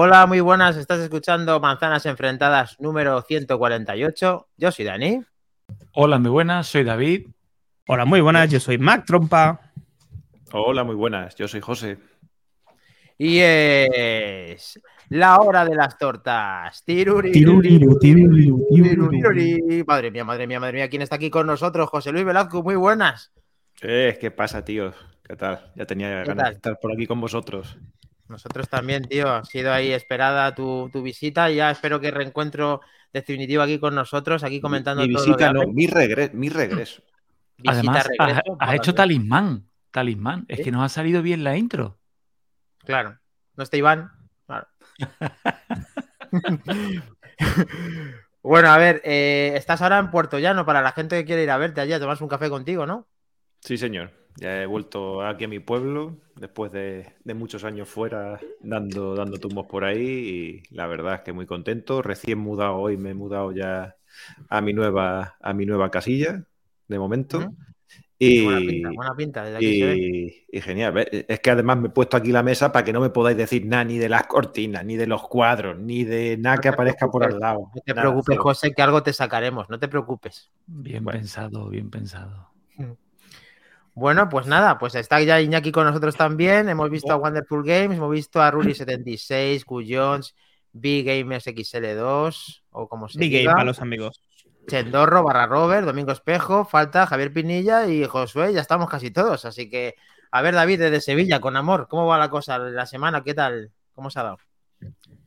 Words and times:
Hola, 0.00 0.26
muy 0.26 0.38
buenas. 0.38 0.76
Estás 0.76 1.00
escuchando 1.00 1.58
Manzanas 1.58 2.06
Enfrentadas 2.06 2.78
número 2.78 3.20
148. 3.20 4.48
Yo 4.56 4.70
soy 4.70 4.84
Dani. 4.84 5.24
Hola, 5.92 6.20
muy 6.20 6.30
buenas. 6.30 6.68
Soy 6.68 6.84
David. 6.84 7.26
Hola, 7.88 8.04
muy 8.04 8.20
buenas. 8.20 8.48
Yo 8.48 8.60
soy 8.60 8.78
Mac 8.78 9.04
Trompa. 9.04 9.72
Hola, 10.52 10.84
muy 10.84 10.94
buenas. 10.94 11.34
Yo 11.34 11.48
soy 11.48 11.60
José. 11.60 11.98
Y 13.18 13.40
es 13.40 14.80
la 15.08 15.38
hora 15.40 15.64
de 15.64 15.74
las 15.74 15.98
tortas. 15.98 16.80
Tiruri, 16.84 17.32
Tiruriru, 17.32 17.98
tiruriru, 17.98 18.66
tiruriru. 18.70 19.10
tiruri. 19.10 19.82
Madre 19.84 20.12
mía, 20.12 20.24
madre 20.24 20.46
mía, 20.46 20.60
madre 20.60 20.74
mía. 20.74 20.88
¿Quién 20.88 21.02
está 21.02 21.16
aquí 21.16 21.28
con 21.28 21.44
nosotros? 21.48 21.88
José 21.90 22.12
Luis 22.12 22.24
Velazco, 22.24 22.62
muy 22.62 22.76
buenas. 22.76 23.32
Eh, 23.82 24.16
¿Qué 24.20 24.30
pasa, 24.30 24.64
tíos? 24.64 24.94
¿Qué 25.24 25.34
tal? 25.34 25.72
Ya 25.74 25.86
tenía 25.86 26.22
¿Qué 26.22 26.28
ganas 26.28 26.36
tal? 26.44 26.50
de 26.52 26.54
estar 26.56 26.78
por 26.80 26.92
aquí 26.92 27.08
con 27.08 27.20
vosotros. 27.20 27.76
Nosotros 28.28 28.68
también, 28.68 29.04
tío. 29.04 29.30
Ha 29.30 29.44
sido 29.44 29.72
ahí 29.72 29.92
esperada 29.92 30.54
tu, 30.54 30.90
tu 30.92 31.02
visita. 31.02 31.50
y 31.50 31.56
Ya 31.56 31.70
espero 31.70 32.00
que 32.00 32.10
reencuentro 32.10 32.80
definitivo 33.12 33.62
aquí 33.62 33.78
con 33.78 33.94
nosotros, 33.94 34.44
aquí 34.44 34.60
comentando 34.60 35.02
mi 35.02 35.12
todo 35.14 35.24
lo 35.26 35.32
visita, 35.32 35.52
no, 35.52 35.66
mi, 35.68 35.86
regre- 35.86 36.32
mi 36.32 36.48
regreso. 36.48 37.02
Visita, 37.60 37.72
Además, 37.80 37.96
has, 37.96 38.06
regreso, 38.18 38.56
has 38.60 38.74
hecho 38.74 38.92
para- 38.92 38.96
talismán. 39.04 39.64
Talismán. 39.90 40.44
Es 40.48 40.60
que 40.60 40.70
nos 40.70 40.84
ha 40.84 40.88
salido 40.88 41.22
bien 41.22 41.42
la 41.42 41.56
intro. 41.56 41.98
Claro. 42.84 43.18
¿No 43.56 43.64
está 43.64 43.76
Iván? 43.76 44.12
Claro. 44.46 44.68
bueno, 48.42 48.68
a 48.68 48.78
ver, 48.78 49.00
eh, 49.04 49.52
estás 49.56 49.82
ahora 49.82 49.98
en 49.98 50.10
Puerto 50.10 50.38
Llano 50.38 50.64
para 50.64 50.82
la 50.82 50.92
gente 50.92 51.16
que 51.16 51.24
quiere 51.24 51.42
ir 51.42 51.50
a 51.50 51.58
verte 51.58 51.80
allí 51.80 51.92
a 51.92 52.00
tomarse 52.00 52.22
un 52.22 52.30
café 52.30 52.48
contigo, 52.48 52.86
¿no? 52.86 53.06
Sí, 53.60 53.76
señor. 53.76 54.12
Ya 54.40 54.62
he 54.62 54.66
vuelto 54.66 55.22
aquí 55.22 55.44
a 55.44 55.48
mi 55.48 55.58
pueblo 55.58 56.16
después 56.36 56.70
de, 56.70 57.12
de 57.24 57.34
muchos 57.34 57.64
años 57.64 57.88
fuera 57.88 58.38
dando, 58.60 59.14
dando 59.16 59.38
tumbos 59.38 59.66
por 59.66 59.84
ahí 59.84 60.62
y 60.70 60.74
la 60.74 60.86
verdad 60.86 61.16
es 61.16 61.20
que 61.22 61.32
muy 61.32 61.46
contento. 61.46 62.02
Recién 62.02 62.38
mudado 62.38 62.76
hoy, 62.76 62.96
me 62.96 63.10
he 63.10 63.14
mudado 63.14 63.50
ya 63.52 63.96
a 64.48 64.60
mi 64.60 64.72
nueva, 64.72 65.36
a 65.40 65.52
mi 65.54 65.66
nueva 65.66 65.90
casilla 65.90 66.44
de 66.86 66.98
momento. 66.98 67.52
Y, 68.18 68.44
Buena 68.44 68.60
pinta, 68.60 68.90
buena 68.92 69.14
pinta. 69.16 69.44
Desde 69.44 69.58
aquí 69.58 69.74
se 69.74 69.86
ve. 69.86 69.96
y, 69.96 70.44
y 70.50 70.60
genial. 70.60 71.06
Es 71.10 71.40
que 71.40 71.50
además 71.50 71.78
me 71.78 71.88
he 71.88 71.90
puesto 71.90 72.16
aquí 72.16 72.32
la 72.32 72.42
mesa 72.42 72.72
para 72.72 72.84
que 72.84 72.92
no 72.92 73.00
me 73.00 73.10
podáis 73.10 73.36
decir 73.36 73.66
nada 73.66 73.84
ni 73.84 73.98
de 73.98 74.08
las 74.08 74.26
cortinas, 74.26 74.84
ni 74.84 74.96
de 74.96 75.06
los 75.06 75.26
cuadros, 75.28 75.78
ni 75.78 76.04
de 76.04 76.36
nada 76.36 76.56
No 76.56 76.62
que 76.62 76.68
aparezca 76.68 77.08
por 77.10 77.24
al 77.24 77.38
lado. 77.38 77.70
No 77.74 77.80
te 77.84 77.94
Nada, 77.94 78.00
preocupes. 78.10 78.38
José, 78.38 78.72
que 78.74 78.82
algo 78.82 79.02
te 79.02 79.12
sacaremos. 79.12 79.68
No 79.70 79.78
te 79.78 79.88
preocupes. 79.88 80.50
Bien 80.66 81.02
Bueno. 81.04 81.18
pensado, 81.20 81.68
bien 81.68 81.90
pensado. 81.90 82.54
Bueno, 83.98 84.28
pues 84.28 84.46
nada, 84.46 84.78
pues 84.78 84.94
está 84.94 85.20
ya 85.22 85.40
Iñaki 85.40 85.72
con 85.72 85.84
nosotros 85.84 86.14
también. 86.14 86.68
Hemos 86.68 86.88
visto 86.88 87.12
a 87.12 87.16
Wonderful 87.16 87.64
Games, 87.64 87.96
hemos 87.96 88.12
visto 88.12 88.40
a 88.40 88.52
Ruri76, 88.52 89.64
Cuyons, 89.64 90.36
Big 90.72 91.04
Gamers 91.04 91.48
XL2, 91.48 92.62
o 92.70 92.88
como 92.88 93.08
se 93.08 93.18
Big 93.18 93.32
Game 93.32 93.46
para 93.46 93.64
los 93.64 93.80
amigos. 93.80 94.22
Chendorro, 94.68 95.24
barra 95.24 95.46
Robert, 95.46 95.84
Domingo 95.84 96.12
Espejo, 96.12 96.64
falta 96.64 97.08
Javier 97.08 97.32
Pinilla 97.32 97.88
y 97.88 98.04
Josué, 98.04 98.52
ya 98.52 98.60
estamos 98.60 98.88
casi 98.88 99.10
todos. 99.10 99.44
Así 99.44 99.68
que, 99.68 99.96
a 100.30 100.42
ver, 100.42 100.54
David, 100.54 100.78
desde 100.78 101.00
Sevilla, 101.00 101.40
con 101.40 101.56
amor, 101.56 101.88
¿cómo 101.90 102.06
va 102.06 102.18
la 102.18 102.30
cosa? 102.30 102.56
La 102.56 102.86
semana, 102.86 103.24
¿qué 103.24 103.34
tal? 103.34 103.72
¿Cómo 103.94 104.10
se 104.10 104.20
ha 104.20 104.22
dado? 104.22 104.38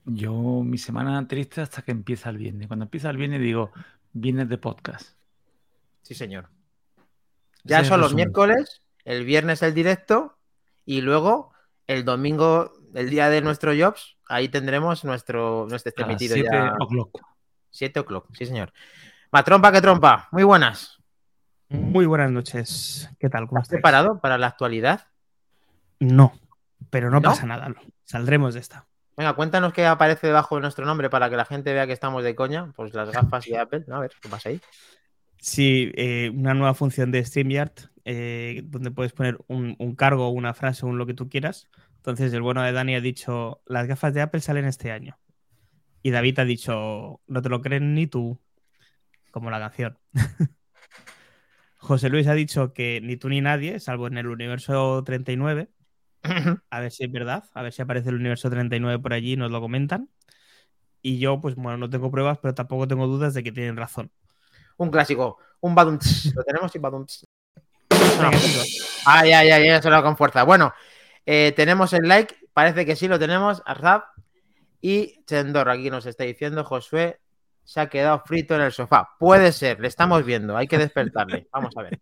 Yo, 0.05 0.31
mi 0.63 0.77
semana 0.77 1.27
triste 1.27 1.59
hasta 1.59 1.81
que 1.81 1.91
empieza 1.91 2.29
el 2.29 2.37
viernes. 2.37 2.69
Cuando 2.69 2.85
empieza 2.85 3.09
el 3.09 3.17
viernes 3.17 3.41
digo, 3.41 3.71
viernes 4.13 4.47
de 4.47 4.57
podcast. 4.57 5.17
Sí, 6.03 6.15
señor. 6.15 6.47
Ya 7.63 7.83
son 7.83 7.99
los 7.99 8.09
resumen. 8.11 8.15
miércoles, 8.27 8.81
el 9.05 9.25
viernes 9.25 9.61
el 9.61 9.73
directo 9.73 10.37
y 10.85 11.01
luego 11.01 11.53
el 11.87 12.05
domingo, 12.05 12.73
el 12.93 13.09
día 13.09 13.29
de 13.29 13.41
nuestro 13.41 13.73
Jobs, 13.77 14.17
ahí 14.27 14.49
tendremos 14.49 15.03
nuestro, 15.03 15.67
nuestro 15.69 15.93
emitido 16.05 16.35
7 16.35 16.49
ya. 16.51 16.73
o'clock. 16.79 17.21
7 17.69 17.99
o'clock, 18.01 18.27
sí, 18.33 18.45
señor. 18.45 18.71
Matrompa, 19.31 19.71
que 19.71 19.81
trompa, 19.81 20.27
muy 20.31 20.43
buenas. 20.43 20.97
Muy 21.69 22.05
buenas 22.05 22.31
noches. 22.31 23.09
¿Qué 23.19 23.29
tal? 23.29 23.47
¿Cómo 23.47 23.59
¿Estás 23.59 23.69
estáis? 23.75 23.81
preparado 23.81 24.19
para 24.19 24.37
la 24.37 24.47
actualidad? 24.47 25.07
No, 25.99 26.33
pero 26.89 27.09
no, 27.09 27.19
¿No? 27.21 27.29
pasa 27.29 27.45
nada. 27.45 27.73
Saldremos 28.03 28.53
de 28.53 28.59
esta. 28.59 28.87
Venga, 29.15 29.33
cuéntanos 29.33 29.71
qué 29.73 29.85
aparece 29.85 30.27
debajo 30.27 30.55
de 30.55 30.61
nuestro 30.61 30.85
nombre 30.85 31.09
para 31.09 31.29
que 31.29 31.35
la 31.35 31.45
gente 31.45 31.73
vea 31.73 31.85
que 31.87 31.93
estamos 31.93 32.23
de 32.23 32.35
coña. 32.35 32.71
Pues 32.75 32.93
las 32.93 33.09
gafas 33.11 33.45
de 33.45 33.57
Apple. 33.59 33.83
¿no? 33.87 33.97
A 33.97 33.99
ver, 33.99 34.11
¿qué 34.21 34.27
pasa 34.29 34.49
ahí? 34.49 34.59
Sí, 35.43 35.91
eh, 35.95 36.29
una 36.35 36.53
nueva 36.53 36.75
función 36.75 37.11
de 37.11 37.25
StreamYard 37.25 37.71
eh, 38.05 38.61
donde 38.65 38.91
puedes 38.91 39.11
poner 39.13 39.39
un, 39.47 39.75
un 39.79 39.95
cargo, 39.95 40.29
una 40.29 40.53
frase, 40.53 40.85
un 40.85 40.97
lo 40.99 41.07
que 41.07 41.15
tú 41.15 41.29
quieras. 41.29 41.67
Entonces, 41.97 42.31
el 42.33 42.41
bueno 42.43 42.61
de 42.63 42.71
Dani 42.71 42.95
ha 42.95 43.01
dicho: 43.01 43.61
Las 43.65 43.87
gafas 43.87 44.13
de 44.13 44.21
Apple 44.21 44.41
salen 44.41 44.65
este 44.65 44.91
año. 44.91 45.19
Y 46.03 46.11
David 46.11 46.39
ha 46.39 46.45
dicho: 46.45 47.21
No 47.27 47.41
te 47.41 47.49
lo 47.49 47.61
creen 47.61 47.95
ni 47.95 48.07
tú. 48.07 48.39
Como 49.31 49.51
la 49.51 49.59
canción. 49.59 49.99
José 51.77 52.09
Luis 52.09 52.27
ha 52.27 52.33
dicho 52.33 52.73
que 52.73 53.01
ni 53.01 53.17
tú 53.17 53.29
ni 53.29 53.41
nadie, 53.41 53.79
salvo 53.79 54.07
en 54.07 54.17
el 54.17 54.27
universo 54.27 55.03
39. 55.03 55.69
A 56.69 56.79
ver 56.79 56.91
si 56.91 57.03
es 57.05 57.11
verdad, 57.11 57.45
a 57.53 57.63
ver 57.63 57.73
si 57.73 57.81
aparece 57.81 58.09
el 58.09 58.15
universo 58.15 58.49
39 58.49 58.99
por 59.01 59.13
allí 59.13 59.33
y 59.33 59.37
nos 59.37 59.51
lo 59.51 59.61
comentan. 59.61 60.09
Y 61.01 61.19
yo, 61.19 61.41
pues 61.41 61.55
bueno, 61.55 61.77
no 61.77 61.89
tengo 61.89 62.11
pruebas, 62.11 62.39
pero 62.39 62.55
tampoco 62.55 62.87
tengo 62.87 63.07
dudas 63.07 63.33
de 63.33 63.43
que 63.43 63.51
tienen 63.51 63.77
razón. 63.77 64.11
Un 64.81 64.89
clásico, 64.89 65.37
un 65.59 65.75
badum. 65.75 65.99
Lo 66.35 66.43
tenemos 66.43 66.71
sin 66.71 66.81
badum. 66.81 67.05
Venga, 67.87 68.31
chicos. 68.31 69.03
Ay, 69.05 69.31
ay, 69.31 69.51
ay, 69.51 69.69
ay, 69.69 69.81
sonado 69.81 70.01
con 70.01 70.17
fuerza. 70.17 70.41
Bueno, 70.41 70.73
eh, 71.23 71.53
tenemos 71.55 71.93
el 71.93 72.07
like, 72.07 72.33
parece 72.51 72.83
que 72.83 72.95
sí 72.95 73.07
lo 73.07 73.19
tenemos, 73.19 73.61
Arzab. 73.67 74.01
Y 74.81 75.23
Chendor, 75.25 75.69
aquí 75.69 75.91
nos 75.91 76.07
está 76.07 76.23
diciendo, 76.23 76.63
Josué 76.63 77.19
se 77.63 77.79
ha 77.79 77.89
quedado 77.89 78.23
frito 78.25 78.55
en 78.55 78.61
el 78.61 78.71
sofá. 78.71 79.09
Puede 79.19 79.51
ser, 79.51 79.79
le 79.79 79.87
estamos 79.87 80.25
viendo, 80.25 80.57
hay 80.57 80.67
que 80.67 80.79
despertarle. 80.79 81.47
Vamos 81.53 81.77
a 81.77 81.83
ver. 81.83 81.99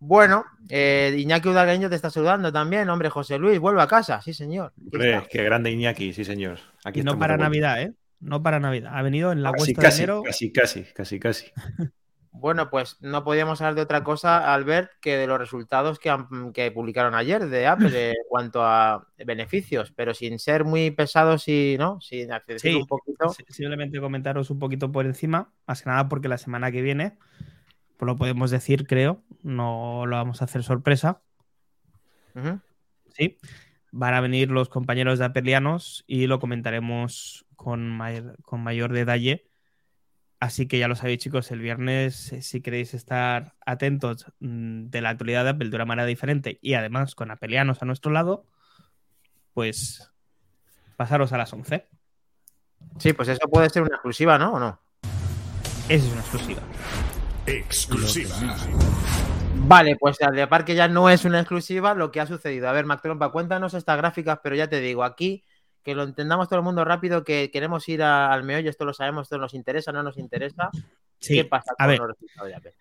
Bueno, 0.00 0.44
eh, 0.68 1.14
Iñaki 1.16 1.48
Udalgueño 1.48 1.88
te 1.88 1.94
está 1.94 2.10
saludando 2.10 2.52
también. 2.52 2.90
Hombre, 2.90 3.10
José 3.10 3.38
Luis, 3.38 3.60
vuelve 3.60 3.80
a 3.80 3.86
casa. 3.86 4.20
Sí, 4.22 4.34
señor. 4.34 4.72
Hombre, 4.92 5.22
qué 5.30 5.44
grande 5.44 5.70
Iñaki, 5.70 6.12
sí, 6.12 6.24
señor. 6.24 6.58
Aquí 6.84 7.00
Y 7.00 7.02
no 7.04 7.16
para. 7.16 7.36
Navidad, 7.36 7.80
¿eh? 7.80 7.94
No 8.20 8.42
para 8.42 8.60
Navidad. 8.60 8.92
Ha 8.94 9.02
venido 9.02 9.32
en 9.32 9.42
la 9.42 9.52
Casi, 9.52 9.74
cuesta 9.74 9.82
casi, 9.82 9.98
de 9.98 10.04
enero. 10.04 10.22
casi, 10.24 10.52
casi, 10.52 10.82
casi, 10.94 11.18
casi. 11.20 11.46
Bueno, 12.38 12.68
pues 12.68 12.98
no 13.00 13.24
podíamos 13.24 13.62
hablar 13.62 13.76
de 13.76 13.80
otra 13.80 14.04
cosa, 14.04 14.52
Albert, 14.52 14.90
que 15.00 15.16
de 15.16 15.26
los 15.26 15.38
resultados 15.38 15.98
que, 15.98 16.10
han- 16.10 16.52
que 16.52 16.70
publicaron 16.70 17.14
ayer 17.14 17.46
de 17.46 17.66
Apple 17.66 18.10
en 18.10 18.14
cuanto 18.28 18.62
a 18.62 19.08
beneficios, 19.24 19.90
pero 19.96 20.12
sin 20.12 20.38
ser 20.38 20.64
muy 20.66 20.90
pesados 20.90 21.48
y, 21.48 21.76
¿no? 21.78 21.98
Sin 22.02 22.30
acceder 22.32 22.60
Sí, 22.60 22.74
un 22.74 22.86
poquito. 22.86 23.30
Sí, 23.30 23.42
Simplemente 23.48 23.98
comentaros 24.00 24.50
un 24.50 24.58
poquito 24.58 24.92
por 24.92 25.06
encima, 25.06 25.50
más 25.66 25.80
que 25.82 25.88
nada 25.88 26.10
porque 26.10 26.28
la 26.28 26.36
semana 26.36 26.70
que 26.70 26.82
viene, 26.82 27.16
pues 27.96 28.06
lo 28.06 28.16
podemos 28.16 28.50
decir, 28.50 28.86
creo, 28.86 29.22
no 29.42 30.04
lo 30.04 30.16
vamos 30.16 30.42
a 30.42 30.44
hacer 30.44 30.62
sorpresa. 30.62 31.22
¿sí? 33.14 33.38
Van 33.92 34.12
a 34.12 34.20
venir 34.20 34.50
los 34.50 34.68
compañeros 34.68 35.18
de 35.18 35.24
Apelianos 35.24 36.04
y 36.06 36.26
lo 36.26 36.38
comentaremos 36.38 37.45
con 37.66 37.88
mayor, 37.88 38.36
con 38.44 38.62
mayor 38.62 38.92
detalle. 38.92 39.50
Así 40.38 40.68
que 40.68 40.78
ya 40.78 40.86
lo 40.86 40.94
sabéis, 40.94 41.18
chicos, 41.18 41.50
el 41.50 41.58
viernes, 41.58 42.32
eh, 42.32 42.40
si 42.40 42.60
queréis 42.60 42.94
estar 42.94 43.56
atentos 43.66 44.26
mm, 44.38 44.84
de 44.86 45.00
la 45.00 45.08
actualidad 45.08 45.42
de 45.42 45.50
Apple 45.50 45.70
de 45.70 45.74
una 45.74 45.84
manera 45.84 46.06
diferente 46.06 46.60
y 46.62 46.74
además 46.74 47.16
con 47.16 47.32
Apelianos 47.32 47.82
a 47.82 47.86
nuestro 47.86 48.12
lado, 48.12 48.46
pues 49.52 50.12
pasaros 50.96 51.32
a 51.32 51.38
las 51.38 51.52
11. 51.52 51.88
Sí, 52.98 53.12
pues 53.14 53.30
eso 53.30 53.48
puede 53.50 53.68
ser 53.68 53.82
una 53.82 53.96
exclusiva, 53.96 54.38
¿no? 54.38 54.52
¿O 54.52 54.60
no? 54.60 54.80
Esa 55.88 56.06
es 56.06 56.12
una 56.12 56.20
exclusiva. 56.20 56.62
Exclusiva. 57.46 58.36
Vale, 59.56 59.96
pues 59.96 60.22
al 60.22 60.36
de 60.36 60.46
parque 60.46 60.76
ya 60.76 60.86
no 60.86 61.10
es 61.10 61.24
una 61.24 61.40
exclusiva 61.40 61.94
lo 61.94 62.12
que 62.12 62.20
ha 62.20 62.28
sucedido. 62.28 62.68
A 62.68 62.72
ver, 62.72 62.86
Mac 62.86 63.02
Trompa, 63.02 63.32
cuéntanos 63.32 63.74
estas 63.74 63.96
gráficas, 63.96 64.38
pero 64.40 64.54
ya 64.54 64.68
te 64.68 64.78
digo, 64.78 65.02
aquí 65.02 65.42
que 65.86 65.94
lo 65.94 66.02
entendamos 66.02 66.48
todo 66.48 66.58
el 66.58 66.64
mundo 66.64 66.84
rápido, 66.84 67.22
que 67.22 67.48
queremos 67.52 67.88
ir 67.88 68.02
a- 68.02 68.32
al 68.32 68.42
meollo, 68.42 68.68
esto 68.68 68.84
lo 68.84 68.92
sabemos, 68.92 69.26
esto 69.26 69.38
nos 69.38 69.54
interesa, 69.54 69.92
no 69.92 70.02
nos 70.02 70.18
interesa. 70.18 70.68
Sí, 71.20 71.34
¿Qué 71.36 71.44
pasa 71.44 71.72
a 71.78 71.84
con 71.84 71.90
ver. 71.92 71.98
los 72.00 72.08
resultados 72.08 72.48
de 72.48 72.54
Apple? 72.56 72.74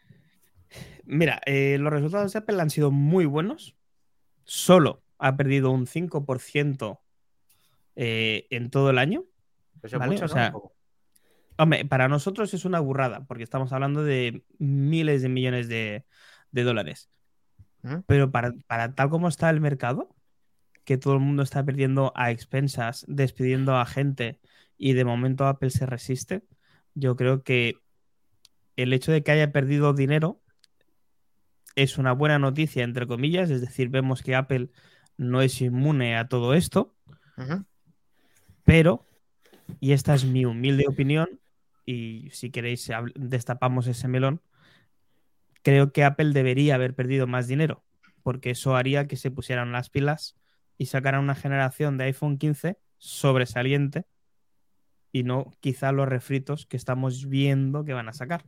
Mira, 1.05 1.39
eh, 1.45 1.77
los 1.79 1.93
resultados 1.93 2.33
de 2.33 2.39
Apple 2.39 2.59
han 2.59 2.71
sido 2.71 2.89
muy 2.89 3.25
buenos. 3.27 3.75
Solo 4.43 5.03
ha 5.19 5.37
perdido 5.37 5.69
un 5.69 5.85
5% 5.85 6.99
eh, 7.95 8.47
en 8.49 8.71
todo 8.71 8.89
el 8.89 8.97
año. 8.97 9.23
Eso 9.83 9.97
es 9.97 9.99
Vale, 9.99 10.11
mucho, 10.13 10.25
o 10.25 10.27
sea, 10.27 10.47
Un 10.47 10.51
poco. 10.53 10.73
Hombre, 11.57 11.85
para 11.85 12.07
nosotros 12.07 12.53
es 12.55 12.65
una 12.65 12.79
burrada, 12.79 13.23
porque 13.27 13.43
estamos 13.43 13.71
hablando 13.71 14.03
de 14.03 14.43
miles 14.57 15.21
de 15.21 15.29
millones 15.29 15.67
de, 15.67 16.05
de 16.49 16.63
dólares. 16.63 17.11
Ujú. 17.83 18.03
Pero 18.07 18.31
para, 18.31 18.51
para 18.65 18.95
tal 18.95 19.11
como 19.11 19.27
está 19.27 19.51
el 19.51 19.61
mercado, 19.61 20.09
que 20.85 20.97
todo 20.97 21.15
el 21.15 21.19
mundo 21.19 21.43
está 21.43 21.65
perdiendo 21.65 22.13
a 22.15 22.31
expensas, 22.31 23.05
despidiendo 23.07 23.75
a 23.75 23.85
gente 23.85 24.39
y 24.77 24.93
de 24.93 25.03
momento 25.03 25.47
Apple 25.47 25.71
se 25.71 25.85
resiste, 25.85 26.43
yo 26.93 27.15
creo 27.15 27.43
que 27.43 27.81
el 28.75 28.93
hecho 28.93 29.11
de 29.11 29.23
que 29.23 29.31
haya 29.31 29.51
perdido 29.51 29.93
dinero 29.93 30.41
es 31.75 31.97
una 31.97 32.13
buena 32.13 32.39
noticia, 32.39 32.83
entre 32.83 33.07
comillas, 33.07 33.49
es 33.49 33.61
decir, 33.61 33.89
vemos 33.89 34.21
que 34.21 34.35
Apple 34.35 34.69
no 35.17 35.41
es 35.41 35.59
inmune 35.61 36.15
a 36.15 36.27
todo 36.27 36.53
esto. 36.53 36.95
Pero, 38.63 39.05
y 39.79 39.91
esta 39.91 40.13
es 40.13 40.23
mi 40.23 40.45
humilde 40.45 40.85
opinión, 40.88 41.39
y 41.85 42.29
si 42.31 42.49
queréis 42.49 42.89
destapamos 43.15 43.88
ese 43.88 44.07
melón, 44.07 44.41
creo 45.63 45.91
que 45.91 46.03
Apple 46.03 46.31
debería 46.31 46.75
haber 46.75 46.95
perdido 46.95 47.27
más 47.27 47.47
dinero, 47.47 47.83
porque 48.23 48.51
eso 48.51 48.75
haría 48.75 49.07
que 49.07 49.17
se 49.17 49.31
pusieran 49.31 49.71
las 49.71 49.89
pilas 49.89 50.35
y 50.77 50.88
sacaran 50.88 51.22
una 51.22 51.36
generación 51.36 51.98
de 51.98 52.06
iPhone 52.06 52.38
15 52.38 52.77
sobresaliente 52.98 54.06
y 55.12 55.24
no 55.24 55.51
quizá 55.62 55.92
los 55.92 56.07
refritos 56.07 56.66
que 56.66 56.77
estamos 56.77 57.27
viendo 57.30 57.86
que 57.86 57.94
van 57.94 58.10
a 58.10 58.13
sacar. 58.13 58.45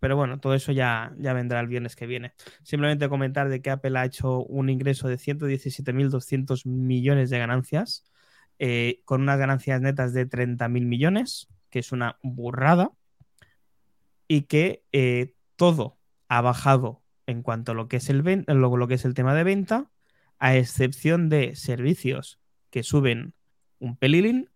Pero 0.00 0.16
bueno, 0.16 0.38
todo 0.38 0.52
eso 0.54 0.70
ya, 0.70 1.14
ya 1.16 1.32
vendrá 1.32 1.60
el 1.60 1.66
viernes 1.66 1.96
que 1.96 2.06
viene. 2.06 2.34
Simplemente 2.62 3.08
comentar 3.08 3.48
de 3.48 3.62
que 3.62 3.70
Apple 3.70 3.98
ha 3.98 4.04
hecho 4.04 4.44
un 4.44 4.68
ingreso 4.68 5.08
de 5.08 5.16
117.200 5.16 6.66
millones 6.66 7.30
de 7.30 7.38
ganancias, 7.38 8.04
eh, 8.58 9.00
con 9.06 9.22
unas 9.22 9.38
ganancias 9.38 9.80
netas 9.80 10.12
de 10.12 10.28
30.000 10.28 10.84
millones, 10.84 11.48
que 11.70 11.78
es 11.78 11.90
una 11.90 12.18
burrada, 12.22 12.92
y 14.28 14.42
que 14.42 14.84
eh, 14.92 15.32
todo 15.56 15.98
ha 16.28 16.42
bajado 16.42 17.02
en 17.26 17.42
cuanto 17.42 17.72
a 17.72 17.74
lo 17.74 17.88
que, 17.88 17.96
es 17.96 18.10
el 18.10 18.44
lo 18.46 18.88
que 18.88 18.94
es 18.94 19.06
el 19.06 19.14
tema 19.14 19.34
de 19.34 19.44
venta, 19.44 19.90
a 20.44 20.58
excepción 20.58 21.30
de 21.30 21.56
servicios 21.56 22.38
que 22.68 22.82
suben 22.82 23.32
un 23.78 23.96
pelín 23.96 24.50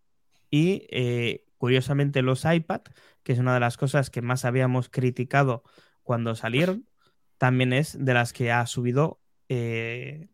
y 0.50 0.86
eh, 0.90 1.46
curiosamente 1.56 2.20
los 2.20 2.44
iPad, 2.44 2.82
que 3.22 3.32
es 3.32 3.38
una 3.38 3.54
de 3.54 3.60
las 3.60 3.78
cosas 3.78 4.10
que 4.10 4.20
más 4.20 4.44
habíamos 4.44 4.90
criticado 4.90 5.64
cuando 6.02 6.34
salieron, 6.34 6.86
también 7.38 7.72
es 7.72 7.96
de 7.98 8.12
las 8.12 8.34
que 8.34 8.52
ha 8.52 8.66
subido 8.66 9.22
eh, 9.48 10.28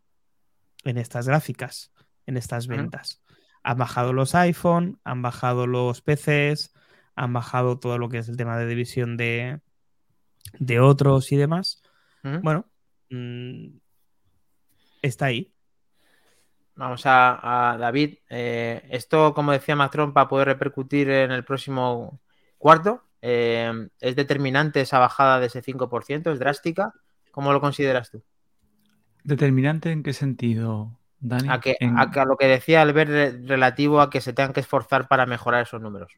en 0.83 0.97
estas 0.97 1.25
gráficas, 1.25 1.93
en 2.25 2.35
estas 2.35 2.67
ventas. 2.67 3.23
Han 3.63 3.77
bajado 3.77 4.11
los 4.11 4.35
iPhone, 4.35 4.99
han 5.05 5.21
bajado 5.21 5.67
los 5.67 6.01
PCs, 6.01 6.73
han 7.15 7.31
bajado 7.31 7.79
todo 7.79 7.97
lo 7.97 8.09
que 8.09 8.17
es 8.17 8.27
el 8.27 8.35
tema 8.35 8.57
de 8.57 8.67
división 8.67 9.15
de, 9.15 9.61
de 10.59 10.81
otros 10.81 11.31
y 11.31 11.37
demás. 11.37 11.81
Bueno, 12.23 12.65
mm, 13.09 13.77
está 15.07 15.25
ahí. 15.27 15.53
Vamos 16.75 17.05
a, 17.05 17.73
a 17.73 17.77
David. 17.77 18.17
Eh, 18.29 18.83
esto, 18.89 19.33
como 19.33 19.51
decía 19.53 19.75
Macron, 19.75 20.13
para 20.13 20.27
poder 20.27 20.47
repercutir 20.47 21.09
en 21.09 21.31
el 21.31 21.45
próximo 21.45 22.19
cuarto, 22.57 23.03
eh, 23.21 23.71
¿es 23.99 24.15
determinante 24.15 24.81
esa 24.81 24.99
bajada 24.99 25.39
de 25.39 25.47
ese 25.47 25.61
5%? 25.61 26.31
¿Es 26.31 26.39
drástica? 26.39 26.93
¿Cómo 27.31 27.53
lo 27.53 27.61
consideras 27.61 28.11
tú? 28.11 28.23
¿Determinante 29.23 29.91
en 29.91 30.03
qué 30.03 30.13
sentido, 30.13 30.97
Dani? 31.19 31.49
A, 31.53 31.59
que, 31.63 31.73
En- 31.79 31.95
a, 32.01 32.11
que 32.11 32.19
a 32.19 32.25
lo 32.25 32.37
que 32.37 32.47
decía 32.47 32.81
Albert 32.81 33.09
re- 33.09 33.31
relativo 33.53 33.99
a 34.01 34.09
que 34.11 34.21
se 34.21 34.33
tengan 34.33 34.53
que 34.53 34.59
esforzar 34.61 35.07
para 35.07 35.25
mejorar 35.25 35.63
esos 35.63 35.81
números. 35.81 36.11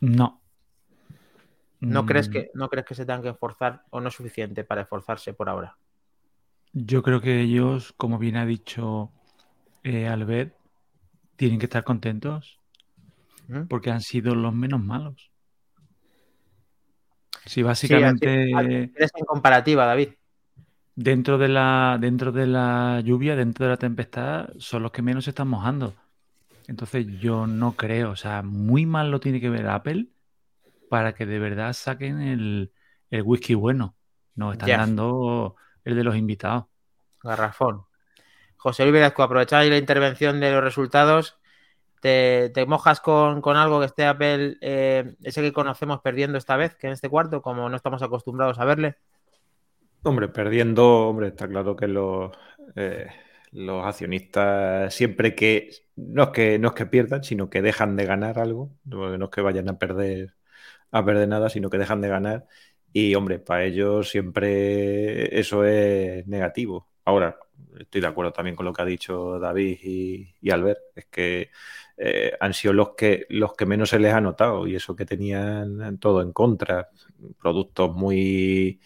No. 0.00 0.40
¿No, 1.88 2.04
crees 2.06 2.28
Mm, 2.28 2.32
que, 2.32 2.50
¿No 2.54 2.68
crees 2.68 2.86
que 2.86 2.94
se 2.94 3.06
tengan 3.06 3.22
que 3.22 3.30
esforzar 3.30 3.84
o 3.90 4.00
no 4.00 4.08
es 4.08 4.14
suficiente 4.14 4.64
para 4.64 4.82
esforzarse 4.82 5.34
por 5.34 5.48
ahora? 5.48 5.76
Yo 6.78 7.02
creo 7.02 7.22
que 7.22 7.40
ellos, 7.40 7.94
como 7.96 8.18
bien 8.18 8.36
ha 8.36 8.44
dicho 8.44 9.10
eh, 9.82 10.06
Albert, 10.06 10.54
tienen 11.36 11.58
que 11.58 11.64
estar 11.66 11.84
contentos 11.84 12.58
porque 13.68 13.90
han 13.90 14.02
sido 14.02 14.34
los 14.34 14.52
menos 14.54 14.82
malos. 14.82 15.30
Si 17.46 17.50
Sí, 17.50 17.62
básicamente 17.62 18.50
Eres 18.50 19.10
en 19.14 19.24
comparativa, 19.24 19.86
David. 19.86 20.10
dentro 20.94 21.38
de 21.38 21.48
la 21.48 21.96
dentro 22.00 22.30
de 22.32 22.46
la 22.46 23.00
lluvia, 23.02 23.36
dentro 23.36 23.64
de 23.64 23.70
la 23.70 23.76
tempestad, 23.78 24.50
son 24.58 24.82
los 24.82 24.92
que 24.92 25.02
menos 25.02 25.24
se 25.24 25.30
están 25.30 25.48
mojando. 25.48 25.94
Entonces 26.68 27.06
yo 27.20 27.46
no 27.46 27.76
creo, 27.76 28.10
o 28.10 28.16
sea, 28.16 28.42
muy 28.42 28.86
mal 28.86 29.10
lo 29.10 29.20
tiene 29.20 29.40
que 29.40 29.48
ver 29.50 29.68
Apple 29.68 30.08
para 30.90 31.14
que 31.14 31.26
de 31.26 31.38
verdad 31.38 31.72
saquen 31.72 32.20
el, 32.20 32.72
el 33.10 33.22
whisky 33.22 33.54
bueno. 33.54 33.96
Nos 34.34 34.54
están 34.54 34.68
dando 34.68 35.56
el 35.86 35.96
de 35.96 36.04
los 36.04 36.16
invitados. 36.16 36.64
Garrafón. 37.22 37.84
José 38.56 38.82
Luis 38.82 38.94
Velasco, 38.94 39.22
aprovechar 39.22 39.62
ahí 39.62 39.70
la 39.70 39.78
intervención 39.78 40.40
de 40.40 40.50
los 40.50 40.62
resultados. 40.62 41.38
¿Te, 42.00 42.50
te 42.50 42.66
mojas 42.66 43.00
con, 43.00 43.40
con 43.40 43.56
algo 43.56 43.80
que 43.80 43.86
esté 43.86 44.04
Apple, 44.04 44.58
eh, 44.60 45.16
ese 45.22 45.40
que 45.40 45.52
conocemos 45.52 46.00
perdiendo 46.02 46.36
esta 46.36 46.56
vez, 46.56 46.74
que 46.74 46.88
en 46.88 46.92
este 46.92 47.08
cuarto, 47.08 47.40
como 47.40 47.68
no 47.68 47.76
estamos 47.76 48.02
acostumbrados 48.02 48.58
a 48.58 48.64
verle? 48.64 48.96
Hombre, 50.02 50.28
perdiendo, 50.28 51.08
hombre, 51.08 51.28
está 51.28 51.48
claro 51.48 51.74
que 51.74 51.88
los, 51.88 52.32
eh, 52.74 53.06
los 53.52 53.86
accionistas 53.86 54.92
siempre 54.92 55.34
que 55.34 55.70
no 55.96 56.24
es 56.24 56.28
que 56.30 56.58
no 56.58 56.68
es 56.68 56.74
que 56.74 56.86
pierdan, 56.86 57.24
sino 57.24 57.48
que 57.48 57.62
dejan 57.62 57.96
de 57.96 58.04
ganar 58.04 58.38
algo, 58.38 58.70
no 58.84 59.16
no 59.16 59.24
es 59.24 59.30
que 59.30 59.40
vayan 59.40 59.68
a 59.68 59.78
perder 59.78 60.34
a 60.90 61.04
perder 61.04 61.28
nada, 61.28 61.48
sino 61.48 61.70
que 61.70 61.78
dejan 61.78 62.00
de 62.00 62.08
ganar. 62.08 62.46
Y 62.98 63.14
hombre, 63.14 63.38
para 63.40 63.64
ellos 63.64 64.08
siempre 64.08 65.38
eso 65.38 65.64
es 65.64 66.26
negativo. 66.26 66.88
Ahora, 67.04 67.38
estoy 67.78 68.00
de 68.00 68.06
acuerdo 68.06 68.32
también 68.32 68.56
con 68.56 68.64
lo 68.66 68.72
que 68.72 68.82
ha 68.82 68.84
dicho 68.86 69.38
David 69.38 69.78
y, 69.82 70.50
Albert, 70.50 70.78
es 70.94 71.06
que 71.06 71.50
eh, 71.98 72.32
han 72.40 72.54
sido 72.54 72.72
los 72.74 72.90
que 72.96 73.26
los 73.30 73.52
que 73.54 73.66
menos 73.66 73.90
se 73.90 73.98
les 73.98 74.14
ha 74.14 74.20
notado 74.20 74.66
y 74.66 74.76
eso 74.76 74.96
que 74.96 75.04
tenían 75.06 75.98
todo 75.98 76.22
en 76.22 76.32
contra, 76.32 76.88
productos 77.40 77.94
muy 77.94 78.80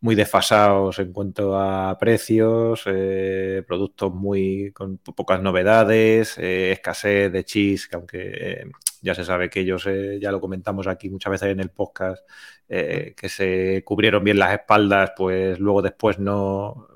muy 0.00 0.14
desfasados 0.14 0.98
en 0.98 1.12
cuanto 1.12 1.58
a 1.58 1.96
precios, 1.98 2.82
eh, 2.86 3.62
productos 3.66 4.12
muy 4.14 4.70
con 4.72 4.98
po- 4.98 5.14
pocas 5.14 5.40
novedades, 5.42 6.36
eh, 6.38 6.72
escasez 6.72 7.32
de 7.32 7.44
cheese, 7.44 7.88
que 7.88 7.96
aunque 7.96 8.66
ya 9.04 9.14
se 9.14 9.24
sabe 9.24 9.50
que 9.50 9.60
ellos, 9.60 9.86
eh, 9.86 10.18
ya 10.20 10.32
lo 10.32 10.40
comentamos 10.40 10.86
aquí 10.86 11.10
muchas 11.10 11.30
veces 11.30 11.50
en 11.50 11.60
el 11.60 11.70
podcast, 11.70 12.26
eh, 12.68 13.14
que 13.16 13.28
se 13.28 13.82
cubrieron 13.84 14.24
bien 14.24 14.38
las 14.38 14.54
espaldas, 14.54 15.12
pues 15.16 15.60
luego 15.60 15.82
después 15.82 16.18
no 16.18 16.88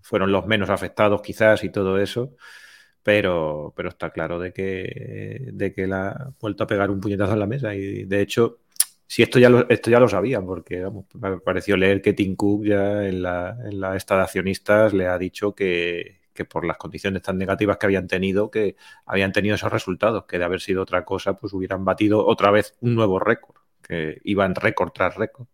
fueron 0.00 0.32
los 0.32 0.46
menos 0.46 0.70
afectados 0.70 1.20
quizás 1.22 1.64
y 1.64 1.70
todo 1.70 1.98
eso. 1.98 2.34
Pero, 3.02 3.72
pero 3.76 3.90
está 3.90 4.10
claro 4.10 4.38
de 4.38 4.52
que, 4.52 5.50
de 5.52 5.72
que 5.72 5.86
la 5.86 6.08
ha 6.10 6.32
vuelto 6.40 6.64
a 6.64 6.66
pegar 6.66 6.90
un 6.90 7.00
puñetazo 7.00 7.34
en 7.34 7.40
la 7.40 7.46
mesa. 7.46 7.74
Y 7.74 8.04
de 8.04 8.20
hecho, 8.20 8.60
si 9.06 9.22
esto 9.22 9.38
ya 9.38 9.50
lo, 9.50 9.68
esto 9.68 9.90
ya 9.90 10.00
lo 10.00 10.08
sabían, 10.08 10.46
porque 10.46 10.82
vamos, 10.82 11.06
me 11.14 11.40
pareció 11.40 11.76
leer 11.76 12.02
que 12.02 12.12
Tim 12.14 12.36
Cook 12.36 12.64
ya 12.66 13.06
en 13.06 13.22
la, 13.22 13.56
en 13.64 13.80
la 13.80 13.96
esta 13.96 14.16
de 14.16 14.22
accionistas 14.22 14.92
le 14.94 15.06
ha 15.08 15.18
dicho 15.18 15.54
que, 15.54 16.17
que 16.38 16.44
por 16.46 16.64
las 16.64 16.76
condiciones 16.78 17.22
tan 17.22 17.36
negativas 17.38 17.76
que 17.78 17.86
habían 17.86 18.06
tenido, 18.06 18.50
que 18.50 18.76
habían 19.06 19.32
tenido 19.32 19.56
esos 19.56 19.72
resultados, 19.72 20.24
que 20.26 20.38
de 20.38 20.44
haber 20.44 20.60
sido 20.60 20.82
otra 20.82 21.04
cosa, 21.04 21.34
pues 21.38 21.52
hubieran 21.52 21.84
batido 21.84 22.24
otra 22.26 22.50
vez 22.52 22.74
un 22.80 22.94
nuevo 22.94 23.18
récord, 23.18 23.56
que 23.82 24.20
iban 24.24 24.54
récord 24.54 24.92
tras 24.92 25.16
récord. 25.16 25.48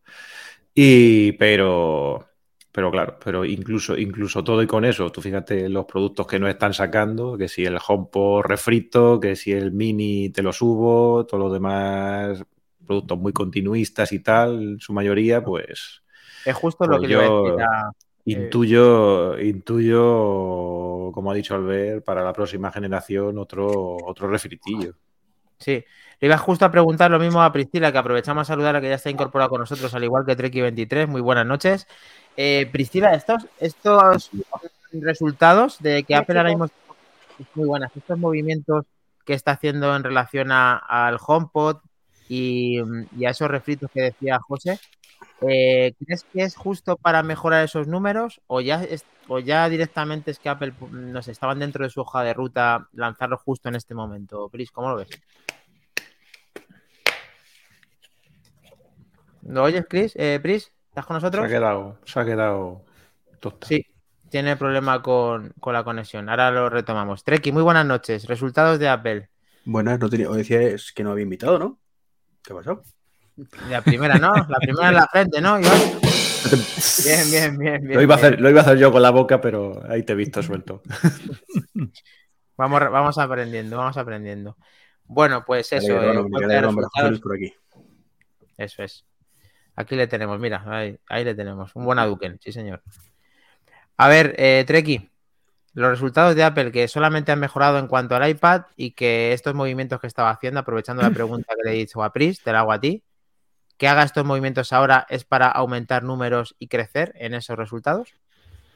Y 0.74 1.32
pero, 1.32 2.26
pero 2.72 2.90
claro, 2.90 3.18
pero 3.24 3.44
incluso, 3.44 3.96
incluso 3.96 4.42
todo 4.44 4.62
y 4.62 4.66
con 4.66 4.84
eso, 4.84 5.10
tú 5.12 5.20
fíjate 5.22 5.68
los 5.68 5.84
productos 5.86 6.26
que 6.26 6.38
no 6.40 6.48
están 6.48 6.74
sacando, 6.74 7.38
que 7.38 7.48
si 7.48 7.64
el 7.64 7.78
HomePod 7.86 8.42
refrito, 8.44 9.20
que 9.20 9.36
si 9.36 9.52
el 9.52 9.72
Mini 9.72 10.30
te 10.30 10.42
lo 10.42 10.52
subo, 10.52 11.26
todo 11.26 11.40
lo 11.40 11.52
demás, 11.52 12.44
productos 12.86 13.18
muy 13.18 13.32
continuistas 13.32 14.12
y 14.12 14.20
tal, 14.20 14.62
en 14.62 14.80
su 14.80 14.92
mayoría, 14.92 15.42
pues 15.44 16.02
Es 16.44 16.54
justo 16.56 16.86
lo 16.86 16.98
Pues 16.98 17.08
que 17.08 17.12
iba 17.12 17.22
a 17.22 17.24
yo- 17.24 17.34
decir 17.44 17.60
a- 17.62 17.90
intuyo, 18.24 19.38
intuyo, 19.40 21.10
como 21.12 21.30
ha 21.30 21.34
dicho 21.34 21.54
Albert, 21.54 22.04
para 22.04 22.22
la 22.24 22.32
próxima 22.32 22.70
generación 22.72 23.38
otro, 23.38 23.96
otro 24.04 24.28
refritillo. 24.28 24.94
Sí, 25.58 25.84
le 26.20 26.26
iba 26.28 26.36
justo 26.38 26.64
a 26.64 26.70
preguntar 26.70 27.10
lo 27.10 27.18
mismo 27.18 27.42
a 27.42 27.52
Priscila, 27.52 27.92
que 27.92 27.98
aprovechamos 27.98 28.42
a 28.42 28.52
saludar 28.52 28.76
a 28.76 28.80
que 28.80 28.88
ya 28.88 28.94
está 28.96 29.10
incorporada 29.10 29.48
con 29.48 29.60
nosotros, 29.60 29.94
al 29.94 30.04
igual 30.04 30.24
que 30.26 30.36
Treki23. 30.36 31.06
Muy 31.06 31.20
buenas 31.20 31.46
noches. 31.46 31.86
Eh, 32.36 32.68
Priscila, 32.72 33.14
estos, 33.14 33.46
estos 33.58 34.30
resultados 34.92 35.78
de 35.80 36.02
que 36.04 36.14
Apple 36.14 36.38
ahora 36.38 36.50
mismo 36.50 36.68
muy 37.54 37.66
buenas, 37.66 37.90
estos 37.96 38.18
movimientos 38.18 38.84
que 39.24 39.34
está 39.34 39.52
haciendo 39.52 39.94
en 39.96 40.04
relación 40.04 40.52
a- 40.52 40.76
al 40.76 41.18
HomePod 41.24 41.78
y, 42.28 42.78
y 43.18 43.24
a 43.26 43.30
esos 43.30 43.48
refritos 43.48 43.90
que 43.92 44.02
decía 44.02 44.38
José, 44.38 44.78
eh, 45.48 45.94
¿crees 45.98 46.26
que 46.32 46.42
es 46.42 46.56
justo 46.56 46.96
para 46.96 47.22
mejorar 47.22 47.64
esos 47.64 47.86
números 47.88 48.40
o 48.46 48.60
ya, 48.60 48.82
es- 48.84 49.06
o 49.28 49.38
ya 49.38 49.68
directamente 49.68 50.30
es 50.30 50.38
que 50.38 50.48
Apple, 50.48 50.74
no 50.90 51.22
sé, 51.22 51.32
estaban 51.32 51.58
dentro 51.58 51.84
de 51.84 51.90
su 51.90 52.00
hoja 52.00 52.22
de 52.22 52.34
ruta 52.34 52.88
lanzarlo 52.92 53.38
justo 53.38 53.68
en 53.68 53.76
este 53.76 53.94
momento? 53.94 54.48
Pris, 54.50 54.70
¿cómo 54.70 54.90
lo 54.90 54.96
ves? 54.96 55.08
¿Lo 59.42 59.62
oyes, 59.64 59.84
Chris? 59.88 60.12
Eh, 60.16 60.38
Pris, 60.42 60.72
¿estás 60.88 61.06
con 61.06 61.14
Se 61.20 61.26
ha 61.26 61.30
nosotros? 61.30 61.48
quedado, 61.50 61.98
se 62.04 62.20
ha 62.20 62.24
quedado 62.24 62.82
tosta. 63.40 63.66
Sí, 63.66 63.84
tiene 64.30 64.56
problema 64.56 65.02
con, 65.02 65.52
con 65.60 65.74
la 65.74 65.84
conexión. 65.84 66.28
Ahora 66.28 66.50
lo 66.50 66.70
retomamos. 66.70 67.24
Treki, 67.24 67.52
muy 67.52 67.62
buenas 67.62 67.86
noches. 67.86 68.26
Resultados 68.26 68.78
de 68.78 68.88
Apple. 68.88 69.28
Buenas, 69.64 69.98
no 69.98 70.08
tenía, 70.08 70.30
o 70.30 70.34
decías 70.34 70.92
que 70.92 71.04
no 71.04 71.10
había 71.12 71.24
invitado, 71.24 71.58
¿no? 71.58 71.78
¿Qué 72.42 72.54
pasó? 72.54 72.82
La 73.68 73.82
primera, 73.82 74.16
¿no? 74.18 74.32
La 74.34 74.58
primera 74.58 74.88
en 74.88 74.94
la 74.94 75.06
frente, 75.06 75.40
¿no? 75.40 75.58
Bien, 75.58 77.30
bien, 77.30 77.58
bien, 77.58 77.82
bien. 77.82 77.94
Lo 77.94 78.02
iba, 78.02 78.14
a 78.14 78.18
hacer, 78.18 78.40
lo 78.40 78.50
iba 78.50 78.60
a 78.60 78.62
hacer 78.62 78.78
yo 78.78 78.92
con 78.92 79.02
la 79.02 79.10
boca, 79.10 79.40
pero 79.40 79.82
ahí 79.88 80.02
te 80.02 80.12
he 80.12 80.16
visto 80.16 80.42
suelto. 80.42 80.82
Vamos, 82.56 82.80
vamos 82.80 83.18
aprendiendo, 83.18 83.76
vamos 83.76 83.96
aprendiendo. 83.96 84.56
Bueno, 85.06 85.44
pues 85.44 85.72
eso. 85.72 86.00
eh, 86.00 87.20
por 87.20 87.34
aquí. 87.34 87.52
Eso 88.56 88.82
es. 88.84 89.04
Aquí 89.76 89.96
le 89.96 90.06
tenemos, 90.06 90.38
mira, 90.38 90.62
ahí, 90.66 90.96
ahí 91.08 91.24
le 91.24 91.34
tenemos. 91.34 91.74
Un 91.74 91.84
buen 91.84 91.98
Aduken, 91.98 92.38
sí, 92.40 92.52
señor. 92.52 92.80
A 93.96 94.08
ver, 94.08 94.34
eh, 94.38 94.64
Treki, 94.66 95.10
los 95.72 95.90
resultados 95.90 96.36
de 96.36 96.44
Apple 96.44 96.70
que 96.70 96.86
solamente 96.86 97.32
han 97.32 97.40
mejorado 97.40 97.78
en 97.78 97.88
cuanto 97.88 98.14
al 98.14 98.28
iPad 98.28 98.66
y 98.76 98.92
que 98.92 99.32
estos 99.32 99.54
movimientos 99.54 100.00
que 100.00 100.06
estaba 100.06 100.30
haciendo, 100.30 100.60
aprovechando 100.60 101.02
la 101.02 101.10
pregunta 101.10 101.54
que 101.56 101.68
le 101.68 101.74
he 101.74 101.78
dicho 101.78 102.02
a 102.02 102.12
Pris, 102.12 102.40
te 102.40 102.52
la 102.52 102.60
hago 102.60 102.72
a 102.72 102.80
ti, 102.80 103.02
que 103.76 103.88
haga 103.88 104.02
estos 104.02 104.24
movimientos 104.24 104.72
ahora 104.72 105.06
es 105.08 105.24
para 105.24 105.48
aumentar 105.48 106.02
números 106.02 106.54
y 106.58 106.68
crecer 106.68 107.12
en 107.16 107.34
esos 107.34 107.56
resultados. 107.56 108.14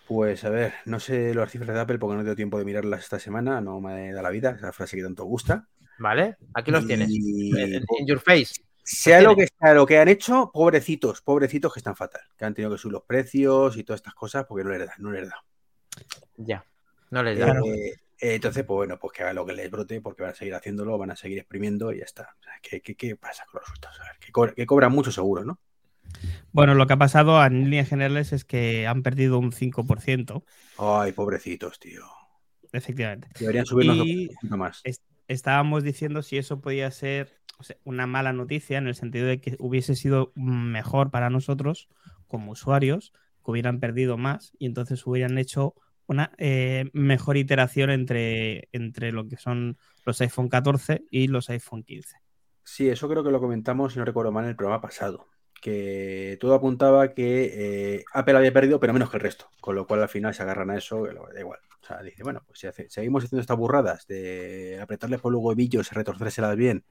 Pues 0.06 0.44
a 0.44 0.50
ver, 0.50 0.72
no 0.86 1.00
sé 1.00 1.34
las 1.34 1.50
cifras 1.50 1.74
de 1.74 1.80
Apple 1.80 1.98
porque 1.98 2.16
no 2.16 2.22
tengo 2.22 2.34
tiempo 2.34 2.58
de 2.58 2.64
mirarlas 2.64 3.00
esta 3.00 3.18
semana, 3.18 3.60
no 3.60 3.80
me 3.80 4.12
da 4.12 4.22
la 4.22 4.30
vida, 4.30 4.50
esa 4.56 4.72
frase 4.72 4.96
que 4.96 5.02
tanto 5.02 5.24
gusta. 5.24 5.68
¿Vale? 5.98 6.36
Aquí 6.54 6.70
los 6.70 6.86
tienes. 6.86 7.10
En, 7.10 7.74
en 7.74 8.06
your 8.06 8.20
face. 8.20 8.62
Sea 8.82 9.20
lo 9.20 9.36
que 9.36 9.46
sea 9.46 9.74
lo 9.74 9.84
que 9.84 9.98
han 9.98 10.08
hecho, 10.08 10.50
pobrecitos, 10.50 11.20
pobrecitos 11.20 11.74
que 11.74 11.80
están 11.80 11.94
fatal, 11.94 12.22
que 12.38 12.46
han 12.46 12.54
tenido 12.54 12.72
que 12.72 12.78
subir 12.78 12.94
los 12.94 13.02
precios 13.02 13.76
y 13.76 13.84
todas 13.84 13.98
estas 13.98 14.14
cosas 14.14 14.46
porque 14.48 14.64
no 14.64 14.70
les 14.70 14.86
da, 14.86 14.94
no 14.96 15.10
les 15.10 15.28
da. 15.28 15.44
Ya. 16.38 16.64
No 17.10 17.22
les 17.22 17.38
da. 17.38 17.52
Eh, 17.66 17.94
eh, 18.20 18.34
entonces, 18.34 18.64
pues 18.64 18.76
bueno, 18.76 18.98
pues 18.98 19.12
que 19.12 19.22
hagan 19.22 19.36
lo 19.36 19.46
que 19.46 19.52
les 19.54 19.70
brote 19.70 20.00
porque 20.00 20.22
van 20.22 20.32
a 20.32 20.34
seguir 20.34 20.54
haciéndolo, 20.54 20.98
van 20.98 21.10
a 21.10 21.16
seguir 21.16 21.38
exprimiendo 21.38 21.92
y 21.92 21.98
ya 21.98 22.04
está. 22.04 22.34
O 22.40 22.42
sea, 22.42 22.52
¿qué, 22.62 22.80
qué, 22.82 22.96
qué 22.96 23.16
pasa 23.16 23.44
con 23.46 23.60
los 23.60 23.68
resultados? 23.68 24.00
A 24.00 24.04
ver, 24.04 24.18
que, 24.20 24.32
co- 24.32 24.54
que 24.54 24.66
cobran 24.66 24.92
mucho 24.92 25.12
seguro, 25.12 25.44
¿no? 25.44 25.60
Bueno, 26.52 26.74
lo 26.74 26.86
que 26.86 26.94
ha 26.94 26.96
pasado 26.98 27.44
en 27.44 27.64
líneas 27.64 27.88
generales 27.88 28.32
es 28.32 28.44
que 28.44 28.86
han 28.86 29.02
perdido 29.02 29.38
un 29.38 29.52
5%, 29.52 30.44
Ay, 30.78 31.12
pobrecitos, 31.12 31.78
tío. 31.78 32.04
efectivamente. 32.72 33.28
Deberían 33.38 33.66
subirnos 33.66 34.00
Y- 34.00 34.28
un 34.42 34.58
más. 34.58 34.84
Es- 34.84 35.02
Estábamos 35.28 35.82
diciendo 35.84 36.22
si 36.22 36.38
eso 36.38 36.60
podía 36.62 36.90
ser 36.90 37.38
o 37.58 37.62
sea, 37.62 37.76
una 37.84 38.06
mala 38.06 38.32
noticia 38.32 38.78
en 38.78 38.86
el 38.86 38.94
sentido 38.94 39.26
de 39.26 39.40
que 39.40 39.56
hubiese 39.58 39.94
sido 39.96 40.32
mejor 40.36 41.10
para 41.10 41.28
nosotros 41.30 41.88
como 42.28 42.52
usuarios, 42.52 43.12
que 43.44 43.50
hubieran 43.50 43.80
perdido 43.80 44.16
más 44.16 44.52
y 44.58 44.66
entonces 44.66 45.06
hubieran 45.06 45.36
hecho 45.38 45.74
una 46.08 46.32
eh, 46.38 46.90
mejor 46.94 47.36
iteración 47.36 47.90
entre, 47.90 48.68
entre 48.72 49.12
lo 49.12 49.28
que 49.28 49.36
son 49.36 49.78
los 50.04 50.20
iPhone 50.20 50.48
14 50.48 51.04
y 51.10 51.28
los 51.28 51.48
iPhone 51.50 51.84
15. 51.84 52.16
Sí, 52.64 52.88
eso 52.88 53.08
creo 53.08 53.22
que 53.22 53.30
lo 53.30 53.40
comentamos, 53.40 53.92
si 53.92 53.98
no 53.98 54.04
recuerdo 54.04 54.32
mal, 54.32 54.44
en 54.44 54.50
el 54.50 54.56
programa 54.56 54.80
pasado. 54.80 55.28
Que 55.60 56.38
todo 56.40 56.54
apuntaba 56.54 57.14
que 57.14 57.96
eh, 57.96 58.04
Apple 58.14 58.36
había 58.36 58.52
perdido, 58.52 58.80
pero 58.80 58.92
menos 58.92 59.10
que 59.10 59.18
el 59.18 59.22
resto. 59.22 59.50
Con 59.60 59.74
lo 59.74 59.86
cual 59.86 60.02
al 60.02 60.08
final 60.08 60.34
se 60.34 60.42
agarran 60.42 60.70
a 60.70 60.78
eso, 60.78 61.04
da 61.04 61.40
igual. 61.40 61.60
O 61.82 61.86
sea, 61.86 62.02
dice, 62.02 62.22
bueno, 62.22 62.42
pues 62.46 62.60
si 62.60 62.68
seguimos 62.88 63.24
haciendo 63.24 63.40
estas 63.40 63.56
burradas 63.56 64.06
de 64.06 64.78
apretarle 64.80 65.18
por 65.18 65.32
los 65.32 65.42
huevillos, 65.42 65.92
retorcérselas 65.92 66.56
bien, 66.56 66.84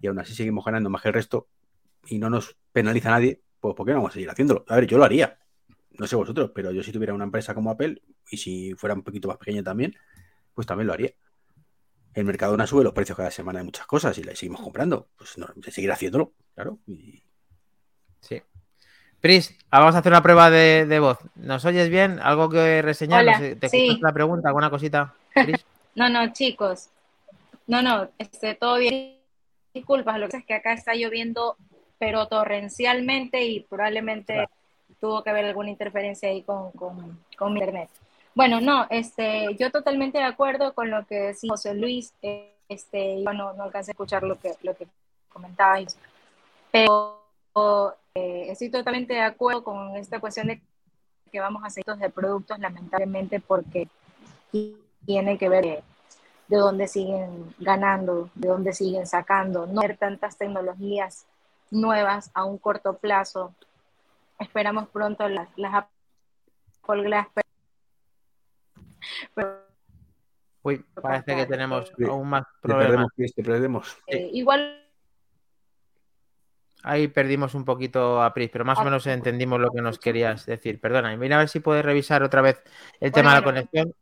y 0.00 0.06
aún 0.06 0.18
así 0.18 0.34
seguimos 0.34 0.64
ganando 0.64 0.90
más 0.90 1.02
que 1.02 1.08
el 1.08 1.14
resto, 1.14 1.48
y 2.06 2.18
no 2.18 2.30
nos 2.30 2.56
penaliza 2.72 3.10
nadie, 3.10 3.42
pues 3.60 3.74
¿por 3.74 3.86
qué 3.86 3.92
no 3.92 3.98
vamos 3.98 4.12
a 4.12 4.14
seguir 4.14 4.30
haciéndolo? 4.30 4.64
A 4.68 4.76
ver, 4.76 4.86
yo 4.86 4.98
lo 4.98 5.04
haría. 5.04 5.38
No 5.98 6.06
sé 6.06 6.16
vosotros, 6.16 6.52
pero 6.54 6.70
yo 6.70 6.82
si 6.82 6.92
tuviera 6.92 7.14
una 7.14 7.24
empresa 7.24 7.54
como 7.54 7.70
Apple, 7.70 8.02
y 8.30 8.36
si 8.36 8.74
fuera 8.74 8.94
un 8.94 9.02
poquito 9.02 9.28
más 9.28 9.36
pequeña 9.38 9.62
también, 9.62 9.96
pues 10.54 10.66
también 10.66 10.86
lo 10.86 10.92
haría. 10.92 11.12
El 12.14 12.24
Mercadona 12.24 12.66
sube 12.66 12.82
los 12.84 12.92
precios 12.92 13.16
cada 13.16 13.30
semana 13.30 13.60
de 13.60 13.64
muchas 13.66 13.86
cosas 13.86 14.16
y 14.18 14.24
las 14.24 14.38
seguimos 14.38 14.60
comprando. 14.60 15.08
Pues 15.16 15.38
no, 15.38 15.46
seguir 15.70 15.92
haciéndolo, 15.92 16.32
claro. 16.54 16.78
Y 16.86 17.22
Sí. 18.20 18.42
Pris, 19.20 19.56
ah, 19.70 19.80
vamos 19.80 19.94
a 19.94 19.98
hacer 19.98 20.12
una 20.12 20.22
prueba 20.22 20.50
de, 20.50 20.86
de 20.86 21.00
voz. 21.00 21.18
¿Nos 21.36 21.64
oyes 21.64 21.88
bien? 21.88 22.18
¿Algo 22.20 22.48
que 22.48 22.82
reseñar? 22.82 23.22
Hola, 23.22 23.32
No 23.32 23.38
sé, 23.38 23.56
¿Te 23.56 23.68
sí. 23.68 23.82
escuchas 23.84 24.02
la 24.02 24.12
pregunta? 24.12 24.48
¿Alguna 24.48 24.70
cosita? 24.70 25.14
Pris? 25.34 25.64
No, 25.94 26.08
no, 26.08 26.32
chicos. 26.32 26.90
No, 27.66 27.82
no, 27.82 28.08
este, 28.18 28.54
todo 28.54 28.78
bien. 28.78 29.16
Disculpas, 29.74 30.16
lo 30.20 30.26
que 30.26 30.30
pasa 30.30 30.38
es 30.38 30.44
que 30.46 30.54
acá 30.54 30.72
está 30.72 30.94
lloviendo, 30.94 31.56
pero 31.98 32.28
torrencialmente 32.28 33.44
y 33.44 33.60
probablemente 33.60 34.46
tuvo 35.00 35.24
que 35.24 35.30
haber 35.30 35.46
alguna 35.46 35.70
interferencia 35.70 36.28
ahí 36.28 36.42
con, 36.42 36.70
con, 36.72 37.18
con 37.36 37.52
mi 37.52 37.58
internet. 37.58 37.90
Bueno, 38.34 38.60
no, 38.60 38.86
este, 38.90 39.56
yo 39.58 39.70
totalmente 39.70 40.18
de 40.18 40.24
acuerdo 40.24 40.72
con 40.74 40.90
lo 40.90 41.06
que 41.06 41.16
decía 41.16 41.50
José 41.50 41.74
Luis. 41.74 42.12
eh, 42.22 42.54
Este, 42.68 43.22
yo 43.22 43.32
no, 43.32 43.48
alcancé 43.62 43.90
a 43.90 43.92
escuchar 43.92 44.22
lo 44.22 44.38
que, 44.38 44.54
lo 44.62 44.76
que 44.76 44.86
comentabais, 45.32 45.96
pero 46.70 47.24
eh, 48.14 48.48
estoy 48.50 48.70
totalmente 48.70 49.14
de 49.14 49.22
acuerdo 49.22 49.64
con 49.64 49.96
esta 49.96 50.20
cuestión 50.20 50.48
de 50.48 50.60
que 51.32 51.40
vamos 51.40 51.62
a 51.62 51.68
hacer 51.68 51.84
de 51.84 52.10
productos, 52.10 52.58
lamentablemente, 52.58 53.40
porque 53.40 53.88
tiene 55.06 55.38
que 55.38 55.48
ver 55.48 55.64
de, 55.64 55.82
de 56.48 56.56
dónde 56.58 56.88
siguen 56.88 57.54
ganando, 57.58 58.28
de 58.34 58.48
dónde 58.48 58.74
siguen 58.74 59.06
sacando, 59.06 59.66
no 59.66 59.80
ver 59.80 59.96
tantas 59.96 60.36
tecnologías 60.36 61.24
nuevas 61.70 62.30
a 62.34 62.44
un 62.44 62.58
corto 62.58 62.98
plazo. 62.98 63.54
Esperamos 64.38 64.88
pronto 64.90 65.26
las, 65.28 65.48
las 65.56 65.74
Apple. 65.74 67.47
Uy, 70.62 70.84
parece 71.00 71.36
que 71.36 71.46
tenemos 71.46 71.92
Sí, 71.96 72.04
aún 72.04 72.28
más 72.28 72.42
te 72.44 72.68
problemas. 72.68 72.86
perdemos, 72.86 73.10
Chris, 73.16 73.34
te 73.34 73.42
perdemos. 73.42 73.96
eh, 74.06 74.30
igual 74.32 74.84
Ahí 76.84 77.08
perdimos 77.08 77.54
un 77.56 77.64
poquito 77.64 78.22
a 78.22 78.32
Pris, 78.32 78.50
pero 78.50 78.64
más 78.64 78.78
o 78.78 78.84
menos 78.84 79.04
entendimos 79.08 79.58
lo 79.60 79.70
que 79.72 79.82
nos 79.82 79.98
querías 79.98 80.46
decir. 80.46 80.80
Perdona, 80.80 81.12
y 81.12 81.16
mira 81.16 81.34
a 81.36 81.40
ver 81.40 81.48
si 81.48 81.58
puedes 81.58 81.84
revisar 81.84 82.22
otra 82.22 82.40
vez 82.40 82.62
el 83.00 83.10
tema 83.10 83.30
de 83.34 83.40
la 83.40 83.44
conexión. 83.44 83.92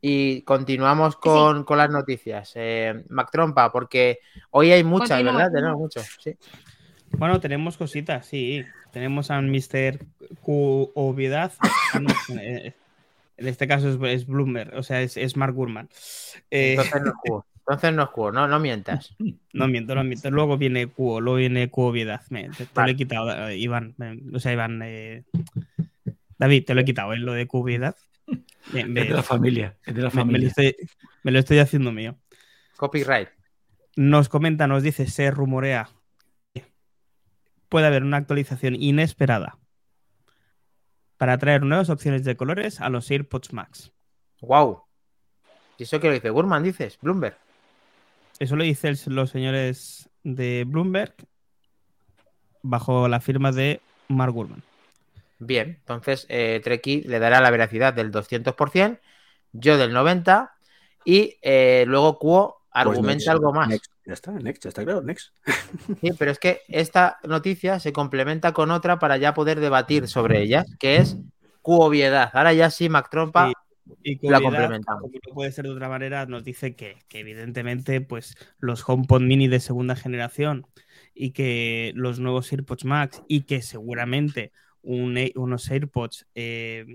Y 0.00 0.42
continuamos 0.42 1.16
con, 1.16 1.64
con 1.64 1.76
las 1.76 1.90
noticias. 1.90 2.52
Eh, 2.54 3.02
Mac 3.08 3.30
Trompa, 3.32 3.72
porque 3.72 4.20
hoy 4.52 4.70
hay 4.70 4.84
muchas, 4.84 5.08
Continúa. 5.10 5.32
¿verdad? 5.38 5.52
Tenemos 5.52 5.76
mucho. 5.78 6.00
Sí. 6.20 6.36
Bueno, 7.18 7.40
tenemos 7.40 7.76
cositas, 7.76 8.24
sí. 8.26 8.64
Tenemos 8.92 9.32
a 9.32 9.40
Mr. 9.40 9.98
Q 10.40 10.92
Obviedad. 10.94 11.52
En 13.38 13.46
este 13.48 13.66
caso 13.68 13.88
es, 13.88 13.98
es 14.12 14.26
Bloomberg, 14.26 14.74
o 14.76 14.82
sea, 14.82 15.00
es, 15.00 15.16
es 15.16 15.36
Mark 15.36 15.54
Gurman. 15.54 15.88
Eh, 16.50 16.72
Entonces 16.72 17.00
no 17.02 17.08
es 17.10 17.14
Q. 17.22 17.44
Entonces 17.60 17.92
no 17.94 18.02
es 18.02 18.08
Q, 18.10 18.32
no, 18.32 18.48
no 18.48 18.58
mientas. 18.60 19.14
No 19.52 19.68
miento, 19.68 19.94
no 19.94 20.02
miento. 20.04 20.30
Luego 20.30 20.56
viene 20.58 20.86
Cuo, 20.88 21.20
luego 21.20 21.36
viene 21.38 21.70
Cuo 21.70 21.88
Obviedad. 21.88 22.22
Me- 22.30 22.48
te, 22.50 22.66
te 22.66 22.70
Vale. 22.74 22.92
lo 22.92 22.94
he 22.94 22.96
quitado, 22.96 23.48
eh, 23.48 23.56
Iván. 23.58 23.94
me- 23.96 24.20
o 24.34 24.40
sea, 24.40 24.52
Iván. 24.52 24.80
eh, 24.84 25.24
David, 26.38 26.64
te 26.64 26.74
lo 26.74 26.80
he 26.80 26.84
quitado, 26.84 27.12
¿eh? 27.12 27.18
Lo 27.18 27.32
de 27.32 27.46
Cuo 27.46 27.62
Obviedad. 27.62 27.96
Bien, 28.72 28.96
Es 28.96 29.08
de 29.08 29.14
la 29.14 29.22
familia. 29.22 29.76
Es 29.86 29.94
de 29.94 30.02
la 30.02 30.10
me, 30.10 30.14
me 30.16 30.20
lo 30.20 30.26
familia. 30.26 30.48
estoy, 30.48 30.76
me 31.22 31.30
lo 31.30 31.38
estoy 31.38 31.58
haciendo 31.58 31.92
mío. 31.92 32.18
Copyright. 32.76 33.28
Nos 33.96 34.28
comenta, 34.28 34.66
nos 34.66 34.82
dice, 34.82 35.06
se 35.06 35.30
rumorea. 35.30 35.90
Puede 37.68 37.86
haber 37.86 38.02
una 38.02 38.16
actualización 38.16 38.74
inesperada 38.76 39.58
para 41.18 41.36
traer 41.38 41.62
nuevas 41.62 41.90
opciones 41.90 42.24
de 42.24 42.36
colores 42.36 42.80
a 42.80 42.88
los 42.88 43.10
AirPods 43.10 43.52
Max. 43.52 43.92
Wow. 44.40 44.82
¿Y 45.76 45.82
eso 45.82 46.00
que 46.00 46.08
lo 46.08 46.14
dice 46.14 46.30
Gurman, 46.30 46.62
dices? 46.62 46.98
Bloomberg. 47.00 47.36
Eso 48.38 48.56
lo 48.56 48.64
dicen 48.64 48.96
los 49.06 49.30
señores 49.30 50.08
de 50.22 50.64
Bloomberg 50.66 51.14
bajo 52.62 53.08
la 53.08 53.20
firma 53.20 53.52
de 53.52 53.80
Mark 54.08 54.32
Gurman. 54.32 54.62
Bien, 55.40 55.76
entonces 55.80 56.26
eh, 56.28 56.60
Treki 56.62 57.02
le 57.02 57.18
dará 57.18 57.40
la 57.40 57.50
veracidad 57.50 57.94
del 57.94 58.10
200%, 58.10 58.98
yo 59.52 59.76
del 59.78 59.92
90% 59.94 60.50
y 61.04 61.36
eh, 61.42 61.84
luego 61.86 62.18
Cuo 62.18 62.58
Pues 62.82 62.98
argumenta 62.98 63.32
algo 63.32 63.52
más. 63.52 63.68
next. 63.68 63.92
Ya 64.08 64.14
está, 64.14 64.32
next, 64.32 64.64
ya 64.64 64.70
está 64.70 64.84
claro, 64.84 65.02
next. 65.02 65.34
Sí, 66.00 66.12
pero 66.18 66.30
es 66.30 66.38
que 66.38 66.62
esta 66.68 67.18
noticia 67.24 67.78
se 67.78 67.92
complementa 67.92 68.54
con 68.54 68.70
otra 68.70 68.98
para 68.98 69.18
ya 69.18 69.34
poder 69.34 69.60
debatir 69.60 70.08
sobre 70.08 70.40
ellas, 70.40 70.64
que 70.78 70.96
es 70.96 71.18
Cuoviedad. 71.60 72.30
Ahora 72.32 72.54
ya 72.54 72.70
sí, 72.70 72.88
Mac 72.88 73.10
Trompa. 73.10 73.48
Sí. 73.48 73.54
Y 74.02 74.28
La 74.28 74.40
complementamos. 74.40 75.02
como 75.02 75.12
no 75.12 75.34
puede 75.34 75.52
ser 75.52 75.66
de 75.66 75.72
otra 75.72 75.90
manera, 75.90 76.24
nos 76.24 76.42
dice 76.42 76.74
que, 76.74 76.96
que 77.08 77.20
evidentemente 77.20 78.00
pues, 78.00 78.34
los 78.58 78.82
HomePod 78.88 79.20
Mini 79.20 79.46
de 79.46 79.60
segunda 79.60 79.94
generación 79.94 80.66
y 81.14 81.32
que 81.32 81.92
los 81.94 82.18
nuevos 82.18 82.50
AirPods 82.50 82.86
Max 82.86 83.22
y 83.28 83.42
que 83.42 83.60
seguramente 83.60 84.52
un 84.80 85.18
unos 85.34 85.70
AirPods 85.70 86.26
eh, 86.34 86.86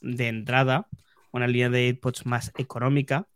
de 0.00 0.28
entrada, 0.28 0.88
una 1.30 1.46
línea 1.46 1.68
de 1.68 1.88
AirPods 1.88 2.24
más 2.24 2.52
económica, 2.56 3.28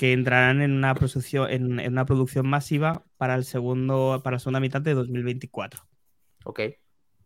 que 0.00 0.14
entrarán 0.14 0.62
en 0.62 0.72
una 0.72 0.94
producción, 0.94 1.50
en, 1.50 1.78
en 1.78 1.92
una 1.92 2.06
producción 2.06 2.48
masiva 2.48 3.04
para 3.18 3.34
el 3.34 3.44
segundo, 3.44 4.22
para 4.24 4.36
la 4.36 4.38
segunda 4.38 4.58
mitad 4.58 4.80
de 4.80 4.94
2024. 4.94 5.86
Ok. 6.46 6.60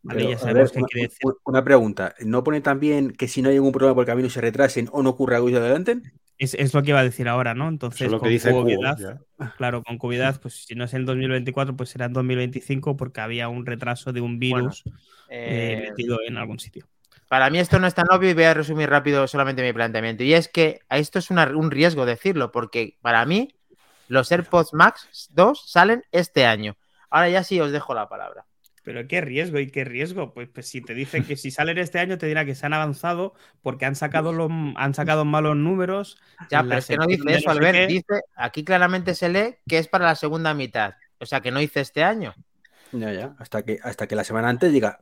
Vale, 0.02 0.18
Pero, 0.18 0.30
ya 0.32 0.38
sabemos 0.38 0.72
ver, 0.72 0.72
qué 0.72 0.78
una, 0.80 0.88
quiere 0.88 1.08
decir. 1.08 1.20
una- 1.44 1.64
pregunta. 1.64 2.14
¿No 2.26 2.42
pone 2.42 2.60
también 2.60 3.12
que 3.12 3.28
si 3.28 3.42
no 3.42 3.48
hay 3.48 3.54
ningún 3.54 3.70
problema 3.70 3.94
por 3.94 4.02
el 4.02 4.06
camino 4.06 4.28
se 4.28 4.40
retrasen 4.40 4.88
o 4.90 5.04
no 5.04 5.10
ocurra 5.10 5.36
algo 5.36 5.50
y 5.50 5.52
se 5.52 5.58
adelanten? 5.58 6.02
Es, 6.36 6.54
es 6.54 6.74
lo 6.74 6.82
que 6.82 6.90
iba 6.90 6.98
a 6.98 7.04
decir 7.04 7.28
ahora, 7.28 7.54
¿no? 7.54 7.68
Entonces, 7.68 8.10
que 8.10 8.18
con 8.18 8.28
dice 8.28 8.50
ya. 8.98 9.20
Claro, 9.56 9.84
con 9.84 9.98
COVID, 9.98 10.40
pues 10.42 10.64
si 10.66 10.74
no 10.74 10.82
es 10.82 10.94
en 10.94 11.06
2024, 11.06 11.76
pues 11.76 11.90
será 11.90 12.06
en 12.06 12.12
2025 12.12 12.96
porque 12.96 13.20
había 13.20 13.48
un 13.48 13.64
retraso 13.64 14.12
de 14.12 14.20
un 14.20 14.40
virus 14.40 14.82
eh, 15.30 15.76
Eh, 15.78 15.90
metido 15.90 16.18
en 16.26 16.36
algún 16.38 16.58
sitio. 16.58 16.88
Para 17.28 17.50
mí 17.50 17.58
esto 17.58 17.78
no 17.78 17.86
es 17.86 17.94
tan 17.94 18.06
obvio 18.10 18.30
y 18.30 18.34
voy 18.34 18.44
a 18.44 18.54
resumir 18.54 18.88
rápido 18.90 19.26
solamente 19.26 19.62
mi 19.62 19.72
planteamiento. 19.72 20.22
Y 20.22 20.34
es 20.34 20.48
que 20.48 20.80
esto 20.90 21.18
es 21.18 21.30
una- 21.30 21.46
un 21.46 21.70
riesgo 21.70 22.06
decirlo, 22.06 22.52
porque 22.52 22.96
para 23.02 23.24
mí 23.24 23.54
los 24.08 24.30
AirPods 24.30 24.72
Max 24.74 25.30
2 25.32 25.62
salen 25.70 26.04
este 26.12 26.46
año. 26.46 26.76
Ahora 27.10 27.28
ya 27.28 27.42
sí 27.44 27.60
os 27.60 27.72
dejo 27.72 27.94
la 27.94 28.08
palabra. 28.08 28.44
Pero 28.82 29.08
qué 29.08 29.22
riesgo 29.22 29.58
y 29.58 29.70
qué 29.70 29.82
riesgo. 29.84 30.34
Pues, 30.34 30.48
pues 30.52 30.68
si 30.68 30.82
te 30.82 30.92
dicen 30.92 31.24
que 31.24 31.36
si 31.36 31.50
salen 31.50 31.78
este 31.78 31.98
año 32.00 32.18
te 32.18 32.26
dirá 32.26 32.44
que 32.44 32.54
se 32.54 32.66
han 32.66 32.74
avanzado 32.74 33.32
porque 33.62 33.86
han 33.86 33.94
sacado 33.96 34.32
los, 34.34 34.50
han 34.76 34.92
sacado 34.92 35.24
malos 35.24 35.56
números. 35.56 36.18
Ya, 36.50 36.62
pero 36.62 36.76
es 36.78 36.86
que 36.86 36.98
no 36.98 37.06
dice 37.06 37.22
eso, 37.34 37.50
Albert. 37.50 37.78
qué. 37.78 37.86
Dice, 37.86 38.20
aquí 38.36 38.62
claramente 38.62 39.14
se 39.14 39.30
lee 39.30 39.56
que 39.66 39.78
es 39.78 39.88
para 39.88 40.04
la 40.04 40.14
segunda 40.16 40.52
mitad. 40.52 40.94
O 41.18 41.24
sea, 41.24 41.40
que 41.40 41.50
no 41.50 41.60
dice 41.60 41.80
este 41.80 42.04
año. 42.04 42.34
Ya, 42.92 43.12
ya. 43.12 43.34
Hasta 43.38 43.62
que, 43.62 43.78
hasta 43.82 44.06
que 44.06 44.14
la 44.16 44.24
semana 44.24 44.48
antes 44.48 44.72
diga, 44.72 44.98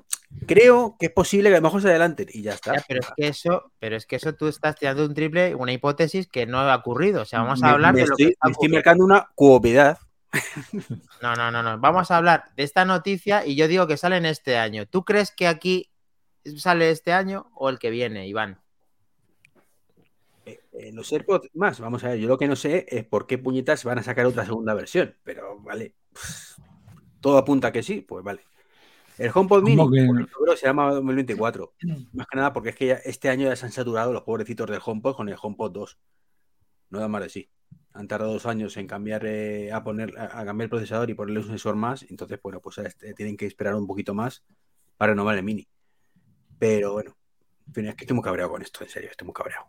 creo 0.46 0.96
que 0.98 1.06
es 1.06 1.12
posible 1.12 1.50
que 1.50 1.56
a 1.56 1.58
lo 1.58 1.64
mejor 1.64 1.82
se 1.82 1.88
adelanten. 1.88 2.26
Y 2.32 2.42
ya 2.42 2.52
está. 2.54 2.74
Ya, 2.74 2.84
pero 2.88 3.00
es 3.00 3.08
que 3.16 3.26
eso, 3.28 3.72
pero 3.78 3.96
es 3.96 4.06
que 4.06 4.16
eso 4.16 4.34
tú 4.34 4.48
estás 4.48 4.76
tirando 4.76 5.04
un 5.04 5.14
triple, 5.14 5.54
una 5.54 5.72
hipótesis 5.72 6.26
que 6.26 6.46
no 6.46 6.58
ha 6.60 6.74
ocurrido. 6.76 7.22
O 7.22 7.24
sea, 7.24 7.40
vamos 7.42 7.62
a 7.62 7.66
Me- 7.66 7.72
hablar 7.72 7.94
me 7.94 8.00
de 8.00 8.06
lo 8.06 8.12
estoy, 8.14 8.26
que 8.26 8.32
está 8.32 8.46
me 8.48 8.52
estoy 8.52 8.68
marcando 8.70 9.04
una 9.04 9.28
cuopiedad. 9.34 9.98
No, 11.20 11.34
no, 11.34 11.50
no, 11.50 11.62
no. 11.62 11.78
Vamos 11.78 12.10
a 12.10 12.16
hablar 12.16 12.44
de 12.56 12.62
esta 12.62 12.84
noticia 12.86 13.44
y 13.44 13.54
yo 13.56 13.68
digo 13.68 13.86
que 13.86 13.98
sale 13.98 14.16
en 14.16 14.24
este 14.26 14.56
año. 14.56 14.86
¿Tú 14.86 15.04
crees 15.04 15.30
que 15.30 15.46
aquí 15.46 15.90
sale 16.56 16.90
este 16.90 17.12
año 17.12 17.50
o 17.54 17.68
el 17.68 17.78
que 17.78 17.90
viene, 17.90 18.26
Iván? 18.26 18.58
Eh, 20.46 20.90
los 20.92 21.12
AirPods 21.12 21.50
más, 21.54 21.78
vamos 21.78 22.02
a 22.02 22.08
ver, 22.08 22.18
yo 22.18 22.26
lo 22.26 22.38
que 22.38 22.48
no 22.48 22.56
sé 22.56 22.86
es 22.88 23.04
por 23.04 23.26
qué 23.26 23.38
puñetas 23.38 23.84
van 23.84 23.98
a 23.98 24.02
sacar 24.02 24.26
otra 24.26 24.44
segunda 24.44 24.74
versión, 24.74 25.14
pero 25.22 25.60
vale, 25.60 25.94
pff, 26.12 26.58
todo 27.22 27.38
apunta 27.38 27.68
a 27.70 27.72
que 27.72 27.84
sí, 27.84 28.02
pues 28.02 28.24
vale. 28.24 28.48
El 29.18 29.30
HomePod 29.34 29.62
Mini, 29.64 29.84
¿Cómo 29.84 29.90
que 29.90 30.02
pues, 30.04 30.20
no? 30.20 30.26
yo 30.30 30.38
creo 30.44 30.54
que 30.54 30.60
se 30.60 30.66
llama 30.66 30.92
2024, 30.92 31.74
más 32.12 32.26
que 32.28 32.36
nada 32.36 32.52
porque 32.52 32.70
es 32.70 32.76
que 32.76 32.86
ya- 32.88 32.96
este 33.04 33.28
año 33.30 33.48
ya 33.48 33.56
se 33.56 33.66
han 33.66 33.72
saturado 33.72 34.12
los 34.12 34.22
pobrecitos 34.24 34.70
del 34.70 34.80
HomePod 34.84 35.16
con 35.16 35.28
el 35.28 35.36
HomePod 35.40 35.72
2, 35.72 35.98
no 36.90 37.00
da 37.00 37.08
más 37.08 37.22
de 37.22 37.28
sí. 37.30 37.50
Han 37.94 38.08
tardado 38.08 38.32
dos 38.32 38.46
años 38.46 38.76
en 38.78 38.86
cambiar 38.86 39.26
eh, 39.26 39.72
a 39.72 39.84
poner 39.84 40.18
a, 40.18 40.40
a 40.40 40.44
cambiar 40.46 40.66
el 40.66 40.70
procesador 40.70 41.10
y 41.10 41.14
ponerle 41.14 41.40
un 41.40 41.46
sensor 41.48 41.76
más, 41.76 42.04
entonces 42.10 42.40
bueno, 42.42 42.60
pues 42.60 42.78
este, 42.78 43.14
tienen 43.14 43.36
que 43.36 43.46
esperar 43.46 43.74
un 43.76 43.86
poquito 43.86 44.14
más 44.14 44.44
para 44.98 45.12
renovar 45.12 45.36
el 45.38 45.44
Mini. 45.44 45.68
Pero 46.58 46.94
bueno, 46.94 47.16
en 47.68 47.74
fin, 47.74 47.86
es 47.88 47.96
que 47.96 48.04
estoy 48.04 48.14
muy 48.16 48.24
cabreado 48.24 48.52
con 48.52 48.62
esto, 48.62 48.84
en 48.84 48.90
serio, 48.90 49.10
estoy 49.10 49.26
muy 49.26 49.34
cabreado. 49.34 49.66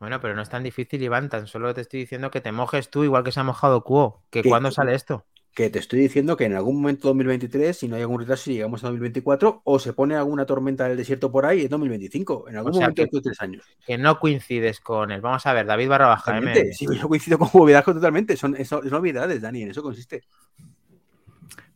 Bueno, 0.00 0.20
pero 0.20 0.34
no 0.34 0.42
es 0.42 0.48
tan 0.48 0.62
difícil, 0.64 1.02
Iván. 1.02 1.28
Tan 1.28 1.46
solo 1.46 1.72
te 1.74 1.80
estoy 1.82 2.00
diciendo 2.00 2.30
que 2.32 2.40
te 2.40 2.52
mojes 2.52 2.90
tú, 2.90 3.04
igual 3.04 3.22
que 3.24 3.32
se 3.32 3.40
ha 3.40 3.44
mojado 3.44 3.84
Cuo. 3.84 4.24
Que 4.30 4.42
¿Qué? 4.42 4.50
cuándo 4.50 4.70
sale 4.72 4.94
esto. 4.94 5.26
Que 5.54 5.70
te 5.70 5.80
estoy 5.80 5.98
diciendo 5.98 6.36
que 6.36 6.44
en 6.44 6.54
algún 6.54 6.76
momento 6.80 7.08
2023, 7.08 7.76
si 7.76 7.88
no 7.88 7.96
hay 7.96 8.02
algún 8.02 8.20
retraso, 8.20 8.50
llegamos 8.50 8.84
a 8.84 8.88
2024 8.88 9.62
o 9.64 9.78
se 9.80 9.92
pone 9.92 10.14
alguna 10.14 10.46
tormenta 10.46 10.86
del 10.88 10.96
desierto 10.96 11.32
por 11.32 11.46
ahí 11.46 11.62
en 11.62 11.68
2025, 11.68 12.48
en 12.48 12.56
algún 12.56 12.70
O 12.70 12.74
sea 12.74 12.82
momento 12.82 13.02
de 13.02 13.06
estos 13.06 13.22
tres 13.22 13.40
años. 13.40 13.64
Que 13.84 13.98
no 13.98 14.20
coincides 14.20 14.78
con 14.78 15.10
él. 15.10 15.20
Vamos 15.20 15.44
a 15.46 15.52
ver, 15.52 15.66
David 15.66 15.88
barra 15.88 16.06
baja. 16.06 16.40
Sí, 16.72 16.86
yo 16.96 17.08
coincido 17.08 17.38
con 17.38 17.48
Bovedasco 17.52 17.92
totalmente, 17.92 18.36
son, 18.36 18.54
eso- 18.56 18.80
son 18.82 18.90
novedades, 18.90 19.42
Dani, 19.42 19.62
en 19.62 19.70
eso 19.70 19.82
consiste. 19.82 20.22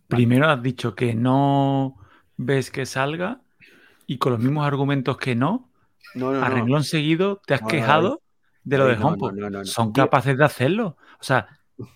Primero 0.09 0.49
has 0.49 0.63
dicho 0.63 0.95
que 0.95 1.15
no 1.15 1.97
ves 2.37 2.71
que 2.71 2.87
salga 2.87 3.41
y 4.07 4.19
con 4.19 4.33
los 4.33 4.41
mismos 4.41 4.67
argumentos 4.67 5.17
que 5.17 5.35
no, 5.35 5.71
No, 6.15 6.33
no, 6.33 6.43
a 6.43 6.49
no. 6.49 6.55
renglón 6.55 6.85
seguido 6.85 7.41
te 7.47 7.55
has 7.55 7.63
No, 7.63 7.67
no, 7.67 7.71
quejado 7.73 8.23
de 8.63 8.79
lo 8.79 8.87
de 8.87 8.97
no, 8.97 9.09
HomePod. 9.09 9.33
no, 9.33 9.41
no, 9.41 9.51
no, 9.51 9.59
no. 9.61 9.65
Son 9.65 9.93
capaces 9.93 10.37
de 10.37 10.45
hacerlo. 10.45 10.97
O 11.19 11.25
sea, 11.25 11.49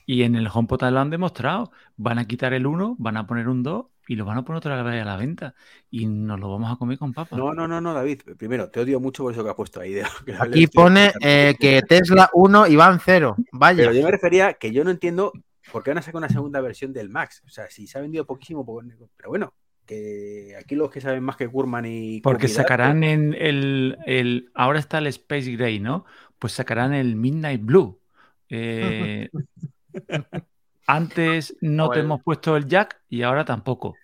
y 0.07 0.23
en 0.23 0.35
el 0.37 0.49
HomePod 0.53 0.83
lo 0.91 1.01
han 1.01 1.11
demostrado. 1.11 1.71
Van 1.97 2.19
a 2.19 2.27
quitar 2.27 2.53
el 2.53 2.67
1, 2.67 2.97
van 2.99 3.17
a 3.17 3.27
poner 3.27 3.49
un 3.49 3.63
2 3.63 3.87
y 4.09 4.15
lo 4.17 4.25
van 4.25 4.39
a 4.39 4.45
poner 4.45 4.59
otra 4.59 4.83
vez 4.83 5.03
a 5.03 5.05
la 5.05 5.17
venta. 5.17 5.55
Y 5.91 6.07
nos 6.07 6.39
lo 6.39 6.51
vamos 6.51 6.73
a 6.73 6.77
comer 6.77 6.99
con 6.99 7.13
papas. 7.13 7.39
No, 7.39 7.53
no, 7.55 7.67
no, 7.67 7.81
no, 7.81 7.93
David, 7.95 8.21
primero, 8.39 8.71
te 8.71 8.81
odio 8.81 9.01
mucho 9.01 9.23
por 9.25 9.33
eso 9.33 9.43
que 9.43 9.51
has 9.51 9.57
puesto 9.57 9.81
ahí. 9.81 9.93
de- 9.95 10.05
Aquí 10.41 10.67
pone 10.69 11.13
eh, 11.21 11.55
que 11.59 11.83
Tesla 11.89 12.31
1, 12.33 12.67
Iván 12.69 13.01
0. 13.05 13.37
Vaya. 13.53 13.79
Pero 13.85 13.93
yo 13.93 14.05
me 14.05 14.11
refería 14.11 14.55
que 14.55 14.73
yo 14.73 14.85
no 14.85 14.91
entiendo 14.91 15.33
por 15.73 15.83
qué 15.83 15.91
van 15.91 15.99
a 15.99 16.03
sacar 16.03 16.19
una 16.19 16.29
segunda 16.29 16.61
versión 16.61 16.93
del 16.93 17.09
Max. 17.11 17.43
O 17.47 17.49
sea, 17.51 17.69
si 17.71 17.87
se 17.87 17.99
ha 17.99 18.01
vendido 18.01 18.25
poquísimo, 18.27 18.65
pues- 18.65 18.87
pero 19.17 19.29
bueno, 19.31 19.53
que 19.85 20.55
aquí 20.59 20.75
los 20.75 20.91
que 20.91 21.01
saben 21.01 21.23
más 21.23 21.37
que 21.37 21.49
Kurman 21.49 21.85
y 21.87 22.21
Porque 22.21 22.49
sacarán 22.49 23.03
en 23.05 23.35
el, 23.35 23.97
el- 24.07 24.51
Ahora 24.55 24.79
está 24.79 24.99
el 24.99 25.07
Space 25.09 25.51
Gray, 25.53 25.79
¿no? 25.81 26.05
Pues 26.39 26.53
sacarán 26.53 26.93
el 26.93 27.17
Midnight 27.17 27.63
Blue. 27.65 27.99
Eh, 28.51 29.29
antes 30.87 31.57
no 31.61 31.91
te 31.91 32.01
hemos 32.01 32.23
puesto 32.23 32.57
el 32.57 32.67
Jack 32.67 33.01
y 33.09 33.23
ahora 33.23 33.45
tampoco. 33.45 33.95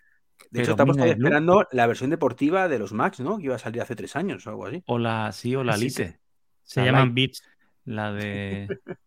De 0.51 0.63
hecho, 0.63 0.73
estamos 0.73 0.99
esperando 0.99 1.67
la 1.73 1.87
versión 1.87 2.11
deportiva 2.11 2.69
de 2.69 2.79
los 2.79 2.93
Max, 2.93 3.21
¿no? 3.21 3.39
Que 3.39 3.45
iba 3.45 3.55
a 3.55 3.59
salir 3.59 3.81
hace 3.81 3.97
tres 3.97 4.17
años 4.17 4.47
o 4.47 4.51
algo 4.51 4.67
así. 4.67 4.83
o 4.87 4.99
la 4.99 5.33
sí 5.33 5.57
o 5.57 5.65
la 5.65 5.77
Sí, 5.79 5.89
sí. 5.91 6.03
Lite. 6.03 6.19
Se 6.63 6.81
La 6.81 6.87
llaman 6.87 7.15
Beats. 7.15 7.43
La 7.85 8.13
de. 8.13 8.69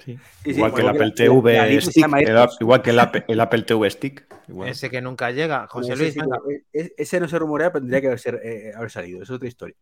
Sí, 0.00 0.16
sí, 0.44 0.50
Igual 0.52 0.72
que 0.72 0.80
el 0.82 0.88
Apple 0.90 1.10
TV 1.10 1.80
Stick. 1.80 2.06
igual 2.60 2.82
que 2.82 2.90
el 2.90 3.00
Apple, 3.00 3.24
el 3.26 3.40
Apple 3.40 3.62
TV 3.62 3.90
Stick. 3.90 4.32
igual. 4.46 4.68
Ese 4.68 4.90
que 4.90 5.02
nunca 5.02 5.32
llega. 5.32 5.66
José 5.66 5.96
Luis, 5.96 6.16
e- 6.16 6.62
e- 6.72 6.92
ese 6.96 7.18
no 7.18 7.26
se 7.26 7.36
rumorea, 7.36 7.72
pero 7.72 7.80
tendría 7.82 8.00
que 8.02 8.06
haber, 8.06 8.20
ser- 8.20 8.40
eh, 8.44 8.70
haber 8.76 8.92
salido. 8.92 9.20
Es 9.24 9.28
otra 9.30 9.48
historia. 9.48 9.74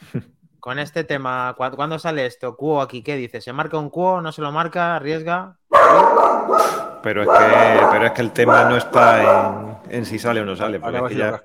Con 0.60 0.78
este 0.78 1.04
tema, 1.04 1.54
¿cu- 1.56 1.74
¿cuándo 1.74 1.98
sale 1.98 2.26
esto? 2.26 2.56
Cuo 2.56 2.80
aquí, 2.82 3.02
¿qué 3.02 3.16
dice? 3.16 3.40
¿Se 3.40 3.52
marca 3.52 3.78
un 3.78 3.90
Cuo? 3.90 4.20
¿No 4.20 4.30
se 4.32 4.42
lo 4.42 4.52
marca? 4.52 4.96
¿Arriesga? 4.96 5.58
Pero 7.02 7.22
es 7.22 7.28
que, 7.28 7.86
pero 7.90 8.06
es 8.06 8.12
que 8.12 8.20
el 8.22 8.32
tema 8.32 8.64
no 8.68 8.76
está 8.76 9.80
en, 9.88 9.96
en 9.98 10.04
si 10.04 10.18
sale 10.18 10.40
o 10.40 10.44
no 10.44 10.54
sale. 10.54 10.78
Porque 10.78 10.98
es 10.98 11.02
que 11.08 11.14
ya 11.16 11.42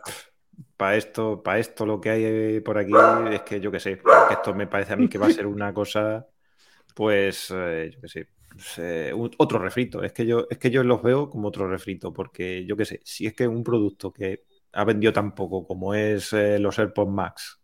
para 0.77 0.95
esto, 0.97 1.41
para 1.41 1.59
esto 1.59 1.85
lo 1.85 2.01
que 2.01 2.09
hay 2.09 2.23
eh, 2.25 2.61
por 2.61 2.77
aquí 2.77 2.91
es 3.31 3.41
que 3.43 3.61
yo 3.61 3.71
qué 3.71 3.79
sé. 3.79 3.97
porque 3.97 4.33
esto 4.33 4.53
me 4.53 4.67
parece 4.67 4.93
a 4.93 4.95
mí 4.97 5.07
que 5.07 5.17
va 5.17 5.27
a 5.27 5.31
ser 5.31 5.47
una 5.47 5.73
cosa, 5.73 6.27
pues, 6.93 7.51
eh, 7.55 7.91
yo 7.93 8.01
qué 8.01 8.07
sé. 8.09 8.27
pues, 8.51 8.77
eh, 8.79 9.13
un- 9.13 9.31
otro 9.37 9.59
refrito. 9.59 10.03
Es 10.03 10.11
que 10.11 10.25
yo, 10.25 10.45
es 10.49 10.57
que 10.57 10.69
yo 10.69 10.83
los 10.83 11.01
veo 11.01 11.29
como 11.29 11.47
otro 11.47 11.67
refrito. 11.69 12.11
Porque 12.11 12.65
yo 12.65 12.75
qué 12.75 12.83
sé, 12.85 12.99
si 13.05 13.25
es 13.27 13.33
que 13.33 13.47
un 13.47 13.63
producto 13.63 14.11
que 14.11 14.43
ha 14.73 14.83
vendido 14.83 15.13
tan 15.13 15.33
poco 15.33 15.65
como 15.65 15.93
es 15.93 16.33
eh, 16.33 16.59
los 16.59 16.77
AirPods 16.79 17.11
Max, 17.11 17.61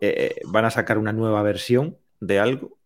eh, 0.00 0.40
van 0.46 0.64
a 0.64 0.70
sacar 0.70 0.98
una 0.98 1.12
nueva 1.12 1.42
versión 1.42 1.98
de 2.20 2.38
algo 2.40 2.78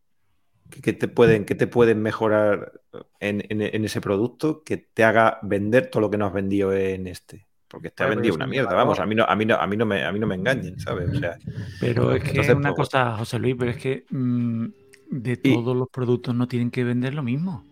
que, 0.70 0.82
que 0.82 0.92
te 0.92 1.08
pueden, 1.08 1.44
que 1.44 1.54
te 1.54 1.66
pueden 1.66 2.02
mejorar 2.02 2.80
en, 3.20 3.44
en- 3.50 3.62
en 3.62 3.84
ese 3.84 4.00
producto 4.00 4.64
que 4.64 4.76
te 4.78 5.04
haga 5.04 5.38
vender 5.42 5.90
todo 5.90 6.02
lo 6.02 6.10
que 6.10 6.18
no 6.18 6.26
has 6.26 6.32
vendido 6.32 6.72
en 6.72 7.06
este. 7.06 7.46
Porque 7.68 7.90
te 7.90 8.02
ha 8.04 8.06
vendido 8.06 8.34
una 8.34 8.46
mierda, 8.46 8.74
vamos, 8.74 8.98
a 9.00 9.06
mí 9.06 9.14
no, 9.14 9.24
a 9.24 9.36
mí 9.36 9.44
no, 9.46 9.56
a 9.56 9.66
mí 9.66 9.76
no 9.76 9.86
me, 9.86 10.04
a 10.04 10.12
mí 10.12 10.18
no 10.18 10.26
me 10.26 10.34
engañen, 10.36 10.78
¿sabes? 10.78 11.10
O 11.10 11.14
sea, 11.14 11.38
Pero 11.80 12.12
es 12.14 12.24
que 12.24 12.38
Entonces, 12.40 12.54
una 12.54 12.74
pues, 12.74 12.88
cosa, 12.88 13.16
José 13.16 13.38
Luis, 13.38 13.56
pero 13.58 13.70
es 13.70 13.76
que 13.76 14.04
mm, 14.10 14.66
de 15.10 15.36
Y- 15.42 15.52
todos 15.52 15.76
los 15.76 15.88
productos 15.90 16.34
no 16.34 16.48
tienen 16.48 16.70
que 16.70 16.84
vender 16.84 17.14
lo 17.14 17.22
mismo. 17.22 17.64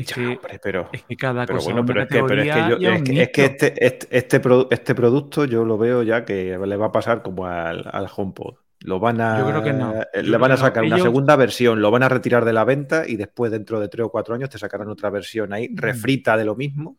Es 0.00 0.06
ya, 0.06 0.14
que, 0.14 0.26
hombre, 0.26 0.60
pero, 0.62 0.88
es 0.92 1.02
que 1.04 1.16
cada 1.16 1.46
pero 1.46 1.58
cosa 1.58 1.70
bueno, 1.72 1.86
pero 1.86 2.02
es 2.02 2.08
que, 2.08 2.22
pero 2.22 2.42
es 2.42 2.48
que, 2.54 2.60
yo- 2.70 2.76
es 2.90 3.02
es 3.02 3.38
este, 3.38 3.86
este, 3.86 4.16
este, 4.18 4.40
este 4.70 4.94
producto 4.94 5.44
yo 5.44 5.64
lo 5.64 5.78
veo 5.78 6.02
ya 6.02 6.24
que 6.24 6.58
le 6.58 6.76
va 6.76 6.86
a 6.86 6.92
pasar 6.92 7.22
como 7.22 7.46
al, 7.46 7.84
al 7.92 8.06
HomePod. 8.14 8.54
Lo 8.82 8.98
van 8.98 9.20
a, 9.20 9.38
Yo 9.38 9.46
creo 9.46 9.62
que 9.62 9.72
no. 9.74 9.94
eh, 10.00 10.06
Yo 10.14 10.22
le 10.22 10.36
van 10.38 10.52
a 10.52 10.54
no. 10.54 10.60
sacar 10.60 10.84
una 10.84 10.98
segunda 10.98 11.36
versión, 11.36 11.82
lo 11.82 11.90
van 11.90 12.02
a 12.02 12.08
retirar 12.08 12.44
de 12.46 12.52
la 12.54 12.64
venta 12.64 13.04
y 13.06 13.16
después 13.16 13.50
dentro 13.52 13.78
de 13.78 13.88
tres 13.88 14.06
o 14.06 14.10
cuatro 14.10 14.34
años 14.34 14.48
te 14.48 14.56
sacarán 14.58 14.88
otra 14.88 15.10
versión 15.10 15.52
ahí, 15.52 15.68
refrita 15.74 16.36
de 16.36 16.46
lo 16.46 16.56
mismo 16.56 16.96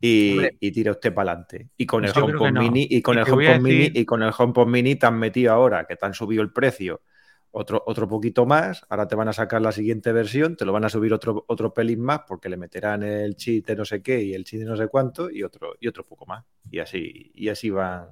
y, 0.00 0.38
y 0.60 0.70
tira 0.70 0.92
usted 0.92 1.12
para 1.14 1.32
adelante. 1.32 1.70
Y 1.76 1.86
con 1.86 2.04
el 2.04 2.12
HomePod 2.14 2.50
no. 2.50 2.60
Mini 2.62 2.86
y 2.90 3.00
con 3.02 3.16
Y 3.16 3.20
el 3.20 3.24
HomePod 3.32 3.60
Mini 3.60 3.90
y 3.94 4.04
con 4.04 4.22
el 4.22 4.32
HomePod 4.36 4.66
Mini 4.68 4.96
te 4.96 5.06
han 5.06 5.18
metido 5.18 5.52
ahora 5.52 5.86
que 5.86 5.96
te 5.96 6.06
han 6.06 6.14
subido 6.14 6.42
el 6.42 6.52
precio 6.52 7.02
otro, 7.54 7.82
otro 7.86 8.08
poquito 8.08 8.46
más, 8.46 8.84
ahora 8.88 9.06
te 9.06 9.14
van 9.14 9.28
a 9.28 9.32
sacar 9.32 9.62
la 9.62 9.72
siguiente 9.72 10.12
versión, 10.12 10.56
te 10.56 10.64
lo 10.64 10.72
van 10.72 10.84
a 10.84 10.88
subir 10.88 11.14
otro, 11.14 11.44
otro 11.46 11.72
pelín 11.72 12.00
más 12.00 12.22
porque 12.26 12.48
le 12.48 12.56
meterán 12.56 13.02
el 13.04 13.36
cheat 13.36 13.66
de 13.66 13.76
no 13.76 13.84
sé 13.84 14.02
qué 14.02 14.20
y 14.22 14.34
el 14.34 14.44
cheat 14.44 14.62
de 14.62 14.68
no 14.68 14.76
sé 14.76 14.88
cuánto 14.88 15.30
y 15.30 15.44
otro, 15.44 15.74
y 15.78 15.86
otro 15.86 16.04
poco 16.04 16.26
más. 16.26 16.44
Y 16.70 16.80
así, 16.80 17.30
y 17.34 17.48
así 17.48 17.70
van. 17.70 18.08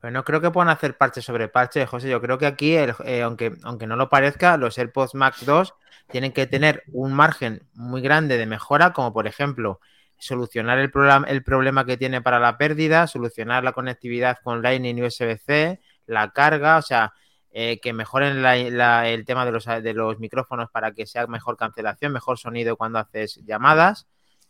Pero 0.00 0.12
no 0.12 0.24
creo 0.24 0.40
que 0.40 0.50
puedan 0.50 0.70
hacer 0.70 0.96
parche 0.96 1.20
sobre 1.20 1.48
parche, 1.48 1.84
José. 1.84 2.08
Yo 2.08 2.20
creo 2.20 2.38
que 2.38 2.46
aquí, 2.46 2.74
eh, 2.76 3.22
aunque, 3.22 3.52
aunque 3.64 3.86
no 3.86 3.96
lo 3.96 4.08
parezca, 4.08 4.56
los 4.56 4.78
AirPods 4.78 5.14
Max 5.14 5.44
2 5.44 5.74
tienen 6.08 6.32
que 6.32 6.46
tener 6.46 6.84
un 6.92 7.12
margen 7.12 7.66
muy 7.74 8.00
grande 8.00 8.38
de 8.38 8.46
mejora, 8.46 8.92
como 8.92 9.12
por 9.12 9.26
ejemplo 9.26 9.80
solucionar 10.16 10.78
el, 10.78 10.92
el 11.26 11.42
problema 11.42 11.84
que 11.84 11.96
tiene 11.96 12.22
para 12.22 12.38
la 12.38 12.56
pérdida, 12.56 13.06
solucionar 13.08 13.64
la 13.64 13.72
conectividad 13.72 14.38
con 14.44 14.62
Lightning 14.62 15.02
USB-C, 15.02 15.80
la 16.06 16.30
carga, 16.30 16.78
o 16.78 16.82
sea, 16.82 17.12
eh, 17.52 17.80
que 17.80 17.92
mejoren 17.92 18.42
la- 18.42 18.56
la- 18.56 19.08
el 19.08 19.24
tema 19.24 19.44
de 19.44 19.52
los, 19.52 19.64
de 19.64 19.94
los 19.94 20.18
micrófonos 20.20 20.70
para 20.70 20.92
que 20.92 21.06
sea 21.06 21.26
mejor 21.26 21.56
cancelación, 21.56 22.12
mejor 22.12 22.38
sonido 22.38 22.76
cuando 22.76 22.98
haces 22.98 23.40
llamadas 23.44 24.06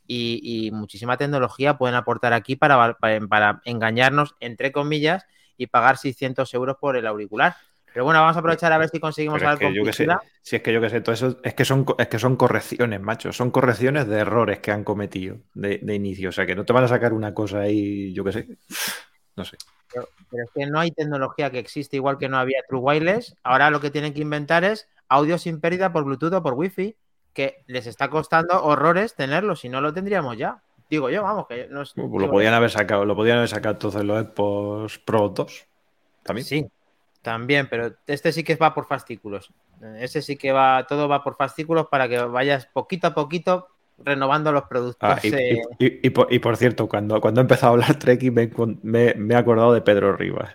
y, 0.07 0.67
y 0.67 0.71
muchísima 0.73 1.17
tecnología 1.17 1.79
pueden 1.79 1.95
aportar 1.97 2.33
aquí 2.33 2.57
para, 2.57 2.95
para, 2.99 3.21
para 3.27 3.61
engañarnos, 3.65 4.35
entre 4.41 4.73
comillas, 4.73 5.25
y 5.57 5.67
pagar 5.69 5.99
600 5.99 6.53
euros 6.55 6.77
por 6.81 6.97
el 6.97 7.07
auricular. 7.07 7.57
Pero 7.93 8.05
bueno, 8.05 8.21
vamos 8.21 8.37
a 8.37 8.41
aprovechar 8.41 8.73
a 8.73 8.79
ver 8.79 8.89
si 8.89 9.01
conseguimos 9.01 9.39
Pero 9.39 9.47
es 9.47 9.51
algo 9.51 9.59
que 9.59 9.75
yo 9.75 9.85
que 9.85 9.93
sé, 9.93 10.05
publicidad. 10.05 10.19
si 10.43 10.57
es 10.57 10.63
que 10.63 10.73
yo 10.73 10.81
que 10.81 10.91
sé, 10.91 11.01
todo 11.01 11.13
eso 11.15 11.39
es 11.43 11.55
que 11.55 11.65
son 11.65 11.87
es 11.99 12.09
que 12.09 12.19
son 12.19 12.37
correcciones, 12.37 13.01
macho, 13.01 13.33
son 13.33 13.51
correcciones 13.51 14.07
de 14.09 14.19
errores 14.21 14.61
que 14.61 14.71
han 14.73 14.85
cometido 14.85 15.39
de, 15.55 15.79
de 15.83 15.95
inicio. 15.95 16.29
O 16.29 16.33
sea 16.33 16.47
que 16.47 16.55
no 16.55 16.65
te 16.65 16.73
van 16.73 16.85
a 16.85 16.89
sacar 16.89 17.13
una 17.13 17.35
cosa 17.35 17.61
ahí, 17.61 18.13
yo 18.13 18.25
que 18.25 18.33
sé. 18.33 18.49
No 19.37 19.45
sé. 19.45 19.57
Pero, 19.93 20.09
pero 20.31 20.45
es 20.45 20.51
que 20.55 20.67
no 20.67 20.79
hay 20.79 20.91
tecnología 20.93 21.51
que 21.51 21.59
existe 21.59 21.97
igual 21.97 22.19
que 22.19 22.29
no 22.29 22.39
había 22.39 22.63
True 22.69 22.81
Wireless. 22.81 23.35
Ahora 23.43 23.71
lo 23.71 23.81
que 23.81 23.91
tienen 23.91 24.15
que 24.15 24.21
inventar 24.21 24.65
es 24.65 24.89
audio 25.09 25.39
sin 25.39 25.61
pérdida 25.61 25.93
por 25.93 26.05
Bluetooth 26.05 26.33
o 26.35 26.43
por 26.43 26.55
Wi-Fi, 26.55 26.97
que 27.33 27.65
les 27.67 27.87
está 27.87 28.09
costando 28.09 28.63
horrores 28.63 29.15
tenerlo, 29.15 29.57
si 29.57 29.69
no 29.69 29.81
lo 29.81 29.93
tendríamos 29.93 30.37
ya. 30.37 30.63
Digo 30.89 31.11
yo, 31.11 31.23
vamos, 31.23 31.47
que 31.49 31.69
no 31.69 31.83
es- 31.83 31.97
Lo 31.97 32.05
digo, 32.09 32.31
podían 32.31 32.55
haber 32.55 32.71
sacado, 32.71 33.05
lo 33.05 33.15
podían 33.17 33.39
haber 33.39 33.49
sacado 33.49 33.73
entonces 33.75 34.05
los 34.05 34.17
AirPods 34.19 34.99
Pro 34.99 35.29
2. 35.29 35.67
También. 36.23 36.45
Sí, 36.45 36.67
también, 37.23 37.69
pero 37.69 37.93
este 38.07 38.33
sí 38.33 38.45
que 38.45 38.57
va 38.57 38.75
por 38.75 38.87
fascículos. 38.87 39.53
Ese 39.99 40.21
sí 40.23 40.37
que 40.37 40.53
va, 40.53 40.87
todo 40.87 41.09
va 41.09 41.23
por 41.25 41.37
fascículos 41.37 41.87
para 41.89 42.09
que 42.09 42.19
vayas 42.19 42.67
poquito 42.67 43.07
a 43.09 43.15
poquito 43.15 43.69
renovando 44.05 44.53
los 44.53 44.65
productos. 44.65 45.09
Ah, 45.09 45.19
y, 45.23 45.29
eh, 45.35 45.63
y- 45.79 46.11
por, 46.11 46.33
y 46.33 46.39
por 46.39 46.57
cierto, 46.57 46.89
cuando, 46.89 47.21
cuando 47.21 47.41
he 47.41 47.43
empezado 47.43 47.73
a 47.73 47.75
hablar 47.75 47.99
Trek 47.99 48.23
me, 48.33 48.43
he 48.43 48.51
encon- 48.51 48.79
me- 48.83 49.15
me 49.15 49.35
he 49.35 49.37
acordado 49.37 49.73
de 49.73 49.81
Pedro 49.83 50.17
Rivas 50.17 50.55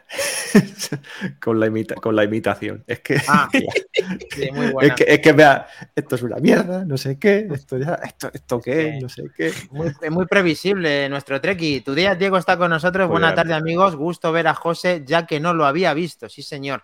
con, 1.41 1.59
la 1.59 1.67
imita- 1.67 1.95
con 1.95 2.15
la 2.15 2.23
imitación. 2.23 2.83
Es 2.87 2.99
que, 3.01 3.17
Ah, 3.27 3.49
sí, 3.53 4.49
muy 4.51 4.73
es 4.81 4.93
que, 4.93 5.05
es 5.07 5.19
que 5.19 5.33
vea, 5.33 5.67
esto 5.95 6.15
es 6.15 6.23
una 6.23 6.37
mierda, 6.37 6.85
no 6.85 6.97
sé 6.97 7.17
qué, 7.19 7.47
esto 7.53 7.77
ya, 7.77 7.95
esto, 8.03 8.29
esto 8.33 8.59
qué, 8.61 8.73
Sí. 8.73 8.87
es, 8.97 9.01
no 9.03 9.09
sé 9.09 9.23
qué. 9.35 9.53
Muy, 9.71 9.91
es 10.01 10.11
muy 10.11 10.25
previsible 10.25 11.09
nuestro 11.09 11.39
Treki. 11.41 11.81
Tu 11.81 11.93
día, 11.93 12.15
Diego, 12.15 12.37
está 12.37 12.57
con 12.57 12.69
nosotros. 12.69 13.07
Buenas 13.09 13.35
tardes, 13.35 13.53
amigos. 13.53 13.95
Gusto 13.95 14.31
ver 14.31 14.47
a 14.47 14.53
José, 14.53 15.03
ya 15.05 15.25
que 15.25 15.39
no 15.39 15.53
lo 15.53 15.65
había 15.65 15.93
visto. 15.93 16.29
Sí, 16.29 16.41
señor. 16.41 16.83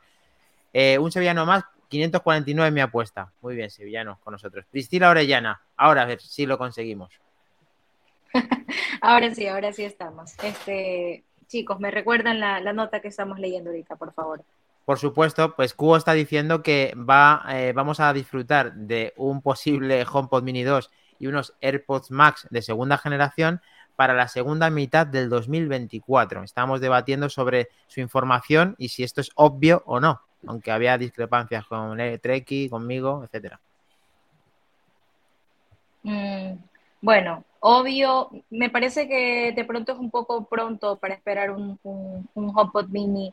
Eh, 0.73 0.97
un 0.97 1.11
sevillano 1.11 1.45
más, 1.45 1.63
549 1.91 2.71
mi 2.71 2.81
apuesta. 2.81 3.31
Muy 3.41 3.55
bien, 3.55 3.69
sevillano 3.69 4.17
con 4.23 4.31
nosotros. 4.31 4.65
Priscila 4.71 5.09
Orellana. 5.09 5.61
Ahora 5.75 6.03
a 6.03 6.05
ver 6.05 6.21
si 6.21 6.45
lo 6.45 6.57
conseguimos. 6.57 7.19
Ahora 9.01 9.33
sí, 9.35 9.47
ahora 9.47 9.73
sí 9.73 9.83
estamos. 9.83 10.31
Este, 10.43 11.23
chicos, 11.47 11.79
me 11.79 11.91
recuerdan 11.91 12.39
la, 12.39 12.59
la 12.61 12.71
nota 12.71 13.01
que 13.01 13.07
estamos 13.07 13.39
leyendo 13.39 13.71
ahorita, 13.71 13.95
por 13.95 14.13
favor. 14.13 14.43
Por 14.85 14.99
supuesto, 14.99 15.55
pues 15.55 15.73
Cubo 15.73 15.97
está 15.97 16.13
diciendo 16.13 16.63
que 16.63 16.93
va, 16.95 17.43
eh, 17.49 17.73
vamos 17.75 17.99
a 17.99 18.13
disfrutar 18.13 18.73
de 18.73 19.13
un 19.17 19.41
posible 19.41 20.05
HomePod 20.09 20.43
Mini 20.43 20.63
2 20.63 20.91
y 21.19 21.27
unos 21.27 21.55
AirPods 21.61 22.11
Max 22.11 22.47
de 22.51 22.61
segunda 22.61 22.97
generación 22.97 23.61
para 24.01 24.15
la 24.15 24.27
segunda 24.27 24.71
mitad 24.71 25.05
del 25.05 25.29
2024. 25.29 26.41
Estamos 26.41 26.81
debatiendo 26.81 27.29
sobre 27.29 27.69
su 27.85 27.99
información 27.99 28.73
y 28.79 28.89
si 28.89 29.03
esto 29.03 29.21
es 29.21 29.29
obvio 29.35 29.83
o 29.85 29.99
no, 29.99 30.21
aunque 30.47 30.71
había 30.71 30.97
discrepancias 30.97 31.67
con 31.67 31.99
Treki, 32.19 32.67
conmigo, 32.67 33.23
etcétera. 33.23 33.59
Mm, 36.01 36.53
bueno, 36.99 37.43
obvio, 37.59 38.31
me 38.49 38.71
parece 38.71 39.07
que 39.07 39.53
de 39.55 39.65
pronto 39.65 39.91
es 39.91 39.99
un 39.99 40.09
poco 40.09 40.45
pronto 40.45 40.95
para 40.95 41.13
esperar 41.13 41.51
un, 41.51 41.77
un, 41.83 42.27
un 42.33 42.51
HomePod 42.57 42.87
Mini 42.87 43.31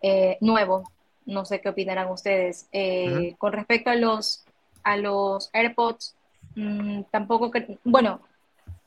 eh, 0.00 0.38
nuevo. 0.40 0.88
No 1.26 1.44
sé 1.44 1.60
qué 1.60 1.70
opinarán 1.70 2.08
ustedes. 2.08 2.68
Eh, 2.70 3.34
Con 3.36 3.52
respecto 3.52 3.90
a 3.90 3.96
los, 3.96 4.44
a 4.84 4.96
los 4.96 5.50
AirPods, 5.52 6.14
mm, 6.54 7.00
tampoco 7.10 7.50
que, 7.50 7.78
bueno, 7.82 8.20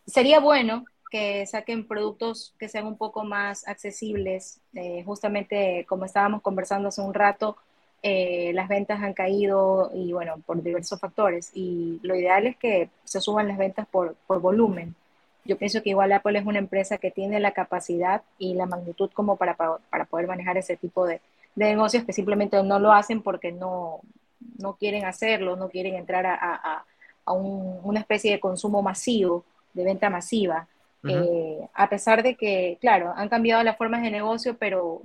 sería 0.06 0.40
bueno 0.40 0.86
que 1.10 1.46
saquen 1.46 1.88
productos 1.88 2.54
que 2.60 2.70
sean 2.70 2.86
un 2.86 2.98
poco 2.98 3.24
más 3.24 3.68
accesibles. 3.68 4.60
Eh, 4.74 5.04
justamente 5.06 5.86
como 5.88 6.06
estábamos 6.06 6.42
conversando 6.42 6.90
hace 6.90 7.02
un 7.02 7.14
rato, 7.14 7.58
eh, 8.04 8.52
las 8.54 8.68
ventas 8.68 9.02
han 9.02 9.14
caído 9.14 9.92
y 9.94 10.14
bueno, 10.14 10.36
por 10.46 10.62
diversos 10.62 11.00
factores. 11.00 11.52
Y 11.54 12.00
lo 12.04 12.16
ideal 12.16 12.48
es 12.48 12.58
que 12.58 12.90
se 13.04 13.22
suban 13.22 13.48
las 13.48 13.58
ventas 13.58 13.88
por, 13.88 14.16
por 14.28 14.40
volumen. 14.42 14.96
Yo 15.46 15.58
pienso 15.58 15.82
que 15.82 15.92
igual 15.92 16.12
Apple 16.12 16.38
es 16.40 16.46
una 16.46 16.60
empresa 16.60 16.98
que 16.98 17.12
tiene 17.12 17.40
la 17.40 17.52
capacidad 17.52 18.22
y 18.38 18.54
la 18.54 18.66
magnitud 18.66 19.10
como 19.14 19.38
para, 19.38 19.56
para, 19.56 20.06
poder 20.06 20.28
manejar 20.28 20.58
ese 20.58 20.76
tipo 20.76 21.06
de, 21.06 21.22
de, 21.56 21.66
negocios 21.66 22.04
que 22.04 22.12
simplemente 22.12 22.62
no 22.64 22.80
lo 22.80 22.92
hacen 22.92 23.22
porque 23.22 23.54
no, 23.54 24.02
no 24.58 24.74
quieren 24.76 25.06
hacerlo, 25.06 25.56
no 25.56 25.70
quieren 25.70 25.96
entrar 25.96 26.26
a, 26.26 26.36
a, 26.36 26.86
a 27.26 27.32
un, 27.32 27.80
una 27.84 28.02
especie 28.02 28.32
de 28.34 28.42
consumo 28.42 28.82
masivo, 28.82 29.46
de 29.74 29.86
venta 29.86 30.10
masiva. 30.10 30.68
Eh, 31.04 31.60
a 31.74 31.90
pesar 31.90 32.24
de 32.24 32.36
que, 32.36 32.78
claro, 32.82 33.14
han 33.16 33.30
cambiado 33.30 33.64
las 33.64 33.78
formas 33.78 34.02
de 34.02 34.12
negocio, 34.12 34.58
pero 34.58 35.04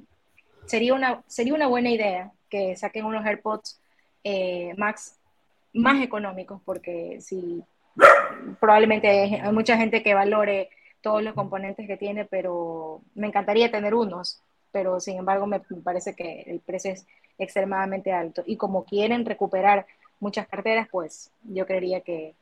sería 0.67 0.95
una, 0.95 1.23
sería 1.27 1.55
una 1.55 1.67
buena 1.67 1.91
idea 1.91 2.33
que 2.49 2.77
saquen 2.77 3.05
unos 3.05 3.25
AirPods 3.25 3.81
eh, 4.25 4.75
Max 4.77 5.19
más 5.73 6.03
económicos, 6.03 6.61
porque 6.65 7.21
si 7.21 7.63
probablemente 8.61 9.09
hay, 9.09 9.53
mucha 9.53 9.77
gente 9.77 10.03
que 10.03 10.15
valore 10.15 10.71
todos 11.01 11.23
los 11.23 11.35
componentes 11.35 11.87
que 11.87 11.97
tiene, 11.97 12.25
pero 12.25 13.01
me 13.15 13.27
encantaría 13.27 13.71
tener 13.71 13.95
unos, 13.95 14.41
pero 14.71 15.01
sin 15.01 15.19
embargo 15.19 15.47
me 15.47 15.61
parece 15.61 16.15
que 16.15 16.43
el 16.43 16.61
precio 16.61 16.93
es 16.93 17.07
extremadamente 17.39 18.13
alto. 18.13 18.43
Y 18.47 18.57
como 18.57 18.85
quieren 18.85 19.25
recuperar 19.25 19.87
muchas 20.21 20.47
carteras, 20.47 20.89
pues 20.91 21.31
yo 21.43 21.67
creería 21.67 22.01
que 22.01 22.35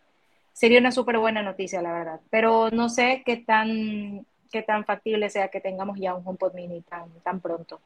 sería 0.53 0.81
una 0.81 0.93
súper 0.93 1.19
buena 1.19 1.43
noticia, 1.43 1.83
la 1.83 1.93
verdad. 1.93 2.21
Pero 2.31 2.71
no 2.71 2.89
sé 2.89 3.23
qué 3.25 3.39
tan, 3.39 4.27
qué 4.51 4.63
tan 4.63 4.85
factible 4.85 5.31
sea 5.31 5.49
que 5.49 5.61
tengamos 5.61 5.99
ya 5.99 6.15
un 6.15 6.27
HomePod 6.27 6.55
Mini 6.55 6.83
tan, 6.83 7.09
tan 7.23 7.41
pronto. 7.41 7.81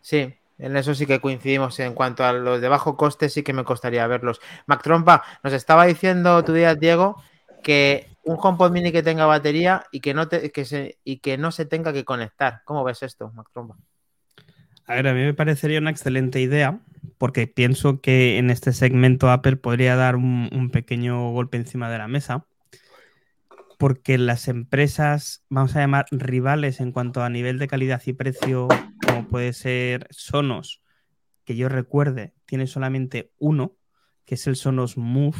Sí, 0.00 0.34
en 0.58 0.76
eso 0.76 0.94
sí 0.94 1.06
que 1.06 1.20
coincidimos. 1.20 1.78
En 1.80 1.94
cuanto 1.94 2.24
a 2.24 2.32
los 2.32 2.60
de 2.60 2.68
bajo 2.68 2.96
coste, 2.96 3.28
sí 3.28 3.42
que 3.42 3.52
me 3.52 3.64
costaría 3.64 4.06
verlos. 4.06 4.40
Mac 4.66 4.82
Trompa, 4.82 5.22
nos 5.42 5.52
estaba 5.52 5.86
diciendo 5.86 6.42
tu 6.44 6.52
día, 6.52 6.74
Diego, 6.74 7.22
que 7.62 8.06
un 8.24 8.38
HomePod 8.40 8.70
Mini 8.70 8.92
que 8.92 9.02
tenga 9.02 9.26
batería 9.26 9.84
y 9.90 10.00
que 10.00 10.14
no, 10.14 10.28
te, 10.28 10.50
que 10.50 10.64
se, 10.64 10.98
y 11.04 11.18
que 11.18 11.38
no 11.38 11.50
se 11.50 11.66
tenga 11.66 11.92
que 11.92 12.04
conectar. 12.04 12.62
¿Cómo 12.64 12.84
ves 12.84 13.02
esto, 13.02 13.30
Mac 13.34 13.48
Trompa? 13.52 13.76
A 14.86 14.94
ver, 14.94 15.08
a 15.08 15.14
mí 15.14 15.22
me 15.24 15.34
parecería 15.34 15.80
una 15.80 15.90
excelente 15.90 16.40
idea 16.40 16.78
porque 17.18 17.46
pienso 17.46 18.00
que 18.00 18.38
en 18.38 18.50
este 18.50 18.72
segmento 18.72 19.30
Apple 19.30 19.56
podría 19.56 19.96
dar 19.96 20.16
un, 20.16 20.70
pequeño 20.72 21.30
golpe 21.30 21.56
encima 21.56 21.90
de 21.90 21.98
la 21.98 22.08
mesa 22.08 22.46
porque 23.78 24.16
las 24.16 24.48
empresas, 24.48 25.44
vamos 25.50 25.76
a 25.76 25.80
llamar 25.80 26.06
rivales 26.10 26.80
en 26.80 26.92
cuanto 26.92 27.22
a 27.22 27.28
nivel 27.28 27.58
de 27.58 27.68
calidad 27.68 28.02
y 28.06 28.14
precio, 28.14 28.68
como 29.06 29.28
puede 29.28 29.52
ser 29.52 30.06
Sonos, 30.10 30.82
que 31.44 31.56
yo 31.56 31.68
recuerde, 31.68 32.32
tiene 32.46 32.66
solamente 32.66 33.32
uno, 33.38 33.76
que 34.24 34.36
es 34.36 34.46
el 34.46 34.56
Sonos 34.56 34.96
Move, 34.96 35.38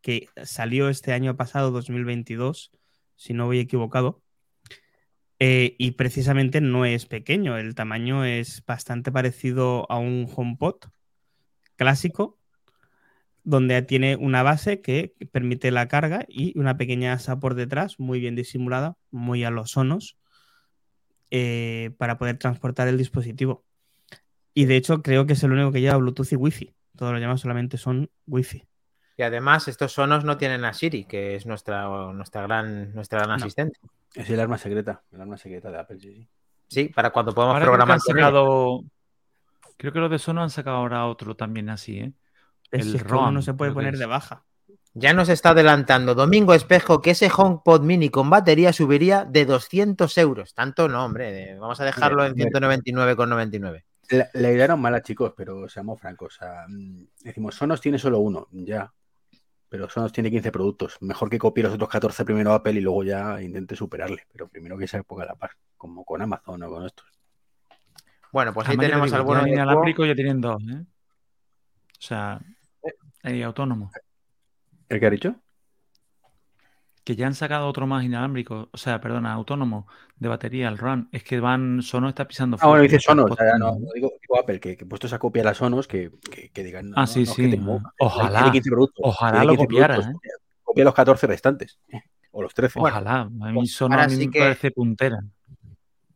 que 0.00 0.28
salió 0.42 0.88
este 0.88 1.12
año 1.12 1.36
pasado, 1.36 1.70
2022, 1.70 2.72
si 3.16 3.34
no 3.34 3.46
voy 3.46 3.60
equivocado. 3.60 4.20
Eh, 5.42 5.74
y 5.78 5.92
precisamente 5.92 6.60
no 6.60 6.84
es 6.84 7.06
pequeño, 7.06 7.56
el 7.56 7.74
tamaño 7.74 8.26
es 8.26 8.62
bastante 8.66 9.10
parecido 9.10 9.90
a 9.90 9.98
un 9.98 10.28
HomePod 10.30 10.76
clásico, 11.76 12.38
donde 13.42 13.80
tiene 13.80 14.16
una 14.16 14.42
base 14.42 14.82
que 14.82 15.14
permite 15.32 15.70
la 15.70 15.88
carga 15.88 16.26
y 16.28 16.58
una 16.58 16.76
pequeña 16.76 17.14
asa 17.14 17.40
por 17.40 17.54
detrás, 17.54 17.98
muy 17.98 18.20
bien 18.20 18.36
disimulada, 18.36 18.98
muy 19.10 19.42
a 19.44 19.50
los 19.50 19.70
sonos, 19.70 20.18
eh, 21.30 21.92
para 21.96 22.18
poder 22.18 22.36
transportar 22.36 22.88
el 22.88 22.98
dispositivo. 22.98 23.64
Y 24.52 24.66
de 24.66 24.76
hecho 24.76 25.00
creo 25.02 25.24
que 25.24 25.32
es 25.32 25.42
el 25.42 25.52
único 25.52 25.72
que 25.72 25.80
lleva 25.80 25.96
Bluetooth 25.96 26.32
y 26.32 26.36
Wi-Fi. 26.36 26.74
Todos 26.96 27.12
los 27.12 27.20
demás 27.20 27.40
solamente 27.40 27.78
son 27.78 28.10
Wi-Fi. 28.26 28.69
Y 29.16 29.22
además 29.22 29.68
estos 29.68 29.92
sonos 29.92 30.24
no 30.24 30.36
tienen 30.38 30.64
a 30.64 30.72
Siri, 30.72 31.04
que 31.04 31.34
es 31.34 31.46
nuestra, 31.46 31.84
nuestra 32.12 32.42
gran, 32.42 32.94
nuestra 32.94 33.18
gran 33.20 33.30
no. 33.30 33.36
asistente. 33.36 33.78
Es 34.14 34.28
el 34.30 34.40
arma 34.40 34.58
secreta, 34.58 35.02
el 35.12 35.20
arma 35.20 35.36
secreta 35.36 35.70
de 35.70 35.78
Apple, 35.78 36.00
sí, 36.00 36.28
sí. 36.68 36.88
Para 36.88 37.10
cuando 37.10 37.34
podemos 37.34 37.54
ahora 37.54 37.66
programar. 37.66 37.98
Creo 38.00 38.14
que, 38.14 38.20
sacado... 38.22 38.84
creo 39.76 39.92
que 39.92 39.98
los 39.98 40.10
de 40.10 40.18
Sonos 40.18 40.42
han 40.42 40.50
sacado 40.50 40.76
ahora 40.76 41.06
otro 41.06 41.36
también 41.36 41.68
así, 41.68 41.98
¿eh? 41.98 42.12
El 42.70 42.98
ROM 43.00 43.34
no 43.34 43.42
se 43.42 43.54
puede 43.54 43.72
poner 43.72 43.96
de 43.96 44.06
baja. 44.06 44.44
Ya 44.92 45.12
nos 45.12 45.28
está 45.28 45.50
adelantando 45.50 46.14
Domingo 46.14 46.52
Espejo 46.52 47.00
que 47.00 47.12
ese 47.12 47.30
HomePod 47.34 47.82
Mini 47.82 48.10
con 48.10 48.28
batería 48.28 48.72
subiría 48.72 49.24
de 49.24 49.44
200 49.44 50.18
euros. 50.18 50.54
Tanto 50.54 50.88
no, 50.88 51.04
hombre. 51.04 51.56
Vamos 51.58 51.80
a 51.80 51.84
dejarlo 51.84 52.24
en 52.26 52.34
199,99. 52.34 53.84
La, 54.10 54.28
la, 54.32 54.50
idea 54.50 54.64
era 54.64 54.76
mala, 54.76 55.02
chicos, 55.02 55.32
pero 55.36 55.68
seamos 55.68 56.00
francos. 56.00 56.34
O 56.34 56.38
sea, 56.38 56.66
decimos, 57.22 57.54
Sonos 57.54 57.80
tiene 57.80 57.98
solo 57.98 58.18
uno, 58.18 58.48
ya. 58.50 58.92
Pero 59.70 59.88
Sonos 59.88 60.12
tiene 60.12 60.30
15 60.30 60.50
productos. 60.50 60.98
Mejor 61.00 61.30
que 61.30 61.38
copie 61.38 61.62
los 61.62 61.72
otros 61.72 61.88
14 61.88 62.24
primero 62.24 62.52
Apple 62.52 62.72
y 62.72 62.80
luego 62.80 63.04
ya 63.04 63.40
intente 63.40 63.76
superarle. 63.76 64.26
Pero 64.32 64.48
primero 64.48 64.76
que 64.76 64.88
se 64.88 65.02
ponga 65.04 65.22
a 65.22 65.28
la 65.28 65.36
par, 65.36 65.52
como 65.76 66.04
con 66.04 66.20
Amazon 66.20 66.62
o 66.64 66.70
con 66.70 66.84
estos. 66.84 67.06
Bueno, 68.32 68.52
pues 68.52 68.68
ahí 68.68 68.76
Además, 68.76 68.90
tenemos 68.90 69.12
algunos. 69.12 69.46
Ya 69.46 69.52
inalámbrico 69.52 70.04
ya 70.04 70.14
tienen 70.14 70.40
dos, 70.40 70.60
¿eh? 70.62 70.82
O 70.82 72.02
sea, 72.02 72.40
el 73.22 73.42
autónomo. 73.44 73.92
¿El 74.88 74.98
que 74.98 75.06
ha 75.06 75.10
dicho? 75.10 75.36
Que 77.10 77.16
ya 77.16 77.26
han 77.26 77.34
sacado 77.34 77.66
otro 77.66 77.88
más 77.88 78.04
inalámbrico, 78.04 78.68
o 78.70 78.76
sea, 78.76 79.00
perdona, 79.00 79.32
autónomo 79.32 79.88
de 80.16 80.28
batería, 80.28 80.68
el 80.68 80.78
RAN. 80.78 81.08
Es 81.10 81.24
que 81.24 81.40
van, 81.40 81.82
Sonos 81.82 82.10
está 82.10 82.28
pisando 82.28 82.56
Ah, 82.60 82.68
bueno, 82.68 82.84
dice 82.84 83.00
Sonos, 83.00 83.32
o 83.32 83.34
sea, 83.34 83.58
no, 83.58 83.72
no, 83.80 83.88
digo, 83.92 84.12
digo, 84.20 84.38
Apple, 84.38 84.60
que, 84.60 84.76
que 84.76 84.86
puesto 84.86 85.08
esa 85.08 85.18
copia 85.18 85.42
a 85.42 85.46
las 85.46 85.56
Sonos, 85.56 85.88
que, 85.88 86.12
que, 86.30 86.50
que 86.50 86.62
digan. 86.62 86.92
Ah, 86.94 87.08
sí, 87.08 87.26
sí. 87.26 87.50
Tengo, 87.50 87.80
ojalá. 87.98 88.52
Ojalá 89.02 89.42
lo 89.42 89.56
copiara. 89.56 89.96
¿eh? 89.96 90.14
Copia 90.62 90.84
los 90.84 90.94
14 90.94 91.26
restantes. 91.26 91.80
O 92.32 92.42
los 92.42 92.54
13. 92.54 92.78
Ojalá. 92.78 93.22
A 93.22 93.50
mí 93.50 93.66
Sonos 93.66 94.00
a 94.00 94.06
mí 94.06 94.14
sí 94.14 94.26
me 94.28 94.32
que... 94.32 94.38
parece 94.38 94.70
puntera. 94.70 95.18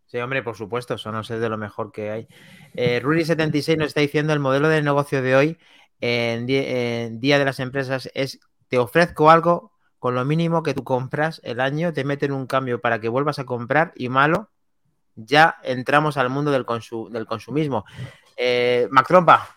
Sí, 0.07 0.19
hombre, 0.19 0.45
por 0.45 0.55
supuesto, 0.55 0.95
eso 0.95 1.11
no 1.11 1.25
sé 1.25 1.41
de 1.41 1.49
lo 1.49 1.59
mejor 1.59 1.91
que 1.91 2.13
hay. 2.13 2.29
Eh, 2.75 3.03
Ruri76 3.03 3.79
nos 3.79 3.89
está 3.89 4.01
diciendo 4.01 4.33
el 4.33 4.39
modelo 4.39 4.69
de 4.69 4.81
negocio 4.81 5.23
de 5.23 5.35
hoy 5.35 5.59
en 6.01 6.47
Día 6.47 7.39
de 7.41 7.45
las 7.45 7.59
Empresas 7.59 8.09
es 8.15 8.39
te 8.69 8.79
ofrezco 8.79 9.29
algo 9.29 9.74
con 10.05 10.15
lo 10.15 10.27
mínimo 10.27 10.63
que 10.63 10.75
tú 10.75 10.85
compras 10.85 11.41
el 11.45 11.61
año, 11.61 11.95
te 11.95 12.05
meten 12.05 12.31
un 12.31 12.47
cambio 12.47 12.79
para 12.79 13.01
que 13.01 13.09
vuelvas 13.09 13.39
a 13.39 13.47
comprar 13.47 13.95
y 13.97 14.11
malo, 14.11 14.51
ya 15.15 15.57
entramos 15.63 16.19
al 16.19 16.29
mundo 16.29 16.51
del, 16.51 16.67
consu- 16.67 17.09
del 17.09 17.25
consumismo. 17.25 17.87
Eh, 18.37 18.87
Mac 18.91 19.09
Trompa, 19.09 19.49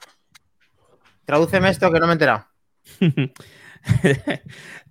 tradúceme 1.26 1.68
esto 1.68 1.92
que 1.92 2.00
no 2.00 2.08
me 2.08 2.14
he 2.14 2.16
enterado. 2.16 2.46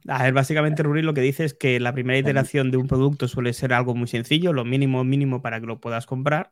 A 0.09 0.25
ver, 0.25 0.35
básicamente 0.35 0.83
Ruri 0.83 1.01
lo 1.01 1.15
que 1.15 1.23
dice 1.23 1.47
es 1.47 1.55
que 1.55 1.81
la 1.81 1.95
primera 1.95 2.19
iteración 2.19 2.71
de 2.71 2.77
un 2.77 2.87
producto 2.87 3.27
suele 3.27 3.55
ser 3.55 3.73
algo 3.73 3.95
muy 3.95 4.09
sencillo, 4.09 4.53
lo 4.53 4.67
mínimo 4.67 5.05
mínimo 5.05 5.41
para 5.41 5.59
que 5.59 5.65
lo 5.65 5.81
puedas 5.81 6.05
comprar. 6.05 6.51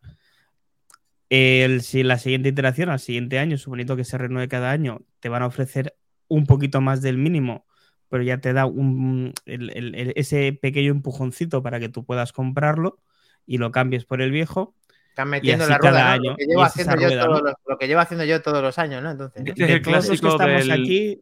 El, 1.29 1.83
si 1.83 2.05
la 2.05 2.17
siguiente 2.17 2.49
iteración, 2.49 2.88
al 2.88 3.01
siguiente 3.01 3.38
año, 3.38 3.59
suponiendo 3.59 3.97
que 3.97 4.05
se 4.05 4.17
renueve 4.17 4.49
cada 4.49 4.71
año, 4.71 5.03
te 5.21 5.29
van 5.29 5.43
a 5.43 5.47
ofrecer 5.47 5.95
un 6.27 6.47
poquito 6.47 6.81
más 6.81 7.03
del 7.03 7.19
mínimo, 7.19 7.67
pero 8.14 8.22
ya 8.22 8.38
te 8.38 8.53
da 8.53 8.64
un, 8.64 9.33
el- 9.44 9.70
el- 9.77 9.94
el- 9.96 10.12
ese 10.14 10.53
pequeño 10.53 10.92
empujoncito 10.92 11.64
para 11.64 11.81
que 11.81 11.88
tú 11.88 12.05
puedas 12.05 12.33
comprarlo 12.33 13.00
y 13.44 13.59
lo 13.59 13.72
cambies 13.72 14.05
por 14.05 14.22
el 14.22 14.31
viejo. 14.31 14.77
Están 15.09 15.31
metiendo 15.31 15.66
la 15.66 15.79
cada 15.81 15.90
rueda, 15.90 16.05
¿no? 16.05 16.12
año, 16.12 16.31
Lo, 16.31 16.37
que 16.37 16.44
llevo 16.46 16.62
haciendo 16.62 16.94
yo 16.94 17.09
rueda, 17.09 17.24
todos 17.27 17.42
¿no? 17.42 17.48
los, 17.48 17.55
lo 17.66 17.77
que 17.77 17.88
llevo 17.88 18.00
haciendo 18.03 18.24
yo 18.24 18.40
todos 18.40 18.62
los 18.62 18.79
años, 18.79 19.03
¿no? 19.03 19.11
Entonces, 19.11 19.42
Este 19.44 19.50
es 19.50 19.57
De 19.59 19.64
el 19.64 19.79
los 19.79 19.85
que 19.85 19.90
clásico 19.90 20.29
estamos 20.29 20.62
del- 20.68 20.70
aquí, 20.70 21.20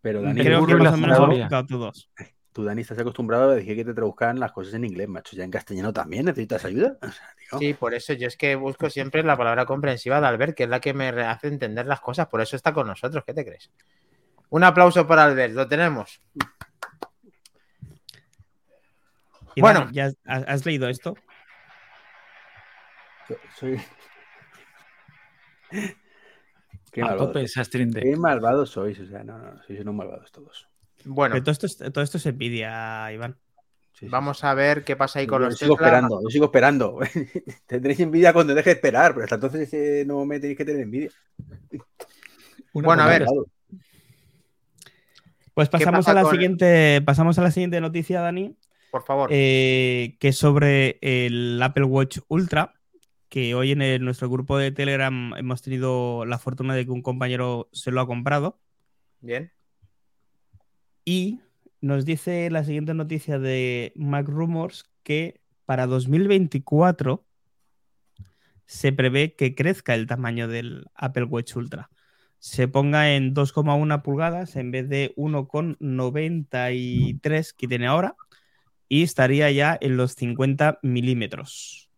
Pero 0.00 0.22
Dani, 0.22 0.42
creo 0.42 0.66
que 0.66 0.74
más 0.74 0.94
o 0.94 0.96
menos 0.96 1.18
explicado 1.20 1.66
todos. 1.66 2.10
tú, 2.52 2.64
Dani, 2.64 2.80
estás 2.80 2.98
acostumbrado 2.98 3.52
a 3.52 3.54
decir 3.54 3.76
que 3.76 3.84
te 3.84 3.94
traduzcan 3.94 4.40
las 4.40 4.50
cosas 4.50 4.74
en 4.74 4.84
inglés, 4.84 5.06
macho. 5.06 5.36
Ya 5.36 5.44
en 5.44 5.52
castellano 5.52 5.92
también 5.92 6.24
necesitas 6.24 6.64
ayuda. 6.64 6.98
O 7.02 7.12
sea, 7.12 7.28
tío, 7.38 7.58
Sí, 7.60 7.74
por 7.74 7.94
eso 7.94 8.14
yo 8.14 8.26
es 8.26 8.36
que 8.36 8.56
busco 8.56 8.90
siempre 8.90 9.22
la 9.22 9.36
palabra 9.36 9.64
comprensiva 9.64 10.20
de 10.20 10.26
Albert, 10.26 10.56
que 10.56 10.64
es 10.64 10.68
la 10.70 10.80
que 10.80 10.92
me 10.92 11.06
hace 11.10 11.46
entender 11.46 11.86
las 11.86 12.00
cosas, 12.00 12.26
por 12.26 12.40
eso 12.40 12.56
está 12.56 12.72
con 12.72 12.88
nosotros, 12.88 13.22
¿qué 13.24 13.32
te 13.32 13.44
crees? 13.44 13.70
Un 14.50 14.64
aplauso 14.64 15.06
para 15.06 15.24
Albert, 15.24 15.54
lo 15.54 15.66
tenemos. 15.68 16.20
Iván, 19.54 19.74
Bueno. 19.74 19.90
¿ya 19.92 20.06
has, 20.24 20.44
has 20.46 20.66
leído 20.66 20.88
esto? 20.88 21.14
soy... 23.56 23.80
Qué 26.90 27.02
malvado. 27.02 27.32
malvados 28.18 28.70
sois. 28.70 28.98
O 28.98 29.06
sea, 29.06 29.22
no, 29.22 29.38
no, 29.38 29.52
no, 29.54 29.62
sois 29.62 29.80
unos 29.80 29.94
malvados 29.94 30.32
todos. 30.32 30.68
Bueno, 31.04 31.34
Pero 31.34 31.44
todo 31.44 31.52
esto, 31.52 31.66
es, 31.66 31.76
todo 31.92 32.02
esto 32.02 32.18
es 32.18 32.26
envidia, 32.26 33.12
Iván. 33.12 33.38
Sí, 33.92 34.06
sí, 34.06 34.08
vamos 34.08 34.42
a 34.44 34.54
ver 34.54 34.82
qué 34.82 34.96
pasa 34.96 35.20
ahí 35.20 35.26
sí. 35.26 35.28
con 35.28 35.42
Yo 35.42 35.48
los 35.48 35.58
sigo 35.58 35.74
Tesla. 35.76 35.86
esperando, 35.86 36.20
yo 36.22 36.28
sigo 36.30 36.44
esperando. 36.46 36.98
Tendréis 37.66 38.00
envidia 38.00 38.32
cuando 38.32 38.54
deje 38.54 38.70
de 38.70 38.74
esperar, 38.74 39.12
pero 39.14 39.24
hasta 39.24 39.36
entonces 39.36 39.72
eh, 39.72 40.04
no 40.06 40.24
me 40.26 40.40
tenéis 40.40 40.58
que 40.58 40.64
tener 40.64 40.82
envidia. 40.82 41.10
Bueno, 42.72 43.02
a 43.02 43.06
ver, 43.06 43.24
Malvado. 43.24 43.46
Pues 45.60 45.68
¿Qué 45.68 45.84
pasamos 45.84 46.06
pasa 46.06 46.10
a 46.12 46.14
la 46.14 46.22
con- 46.22 46.30
siguiente, 46.32 47.02
pasamos 47.04 47.38
a 47.38 47.42
la 47.42 47.50
siguiente 47.50 47.80
noticia, 47.80 48.20
Dani, 48.20 48.56
por 48.90 49.02
favor. 49.04 49.28
eh, 49.32 50.16
que 50.18 50.28
es 50.28 50.36
sobre 50.38 50.98
el 51.02 51.60
Apple 51.62 51.84
Watch 51.84 52.18
Ultra, 52.28 52.74
que 53.28 53.54
hoy 53.54 53.72
en 53.72 53.82
el- 53.82 54.02
nuestro 54.04 54.28
grupo 54.30 54.56
de 54.58 54.72
Telegram 54.72 55.34
hemos 55.36 55.60
tenido 55.62 56.24
la 56.24 56.38
fortuna 56.38 56.74
de 56.74 56.84
que 56.86 56.90
un 56.90 57.02
compañero 57.02 57.68
se 57.72 57.90
lo 57.90 58.00
ha 58.00 58.06
comprado 58.06 58.58
Bien. 59.20 59.52
y 61.04 61.40
nos 61.80 62.04
dice 62.04 62.50
la 62.50 62.64
siguiente 62.64 62.94
noticia 62.94 63.38
de 63.38 63.92
Mac 63.96 64.26
Rumors 64.28 64.84
que 65.02 65.40
para 65.66 65.86
2024 65.86 67.24
se 68.66 68.92
prevé 68.92 69.34
que 69.34 69.54
crezca 69.54 69.94
el 69.94 70.06
tamaño 70.06 70.48
del 70.48 70.86
Apple 70.94 71.24
Watch 71.24 71.56
Ultra. 71.56 71.90
Se 72.40 72.68
ponga 72.68 73.14
en 73.14 73.34
2,1 73.34 74.02
pulgadas 74.02 74.56
en 74.56 74.70
vez 74.70 74.88
de 74.88 75.12
1,93 75.16 77.52
que 77.52 77.68
tiene 77.68 77.86
ahora 77.86 78.16
y 78.88 79.02
estaría 79.02 79.50
ya 79.50 79.76
en 79.80 79.96
los 79.96 80.14
50 80.14 80.78
milímetros. 80.82 81.90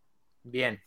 Bien. 0.43 0.81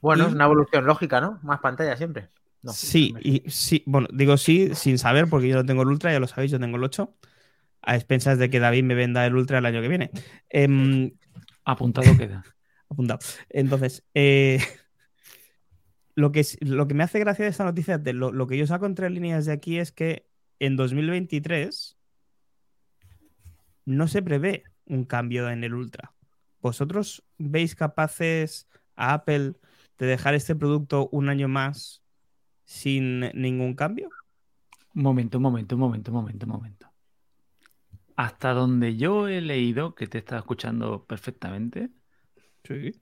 Bueno, 0.00 0.24
Y- 0.24 0.26
es 0.28 0.34
una 0.34 0.44
evolución 0.44 0.84
lógica, 0.84 1.20
¿no? 1.20 1.38
Más 1.42 1.60
pantalla 1.60 1.96
siempre. 1.96 2.28
No, 2.62 2.72
sí, 2.72 3.14
y 3.20 3.42
sí, 3.50 3.82
bueno, 3.86 4.08
digo 4.12 4.36
sí 4.36 4.74
sin 4.74 4.98
saber 4.98 5.28
porque 5.28 5.48
yo 5.48 5.56
no 5.56 5.66
tengo 5.66 5.82
el 5.82 5.88
Ultra, 5.88 6.12
ya 6.12 6.20
lo 6.20 6.26
sabéis, 6.26 6.50
yo 6.50 6.58
tengo 6.58 6.76
el 6.76 6.84
8, 6.84 7.14
a 7.82 7.94
expensas 7.94 8.38
de 8.38 8.50
que 8.50 8.58
David 8.58 8.84
me 8.84 8.94
venda 8.94 9.24
el 9.26 9.36
Ultra 9.36 9.58
el 9.58 9.66
año 9.66 9.80
que 9.80 9.88
viene. 9.88 10.10
Em, 10.48 11.12
Apuntado 11.64 12.16
queda. 12.16 12.42
apuntado. 12.90 13.20
Entonces, 13.48 14.04
eh, 14.14 14.60
lo, 16.14 16.32
que, 16.32 16.44
lo 16.60 16.86
que 16.86 16.94
me 16.94 17.04
hace 17.04 17.18
gracia 17.18 17.44
de 17.44 17.50
esta 17.50 17.64
noticia, 17.64 17.98
de 17.98 18.12
lo, 18.12 18.32
lo 18.32 18.46
que 18.46 18.56
yo 18.56 18.66
saco 18.66 18.86
entre 18.86 19.10
líneas 19.10 19.46
de 19.46 19.52
aquí 19.52 19.78
es 19.78 19.92
que 19.92 20.26
en 20.60 20.76
2023 20.76 21.98
no 23.84 24.08
se 24.08 24.22
prevé 24.22 24.64
un 24.86 25.04
cambio 25.04 25.48
en 25.50 25.64
el 25.64 25.74
Ultra. 25.74 26.14
¿Vosotros 26.60 27.24
veis 27.38 27.74
capaces 27.74 28.68
a 28.96 29.12
Apple 29.14 29.54
de 29.98 30.06
dejar 30.06 30.34
este 30.34 30.54
producto 30.54 31.08
un 31.12 31.28
año 31.28 31.48
más 31.48 32.02
sin 32.64 33.20
ningún 33.34 33.74
cambio? 33.74 34.08
Un 34.94 35.02
momento, 35.02 35.38
un 35.38 35.42
momento, 35.42 35.74
un 35.74 35.80
momento, 35.80 36.10
un 36.10 36.16
momento, 36.16 36.46
momento. 36.46 36.90
Hasta 38.16 38.52
donde 38.52 38.96
yo 38.96 39.28
he 39.28 39.40
leído, 39.40 39.94
que 39.94 40.06
te 40.06 40.18
estaba 40.18 40.38
escuchando 40.38 41.04
perfectamente, 41.04 41.90
Sí. 42.64 42.92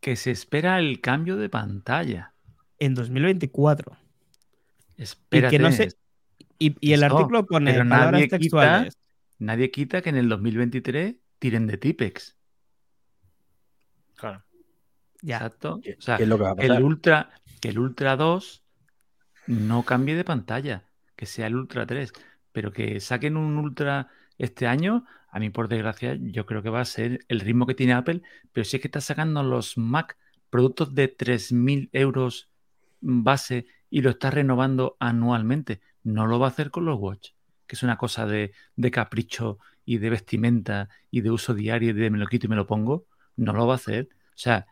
que 0.00 0.16
se 0.16 0.30
espera 0.30 0.78
el 0.78 1.00
cambio 1.00 1.36
de 1.36 1.48
pantalla. 1.48 2.33
En 2.78 2.94
2024. 2.94 3.96
Espérate. 4.96 5.58
no 5.58 5.72
se- 5.72 5.92
Y, 6.58 6.76
y 6.80 6.92
el 6.92 7.02
Eso, 7.02 7.16
artículo 7.16 7.46
pone 7.46 7.72
pero 7.72 7.84
palabras 7.88 8.12
nadie 8.12 8.24
quita- 8.26 8.38
textuales. 8.38 8.98
Nadie 9.38 9.70
quita 9.70 10.02
que 10.02 10.10
en 10.10 10.16
el 10.16 10.28
2023 10.28 11.16
tiren 11.38 11.66
de 11.66 11.76
Tipex. 11.78 12.36
Claro. 14.16 14.42
Ya. 15.22 15.36
Exacto. 15.36 15.80
¿Qué, 15.82 15.96
O 15.98 16.00
sea, 16.00 16.16
qué 16.16 16.22
es 16.24 16.28
lo 16.28 16.36
que 16.36 16.42
va 16.44 16.50
a 16.50 16.54
que 16.56 16.62
pasar? 16.62 16.76
el 16.76 16.82
Ultra, 16.84 17.30
que 17.60 17.68
el 17.70 17.78
Ultra 17.78 18.16
2 18.16 18.62
no 19.46 19.82
cambie 19.84 20.14
de 20.14 20.24
pantalla, 20.24 20.84
que 21.16 21.26
sea 21.26 21.46
el 21.48 21.56
Ultra 21.56 21.86
3, 21.86 22.12
pero 22.52 22.72
que 22.72 23.00
saquen 23.00 23.36
un 23.36 23.56
Ultra 23.58 24.08
este 24.38 24.66
año, 24.66 25.04
a 25.30 25.38
mí 25.40 25.50
por 25.50 25.68
desgracia, 25.68 26.16
yo 26.20 26.46
creo 26.46 26.62
que 26.62 26.70
va 26.70 26.80
a 26.80 26.84
ser 26.84 27.24
el 27.28 27.40
ritmo 27.40 27.66
que 27.66 27.74
tiene 27.74 27.92
Apple, 27.94 28.22
pero 28.52 28.64
si 28.64 28.76
es 28.76 28.80
que 28.82 28.88
está 28.88 29.00
sacando 29.00 29.42
los 29.42 29.76
Mac 29.76 30.16
productos 30.50 30.94
de 30.94 31.08
3.000 31.08 31.88
euros 31.92 32.48
base 33.04 33.66
y 33.90 34.02
lo 34.02 34.10
está 34.10 34.30
renovando 34.30 34.96
anualmente, 35.00 35.80
no 36.02 36.26
lo 36.26 36.38
va 36.38 36.46
a 36.46 36.50
hacer 36.50 36.70
con 36.70 36.84
los 36.86 36.98
Watch, 36.98 37.30
que 37.66 37.76
es 37.76 37.82
una 37.82 37.96
cosa 37.98 38.26
de, 38.26 38.52
de 38.76 38.90
capricho 38.90 39.58
y 39.84 39.98
de 39.98 40.10
vestimenta 40.10 40.88
y 41.10 41.20
de 41.22 41.30
uso 41.30 41.54
diario 41.54 41.90
y 41.90 41.92
de 41.92 42.10
me 42.10 42.18
lo 42.18 42.26
quito 42.26 42.46
y 42.46 42.50
me 42.50 42.56
lo 42.56 42.66
pongo, 42.66 43.06
no 43.36 43.52
lo 43.52 43.66
va 43.66 43.74
a 43.74 43.76
hacer. 43.76 44.08
O 44.12 44.38
sea, 44.38 44.66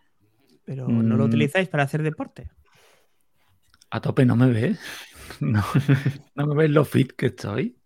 Pero 0.64 1.02
no 1.02 1.16
lo 1.16 1.24
Mm. 1.24 1.26
utilizáis 1.26 1.68
para 1.68 1.84
hacer 1.84 2.02
deporte. 2.02 2.50
A 3.90 4.00
tope 4.00 4.24
no 4.26 4.36
me 4.36 4.48
ves. 4.50 4.78
No, 5.40 5.62
no 6.34 6.46
me 6.46 6.54
ves 6.56 6.70
lo 6.70 6.84
fit 6.84 7.12
que 7.16 7.26
estoy. 7.26 7.78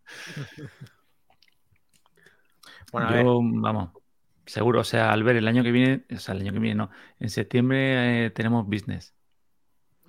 Bueno, 2.91 3.09
a 3.09 3.13
ver. 3.13 3.25
Yo, 3.25 3.41
vamos, 3.43 3.91
seguro. 4.47 4.81
O 4.81 4.85
sea, 4.85 5.13
al 5.13 5.23
ver 5.23 5.37
el 5.37 5.49
año 5.49 5.63
que 5.63 5.73
viene, 5.73 6.05
o 6.11 6.17
sea, 6.19 6.35
el 6.35 6.43
año 6.43 6.53
que 6.53 6.59
viene 6.61 6.77
no. 6.77 6.91
En 7.19 7.31
septiembre 7.31 8.27
eh, 8.27 8.31
tenemos 8.31 8.67
business. 8.67 9.15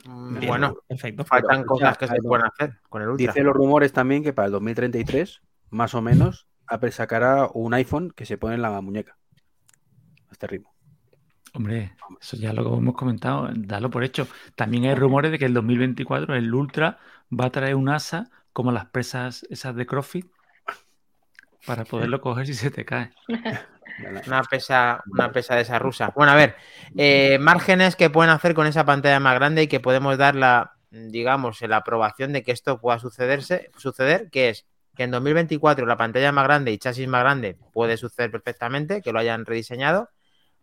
Mm, 0.06 0.40
Bien, 0.40 0.48
Bueno, 0.48 0.76
perfecto. 0.88 1.26
faltan 1.26 1.58
Pero, 1.58 1.68
cosas 1.68 1.98
que 1.98 2.08
se 2.08 2.22
pueden 2.22 2.46
hacer 2.46 2.80
con 2.90 3.02
el 3.02 3.10
Ultra. 3.10 3.28
Dice 3.28 3.44
los 3.44 3.54
rumores 3.54 3.94
también 3.94 4.24
que 4.24 4.34
para 4.34 4.48
el 4.48 4.52
2033, 4.54 5.42
más 5.70 5.94
o 5.96 6.02
menos, 6.02 6.48
Apple 6.68 6.92
sacará 6.92 7.50
un 7.54 7.74
iPhone 7.74 8.12
que 8.16 8.26
se 8.26 8.38
pone 8.38 8.56
en 8.56 8.62
la 8.62 8.82
muñeca. 8.82 9.18
A 10.28 10.32
este 10.32 10.48
ritmo. 10.48 10.74
Hombre, 11.54 11.96
eso 12.22 12.38
ya 12.38 12.54
lo 12.54 12.78
hemos 12.78 12.96
comentado, 12.96 13.50
dalo 13.56 13.90
por 13.90 14.04
hecho. 14.04 14.28
También 14.56 14.86
hay 14.86 14.96
rumores 14.96 15.32
de 15.32 15.40
que 15.40 15.46
el 15.46 15.54
2024 15.54 16.36
el 16.36 16.54
Ultra 16.54 17.00
va 17.32 17.46
a 17.46 17.50
traer 17.50 17.76
un 17.76 17.90
asa 17.90 18.30
como 18.54 18.72
las 18.72 18.86
presas 18.86 19.46
esas 19.50 19.76
de 19.76 19.86
CrossFit 19.86 20.28
para 21.66 21.84
poderlo 21.84 22.22
coger 22.22 22.46
si 22.48 22.54
se 22.54 22.70
te 22.72 22.86
cae. 22.86 23.12
Una 24.28 24.44
pesa, 24.44 25.04
una 25.08 25.32
pesa 25.32 25.56
de 25.56 25.62
esa 25.62 25.80
rusa. 25.80 26.12
Bueno, 26.16 26.32
a 26.32 26.36
ver, 26.36 26.56
eh, 26.98 27.38
márgenes 27.40 27.96
que 27.96 28.10
pueden 28.10 28.32
hacer 28.32 28.54
con 28.54 28.68
esa 28.68 28.86
pantalla 28.86 29.20
más 29.20 29.36
grande 29.36 29.64
y 29.64 29.68
que 29.68 29.80
podemos 29.80 30.18
dar 30.18 30.36
la, 30.36 30.74
digamos, 30.92 31.62
la 31.62 31.78
aprobación 31.78 32.34
de 32.34 32.44
que 32.44 32.52
esto 32.52 32.80
pueda 32.80 33.00
sucederse, 33.00 33.72
suceder, 33.78 34.30
que 34.30 34.50
es 34.50 34.66
que 34.96 35.04
en 35.04 35.12
2024 35.12 35.86
la 35.86 35.98
pantalla 35.98 36.32
más 36.32 36.44
grande 36.46 36.72
y 36.72 36.78
chasis 36.78 37.08
más 37.08 37.22
grande 37.22 37.56
puede 37.72 37.98
suceder 37.98 38.32
perfectamente, 38.32 39.02
que 39.02 39.12
lo 39.12 39.20
hayan 39.20 39.46
rediseñado, 39.46 40.10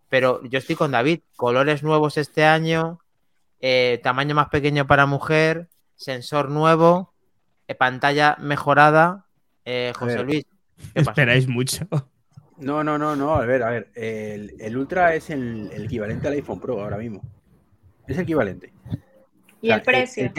pero 0.08 0.42
yo 0.44 0.58
estoy 0.58 0.76
con 0.76 0.90
David, 0.90 1.20
colores 1.36 1.82
nuevos 1.82 2.18
este 2.18 2.44
año, 2.44 3.00
eh, 3.60 4.00
tamaño 4.02 4.34
más 4.34 4.48
pequeño 4.48 4.86
para 4.86 5.06
mujer, 5.06 5.68
sensor 5.96 6.50
nuevo, 6.50 7.14
eh, 7.68 7.74
pantalla 7.74 8.36
mejorada. 8.40 9.26
Eh, 9.64 9.92
José. 9.96 10.22
Luis. 10.22 10.44
Esperáis 10.94 11.48
mucho. 11.48 11.86
No, 12.58 12.84
no, 12.84 12.98
no, 12.98 13.16
no. 13.16 13.34
A 13.34 13.44
ver, 13.46 13.62
a 13.62 13.70
ver. 13.70 13.90
El, 13.94 14.54
el 14.60 14.76
Ultra 14.76 15.14
es 15.14 15.30
el, 15.30 15.70
el 15.72 15.84
equivalente 15.84 16.28
al 16.28 16.34
iPhone 16.34 16.60
Pro 16.60 16.80
ahora 16.80 16.98
mismo. 16.98 17.22
Es 18.06 18.16
el 18.16 18.22
equivalente. 18.22 18.72
¿Y 19.60 19.68
O 19.68 19.70
sea, 19.70 19.76
el 19.76 19.82
precio? 19.82 20.24
el 20.24 20.32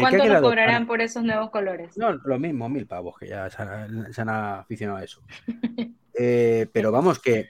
¿Cuánto 0.00 0.24
nos 0.24 0.40
cobrarán 0.40 0.86
por 0.86 1.02
esos 1.02 1.22
nuevos 1.22 1.50
colores? 1.50 1.96
No, 1.98 2.12
lo 2.12 2.38
mismo, 2.38 2.68
mil 2.68 2.86
pavos, 2.86 3.18
que 3.18 3.28
ya 3.28 3.50
se 3.50 3.62
han, 3.62 4.12
se 4.12 4.22
han 4.22 4.28
aficionado 4.28 4.98
a 4.98 5.04
eso. 5.04 5.22
Eh, 6.14 6.66
pero 6.74 6.92
vamos, 6.92 7.18
que, 7.18 7.48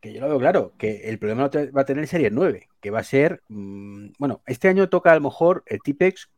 que 0.00 0.14
yo 0.14 0.22
lo 0.22 0.28
veo 0.28 0.38
claro, 0.38 0.72
que 0.78 1.10
el 1.10 1.18
problema 1.18 1.50
va 1.76 1.82
a 1.82 1.84
tener 1.84 2.06
Serie 2.06 2.30
9, 2.30 2.70
que 2.80 2.90
va 2.90 3.00
a 3.00 3.04
ser, 3.04 3.42
mm, 3.48 4.12
bueno, 4.18 4.40
este 4.46 4.68
año 4.68 4.88
toca 4.88 5.12
a 5.12 5.14
lo 5.14 5.20
mejor 5.20 5.62
el 5.66 5.82
Tipex 5.82 6.30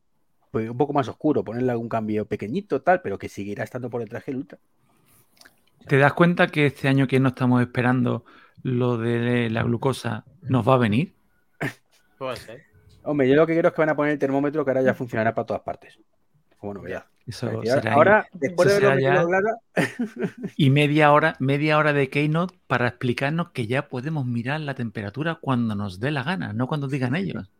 pues, 0.50 0.68
un 0.68 0.76
poco 0.76 0.92
más 0.92 1.06
oscuro, 1.06 1.44
ponerle 1.44 1.70
algún 1.70 1.88
cambio 1.88 2.26
pequeñito, 2.26 2.82
tal, 2.82 3.02
pero 3.02 3.18
que 3.18 3.28
seguirá 3.28 3.62
estando 3.62 3.88
por 3.88 4.00
detrás 4.00 4.26
del 4.26 4.36
Ultra. 4.36 4.58
¿Te 5.86 5.98
das 5.98 6.12
cuenta 6.14 6.46
que 6.46 6.66
este 6.66 6.88
año 6.88 7.06
que 7.06 7.20
no 7.20 7.28
estamos 7.28 7.60
esperando 7.60 8.24
lo 8.62 8.96
de 8.96 9.50
la 9.50 9.62
glucosa 9.62 10.24
nos 10.42 10.66
va 10.66 10.74
a 10.74 10.78
venir? 10.78 11.14
Puede 12.18 12.36
ser. 12.36 12.62
Hombre, 13.02 13.28
yo 13.28 13.34
lo 13.34 13.46
que 13.46 13.52
quiero 13.52 13.68
es 13.68 13.74
que 13.74 13.82
van 13.82 13.90
a 13.90 13.96
poner 13.96 14.12
el 14.12 14.18
termómetro 14.18 14.64
que 14.64 14.70
ahora 14.70 14.82
ya 14.82 14.94
funcionará 14.94 15.34
para 15.34 15.46
todas 15.46 15.62
partes. 15.62 15.98
Como 16.58 16.74
novedad. 16.74 17.04
Eso 17.26 17.62
será 17.62 17.94
ahora, 17.94 18.26
después 18.32 18.68
de 18.68 18.76
eso 18.76 18.94
será 18.94 19.40
Y 20.56 20.70
media 20.70 21.12
hora, 21.12 21.36
media 21.38 21.78
hora 21.78 21.92
de 21.92 22.10
Keynote 22.10 22.58
para 22.66 22.88
explicarnos 22.88 23.50
que 23.50 23.66
ya 23.66 23.88
podemos 23.88 24.26
mirar 24.26 24.60
la 24.60 24.74
temperatura 24.74 25.36
cuando 25.40 25.74
nos 25.74 26.00
dé 26.00 26.10
la 26.10 26.22
gana, 26.22 26.52
no 26.52 26.66
cuando 26.66 26.86
digan 26.88 27.14
ellos. 27.14 27.50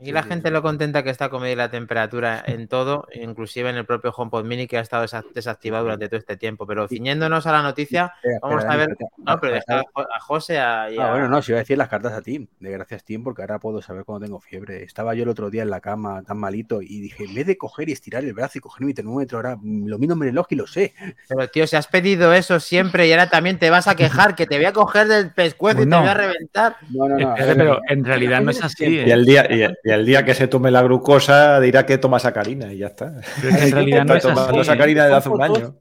Y 0.00 0.10
la 0.12 0.24
gente 0.24 0.50
lo 0.50 0.60
contenta 0.60 1.02
que 1.04 1.10
está 1.10 1.28
con 1.28 1.40
medir 1.42 1.56
la 1.56 1.70
temperatura 1.70 2.42
en 2.46 2.66
todo, 2.68 3.06
inclusive 3.14 3.70
en 3.70 3.76
el 3.76 3.86
propio 3.86 4.12
HomePod 4.14 4.44
Mini 4.44 4.66
que 4.66 4.76
ha 4.76 4.80
estado 4.80 5.04
desa- 5.04 5.24
desactivado 5.32 5.84
durante 5.84 6.08
todo 6.08 6.18
este 6.18 6.36
tiempo. 6.36 6.66
Pero 6.66 6.88
ciñéndonos 6.88 7.46
a 7.46 7.52
la 7.52 7.62
noticia, 7.62 8.12
Espera, 8.16 8.38
vamos 8.42 8.58
espera, 8.64 8.74
a 8.74 8.76
ver. 8.86 8.96
No, 9.18 9.40
pero 9.40 9.52
deja 9.54 9.78
a 9.78 9.82
Jo- 9.94 10.00
a 10.16 10.20
José 10.20 10.58
a- 10.58 10.90
y 10.90 10.98
Ah, 10.98 11.08
a- 11.08 11.10
bueno, 11.12 11.28
no, 11.28 11.40
si 11.40 11.52
iba 11.52 11.58
a 11.58 11.62
decir 11.62 11.78
las 11.78 11.88
cartas 11.88 12.12
a 12.12 12.22
Tim, 12.22 12.48
de 12.58 12.70
gracias 12.72 13.04
Tim, 13.04 13.22
porque 13.22 13.42
ahora 13.42 13.60
puedo 13.60 13.80
saber 13.82 14.04
cuando 14.04 14.26
tengo 14.26 14.40
fiebre. 14.40 14.82
Estaba 14.82 15.14
yo 15.14 15.22
el 15.22 15.28
otro 15.28 15.48
día 15.48 15.62
en 15.62 15.70
la 15.70 15.80
cama 15.80 16.22
tan 16.24 16.38
malito 16.38 16.82
y 16.82 17.00
dije, 17.00 17.24
en 17.24 17.34
vez 17.34 17.46
de 17.46 17.56
coger 17.56 17.88
y 17.88 17.92
estirar 17.92 18.24
el 18.24 18.34
brazo 18.34 18.58
y 18.58 18.60
coger 18.60 18.84
mi 18.86 18.94
termómetro, 18.94 19.38
ahora 19.38 19.56
mm, 19.56 19.86
lo 19.86 19.98
miro 19.98 20.14
en 20.14 20.22
el 20.22 20.28
reloj 20.30 20.46
y 20.50 20.56
lo 20.56 20.66
sé. 20.66 20.92
Pero 21.28 21.48
tío, 21.48 21.66
si 21.68 21.76
has 21.76 21.86
pedido 21.86 22.34
eso 22.34 22.58
siempre 22.58 23.06
y 23.06 23.12
ahora 23.12 23.30
también 23.30 23.58
te 23.60 23.70
vas 23.70 23.86
a 23.86 23.94
quejar, 23.94 24.34
que 24.34 24.46
te 24.46 24.56
voy 24.56 24.66
a 24.66 24.72
coger 24.72 25.06
del 25.06 25.30
pescuezo 25.32 25.82
y 25.82 25.88
te 25.88 25.96
voy 25.96 26.08
a 26.08 26.14
reventar. 26.14 26.76
No, 26.90 27.08
no, 27.08 27.16
no. 27.16 27.34
pero 27.36 27.80
en 27.88 28.04
realidad 28.04 28.40
no 28.42 28.50
es 28.50 28.62
así. 28.62 28.84
Y 28.86 28.98
¿eh? 28.98 29.12
el, 29.12 29.24
día, 29.24 29.46
y, 29.48 29.62
el, 29.62 29.76
y 29.84 29.90
el 29.90 30.06
día 30.06 30.24
que 30.24 30.34
se 30.34 30.48
tome 30.48 30.70
la 30.70 30.82
glucosa 30.82 31.60
dirá 31.60 31.84
que 31.86 31.98
toma 31.98 32.18
sacarina 32.18 32.72
y 32.72 32.78
ya 32.78 32.86
está. 32.88 33.20
Pero 33.42 33.56
en 33.56 33.70
realidad 33.72 34.04
no 34.04 34.14
es 34.14 34.24
Está 34.24 34.34
tomando 34.34 34.60
así. 34.60 34.70
sacarina 34.70 35.02
desde 35.04 35.16
hace 35.16 35.28
un 35.28 35.42
año. 35.42 35.76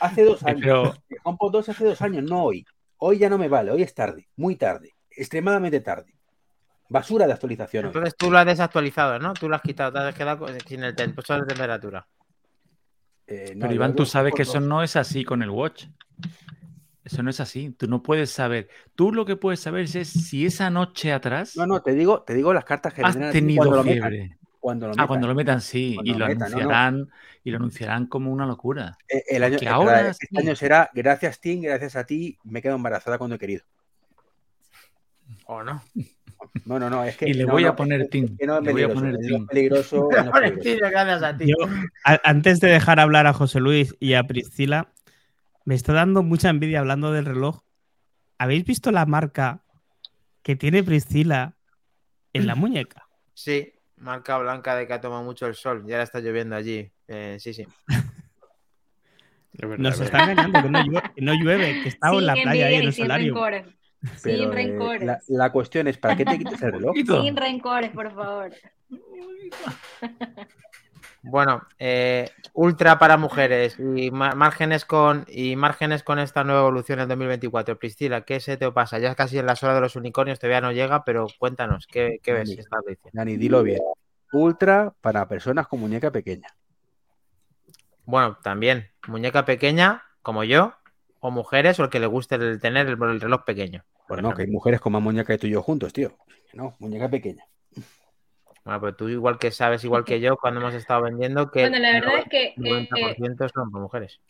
Hace 0.00 0.24
dos 0.24 0.42
años. 0.44 0.60
pero- 0.62 0.94
El 1.08 1.18
HomePod 1.22 1.52
2 1.52 1.68
hace 1.68 1.84
dos 1.84 2.02
años, 2.02 2.24
no 2.24 2.42
hoy. 2.44 2.66
Hoy 2.98 3.18
ya 3.18 3.28
no 3.28 3.38
me 3.38 3.48
vale, 3.48 3.70
hoy 3.70 3.82
es 3.82 3.94
tarde, 3.94 4.28
muy 4.36 4.56
tarde, 4.56 4.90
extremadamente 5.10 5.80
tarde. 5.80 6.14
Basura 6.88 7.26
de 7.26 7.32
actualización 7.32 7.84
hoy. 7.86 7.88
Entonces 7.88 8.14
tú 8.16 8.30
lo 8.30 8.38
has 8.38 8.46
desactualizado, 8.46 9.18
¿no? 9.18 9.32
Tú 9.34 9.48
lo 9.48 9.56
has 9.56 9.62
quitado, 9.62 9.92
te 9.92 9.98
has 10.00 10.14
quedado 10.14 10.46
sin 10.66 10.84
el 10.84 10.94
temperatura 10.94 11.40
de 11.40 11.46
temperatura. 11.46 12.06
Eh, 13.26 13.52
no, 13.56 13.60
Pero 13.62 13.74
Iván, 13.74 13.94
tú 13.94 14.04
sabes 14.04 14.34
que 14.34 14.42
eso 14.42 14.60
no 14.60 14.82
es 14.82 14.96
así 14.96 15.24
con 15.24 15.42
el 15.42 15.50
Watch. 15.50 15.86
Eso 17.04 17.22
no 17.22 17.28
es 17.30 17.38
así. 17.40 17.70
Tú 17.70 17.86
no 17.86 18.02
puedes 18.02 18.30
saber. 18.30 18.68
Tú 18.94 19.12
lo 19.12 19.24
que 19.26 19.36
puedes 19.36 19.60
saber 19.60 19.84
es 19.94 20.08
si 20.08 20.46
esa 20.46 20.70
noche 20.70 21.12
atrás 21.12 21.54
No, 21.56 21.66
no, 21.66 21.82
te 21.82 21.92
digo, 21.92 22.22
te 22.22 22.32
digo 22.34 22.54
las 22.54 22.64
cartas 22.64 22.94
que 22.94 23.02
has 23.02 23.18
tenido 23.30 23.58
cuando 23.58 23.76
lo 23.76 23.84
metan, 23.84 24.10
fiebre. 24.10 24.38
Cuando 24.58 24.86
lo 24.86 24.92
Ah, 24.92 24.94
metan. 24.96 25.06
cuando 25.08 25.26
lo 25.28 25.34
metan, 25.34 25.60
sí. 25.60 25.92
Cuando 25.96 26.10
y 26.10 26.14
lo 26.14 26.18
lo 26.20 26.26
metan, 26.28 26.50
no, 26.50 26.56
no. 26.56 26.62
anunciarán 26.62 27.08
y 27.44 27.50
lo 27.50 27.56
anunciarán 27.58 28.06
como 28.06 28.32
una 28.32 28.46
locura. 28.46 28.96
Eh, 29.08 29.22
El 29.28 29.42
año, 29.44 29.58
Que 29.58 29.68
ahora 29.68 30.08
este 30.08 30.26
sí. 30.30 30.36
año 30.38 30.56
será 30.56 30.88
gracias 30.94 31.38
Tim, 31.40 31.60
gracias 31.60 31.94
a 31.96 32.04
ti, 32.04 32.38
me 32.44 32.60
he 32.60 32.62
quedado 32.62 32.76
embarazada 32.76 33.18
cuando 33.18 33.36
he 33.36 33.38
querido. 33.38 33.62
¿O 35.46 35.62
no? 35.62 35.82
No, 36.66 36.78
no, 36.78 36.88
no, 36.90 37.04
es 37.04 37.16
que 37.16 37.28
Y 37.28 37.34
le 37.34 37.44
no, 37.44 37.52
voy 37.52 37.64
no, 37.64 37.70
a 37.70 37.76
poner 37.76 38.02
es- 38.02 38.10
Tim. 38.10 38.24
es 38.24 38.38
que 38.38 38.46
no 38.46 38.58
es 38.58 38.64
Le 38.64 38.72
voy 38.72 38.82
a 38.82 38.88
poner 38.92 39.16
Tim. 39.18 39.46
peligroso, 39.46 40.08
gracias 40.08 41.22
a 41.22 41.36
ti. 41.36 41.46
Yo, 41.48 41.66
a- 42.04 42.20
antes 42.24 42.60
de 42.60 42.68
dejar 42.68 43.00
hablar 43.00 43.26
a 43.26 43.32
José 43.32 43.60
Luis 43.60 43.94
y 44.00 44.14
a 44.14 44.24
Priscila, 44.24 44.88
me 45.64 45.74
está 45.74 45.92
dando 45.92 46.22
mucha 46.22 46.50
envidia 46.50 46.80
hablando 46.80 47.12
del 47.12 47.24
reloj. 47.26 47.60
¿Habéis 48.38 48.64
visto 48.64 48.90
la 48.90 49.06
marca 49.06 49.62
que 50.42 50.56
tiene 50.56 50.82
Priscila 50.82 51.54
en 52.32 52.46
la 52.46 52.54
muñeca? 52.56 53.08
Sí, 53.32 53.72
marca 53.96 54.38
blanca 54.38 54.76
de 54.76 54.86
que 54.86 54.92
ha 54.92 55.00
tomado 55.00 55.22
mucho 55.22 55.46
el 55.46 55.54
sol 55.54 55.84
y 55.86 55.92
ahora 55.92 56.04
está 56.04 56.20
lloviendo 56.20 56.56
allí. 56.56 56.90
Eh, 57.08 57.36
sí, 57.40 57.54
sí. 57.54 57.66
Verdad, 59.52 59.78
Nos 59.78 59.94
es 59.94 60.00
está 60.02 60.24
engañando, 60.24 60.62
que 60.62 60.68
no 60.68 60.82
llueve, 60.84 61.10
que 61.14 61.20
no 61.22 61.32
llueve, 61.34 61.82
que 61.82 61.88
está 61.88 62.08
en 62.10 62.26
la 62.26 62.34
playa 62.34 62.66
ahí 62.66 62.74
en 62.74 62.82
el 62.82 62.92
sin 62.92 63.04
solarium. 63.04 63.34
rencores. 63.36 63.66
Pero, 64.22 64.36
sin 64.42 64.48
eh, 64.50 64.52
rencores. 64.52 65.02
la, 65.04 65.20
la 65.28 65.52
cuestión 65.52 65.86
es, 65.88 65.96
¿para 65.96 66.16
qué 66.16 66.24
te 66.24 66.36
quitas 66.38 66.60
el 66.62 66.72
reloj? 66.72 66.94
Sin 66.96 67.36
rencores, 67.36 67.90
por 67.92 68.12
favor. 68.14 68.52
Bueno, 71.26 71.62
eh, 71.78 72.28
ultra 72.52 72.98
para 72.98 73.16
mujeres 73.16 73.78
y 73.78 74.10
márgenes 74.10 74.84
con 74.84 75.24
y 75.26 75.56
márgenes 75.56 76.02
con 76.02 76.18
esta 76.18 76.44
nueva 76.44 76.60
evolución 76.60 77.00
en 77.00 77.08
2024. 77.08 77.78
Priscila, 77.78 78.26
¿qué 78.26 78.40
se 78.40 78.58
te 78.58 78.70
pasa? 78.70 78.98
Ya 78.98 79.14
casi 79.14 79.38
en 79.38 79.46
la 79.46 79.56
hora 79.60 79.74
de 79.74 79.80
los 79.80 79.96
unicornios 79.96 80.38
todavía 80.38 80.60
no 80.60 80.72
llega, 80.72 81.02
pero 81.02 81.26
cuéntanos, 81.38 81.86
¿qué, 81.86 82.20
qué 82.22 82.34
ves? 82.34 82.50
Dani. 82.50 82.56
¿Qué 82.56 82.60
estás 82.60 82.80
diciendo? 82.86 83.10
Dani, 83.14 83.36
dilo 83.38 83.62
bien. 83.62 83.80
Ultra 84.32 84.92
para 85.00 85.26
personas 85.26 85.66
con 85.66 85.80
muñeca 85.80 86.10
pequeña. 86.10 86.48
Bueno, 88.04 88.36
también 88.42 88.90
muñeca 89.08 89.46
pequeña, 89.46 90.02
como 90.20 90.44
yo, 90.44 90.74
o 91.20 91.30
mujeres, 91.30 91.80
o 91.80 91.84
el 91.84 91.90
que 91.90 92.00
le 92.00 92.06
guste 92.06 92.34
el 92.34 92.60
tener 92.60 92.86
el, 92.86 93.02
el 93.02 93.20
reloj 93.20 93.44
pequeño. 93.44 93.82
por 94.06 94.20
Pues 94.20 94.22
no, 94.22 94.34
que 94.34 94.42
hay 94.42 94.48
mujeres 94.48 94.78
con 94.78 94.92
más 94.92 95.00
muñeca 95.00 95.32
que 95.32 95.38
tú 95.38 95.46
y 95.46 95.50
yo 95.50 95.62
juntos, 95.62 95.94
tío. 95.94 96.12
No, 96.52 96.76
muñeca 96.80 97.08
pequeña. 97.08 97.46
Bueno, 98.64 98.80
pero 98.80 98.96
tú 98.96 99.08
igual 99.08 99.38
que 99.38 99.50
sabes, 99.50 99.84
igual 99.84 100.04
que 100.04 100.20
yo, 100.20 100.36
cuando 100.36 100.60
hemos 100.60 100.74
estado 100.74 101.02
vendiendo, 101.02 101.50
que 101.50 101.60
Bueno, 101.60 101.78
la 101.78 101.90
el 101.90 102.00
verdad 102.00 102.18
es 102.20 102.28
que 102.28 102.46
eh, 102.46 102.54
90% 102.56 103.48
son 103.52 103.70
para 103.70 103.82
mujeres. 103.82 104.20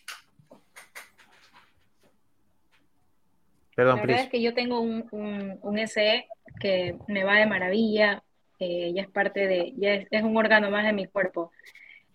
La 3.77 3.77
Perdón, 3.77 4.01
verdad 4.03 4.16
Pris. 4.16 4.20
es 4.27 4.31
que 4.31 4.42
yo 4.42 4.55
tengo 4.55 4.81
un, 4.81 5.07
un, 5.11 5.59
un 5.62 5.79
SE 5.79 6.27
que 6.61 6.97
me 7.09 7.25
va 7.25 7.38
de 7.38 7.47
maravilla, 7.47 8.23
eh, 8.61 8.92
ya 8.94 9.03
es 9.03 9.09
parte 9.09 9.47
de, 9.47 9.73
ya 9.77 9.94
es, 9.94 10.07
es 10.11 10.23
un 10.23 10.37
órgano 10.37 10.70
más 10.70 10.85
de 10.85 10.92
mi 10.92 11.07
cuerpo. 11.07 11.51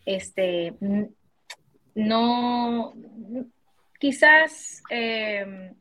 Este, 0.05 0.73
no, 1.95 2.93
quizás, 3.99 4.81
eh, 4.89 5.73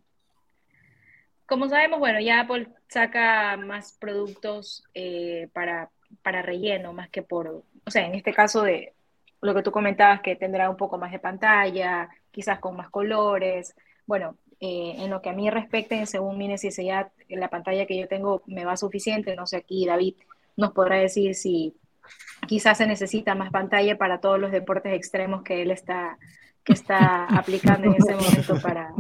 como 1.46 1.68
sabemos, 1.68 2.00
bueno, 2.00 2.20
ya 2.20 2.40
Apple 2.40 2.68
saca 2.88 3.56
más 3.56 3.96
productos 3.98 4.82
eh, 4.94 5.48
para, 5.52 5.90
para 6.22 6.42
relleno, 6.42 6.92
más 6.92 7.08
que 7.08 7.22
por, 7.22 7.46
o 7.48 7.90
sea, 7.90 8.06
en 8.06 8.14
este 8.14 8.32
caso 8.32 8.62
de 8.62 8.92
lo 9.40 9.54
que 9.54 9.62
tú 9.62 9.70
comentabas, 9.70 10.20
que 10.20 10.36
tendrá 10.36 10.68
un 10.68 10.76
poco 10.76 10.98
más 10.98 11.12
de 11.12 11.18
pantalla, 11.18 12.08
quizás 12.30 12.58
con 12.58 12.76
más 12.76 12.90
colores. 12.90 13.74
Bueno, 14.06 14.36
eh, 14.60 14.96
en 14.98 15.10
lo 15.10 15.22
que 15.22 15.30
a 15.30 15.32
mí 15.32 15.48
respecta, 15.50 16.04
según 16.06 16.36
mi 16.38 16.48
necesidad, 16.48 17.12
la 17.28 17.48
pantalla 17.48 17.86
que 17.86 17.96
yo 17.98 18.08
tengo 18.08 18.42
me 18.46 18.64
va 18.64 18.76
suficiente. 18.76 19.36
No 19.36 19.46
sé, 19.46 19.58
aquí 19.58 19.86
David 19.86 20.14
nos 20.56 20.72
podrá 20.72 20.96
decir 20.96 21.34
si 21.36 21.74
quizás 22.48 22.78
se 22.78 22.86
necesita 22.86 23.34
más 23.34 23.50
pantalla 23.50 23.96
para 23.96 24.20
todos 24.20 24.40
los 24.40 24.50
deportes 24.50 24.92
extremos 24.94 25.42
que 25.42 25.62
él 25.62 25.70
está, 25.70 26.18
que 26.64 26.72
está 26.72 27.24
aplicando 27.38 27.86
en 27.88 27.94
ese 27.94 28.16
momento 28.16 28.60
para, 28.60 28.92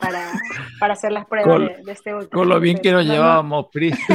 para, 0.00 0.32
para 0.80 0.94
hacer 0.94 1.12
las 1.12 1.26
pruebas 1.26 1.52
Con- 1.54 1.66
de, 1.66 1.84
de 1.84 1.92
este 1.92 2.14
ultra. 2.14 2.36
Con 2.36 2.48
lo 2.48 2.58
bien 2.58 2.78
que 2.78 2.90
nos 2.90 3.06
no, 3.06 3.12
llevábamos, 3.12 3.66
Pris. 3.72 3.96